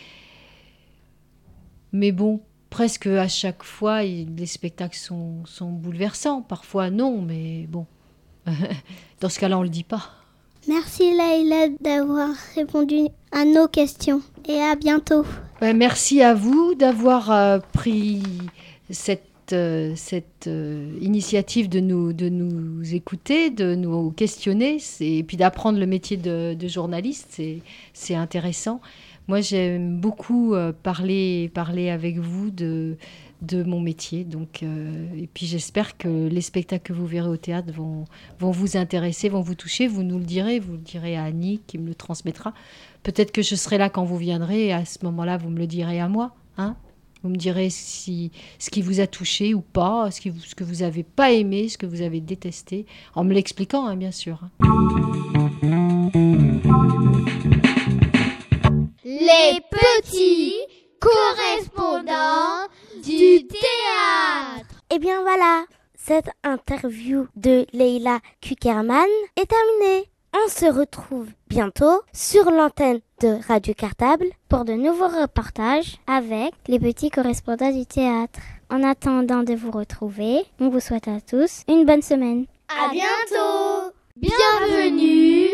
Mais 1.91 2.11
bon, 2.11 2.41
presque 2.71 3.07
à 3.07 3.27
chaque 3.27 3.63
fois, 3.63 4.01
les 4.01 4.45
spectacles 4.47 4.97
sont, 4.97 5.45
sont 5.45 5.71
bouleversants. 5.71 6.41
Parfois 6.41 6.89
non, 6.89 7.21
mais 7.21 7.67
bon. 7.67 7.85
Dans 9.21 9.29
ce 9.29 9.39
cas-là, 9.39 9.59
on 9.59 9.63
le 9.63 9.69
dit 9.69 9.83
pas. 9.83 10.18
Merci 10.69 11.17
Laïla 11.17 11.69
d'avoir 11.81 12.29
répondu 12.53 13.07
à 13.31 13.43
nos 13.43 13.67
questions 13.67 14.21
et 14.47 14.59
à 14.59 14.75
bientôt. 14.75 15.25
Merci 15.63 16.21
à 16.21 16.35
vous 16.35 16.75
d'avoir 16.75 17.31
euh, 17.31 17.57
pris 17.73 18.21
cette, 18.91 19.23
euh, 19.51 19.93
cette 19.95 20.45
euh, 20.45 20.95
initiative 21.01 21.69
de 21.69 21.79
nous, 21.79 22.13
de 22.13 22.29
nous 22.29 22.93
écouter, 22.93 23.49
de 23.49 23.73
nous 23.73 24.11
questionner, 24.11 24.77
et 24.99 25.23
puis 25.23 25.37
d'apprendre 25.37 25.79
le 25.79 25.87
métier 25.87 26.17
de, 26.17 26.55
journaliste. 26.67 27.41
C'est, 27.93 28.15
intéressant. 28.15 28.79
Moi, 29.27 29.41
j'aime 29.41 29.99
beaucoup 29.99 30.53
parler, 30.83 31.49
parler 31.51 31.89
avec 31.89 32.19
vous 32.19 32.51
de, 32.51 32.95
de 33.41 33.63
mon 33.63 33.79
métier. 33.79 34.23
Donc, 34.23 34.63
euh, 34.63 35.07
et 35.15 35.27
puis 35.27 35.45
j'espère 35.45 35.97
que 35.97 36.27
les 36.27 36.41
spectacles 36.41 36.83
que 36.83 36.93
vous 36.93 37.05
verrez 37.05 37.29
au 37.29 37.37
théâtre 37.37 37.71
vont, 37.73 38.05
vont 38.39 38.51
vous 38.51 38.77
intéresser, 38.77 39.29
vont 39.29 39.41
vous 39.41 39.55
toucher. 39.55 39.87
Vous 39.87 40.03
nous 40.03 40.17
le 40.17 40.25
direz, 40.25 40.59
vous 40.59 40.73
le 40.73 40.79
direz 40.79 41.15
à 41.15 41.23
Annie 41.23 41.61
qui 41.67 41.77
me 41.77 41.87
le 41.87 41.95
transmettra. 41.95 42.53
Peut-être 43.03 43.31
que 43.31 43.41
je 43.41 43.55
serai 43.55 43.77
là 43.77 43.89
quand 43.89 44.03
vous 44.03 44.17
viendrez 44.17 44.67
et 44.67 44.73
à 44.73 44.85
ce 44.85 44.99
moment-là, 45.03 45.37
vous 45.37 45.49
me 45.49 45.59
le 45.59 45.67
direz 45.67 45.99
à 45.99 46.09
moi. 46.09 46.35
Hein 46.57 46.75
vous 47.23 47.29
me 47.29 47.35
direz 47.35 47.69
si, 47.69 48.31
ce 48.59 48.69
qui 48.69 48.81
vous 48.81 49.01
a 49.01 49.07
touché 49.07 49.53
ou 49.53 49.61
pas, 49.61 50.09
ce, 50.11 50.21
qui 50.21 50.31
ce 50.39 50.55
que 50.55 50.63
vous 50.63 50.75
n'avez 50.75 51.03
pas 51.03 51.31
aimé, 51.31 51.67
ce 51.67 51.77
que 51.77 51.85
vous 51.85 52.01
avez 52.01 52.21
détesté, 52.21 52.85
en 53.13 53.25
me 53.25 53.33
l'expliquant, 53.33 53.87
hein, 53.87 53.97
bien 53.97 54.11
sûr. 54.11 54.39
Les 59.03 59.59
petits 59.69 60.55
correspondant 60.99 62.67
du 63.01 63.47
théâtre. 63.47 64.81
Et 64.93 64.99
bien 64.99 65.21
voilà, 65.21 65.65
cette 65.95 66.29
interview 66.43 67.27
de 67.35 67.65
Leila 67.73 68.19
Kukerman 68.41 69.07
est 69.35 69.49
terminée. 69.49 70.09
On 70.33 70.49
se 70.49 70.65
retrouve 70.65 71.27
bientôt 71.47 72.01
sur 72.13 72.51
l'antenne 72.51 72.99
de 73.21 73.39
Radio 73.47 73.73
Cartable 73.73 74.27
pour 74.47 74.63
de 74.63 74.73
nouveaux 74.73 75.07
reportages 75.07 75.97
avec 76.07 76.53
les 76.67 76.79
petits 76.79 77.09
correspondants 77.09 77.71
du 77.71 77.85
théâtre. 77.85 78.39
En 78.69 78.83
attendant 78.83 79.43
de 79.43 79.55
vous 79.55 79.71
retrouver, 79.71 80.43
on 80.59 80.69
vous 80.69 80.79
souhaite 80.79 81.07
à 81.07 81.19
tous 81.21 81.63
une 81.67 81.85
bonne 81.85 82.03
semaine. 82.03 82.45
À 82.67 82.91
bientôt. 82.91 83.93
Bienvenue 84.15 85.47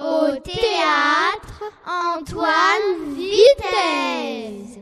au 0.00 0.36
théâtre 0.36 1.64
Antoine 1.86 3.14
Vitesse. 3.14 4.73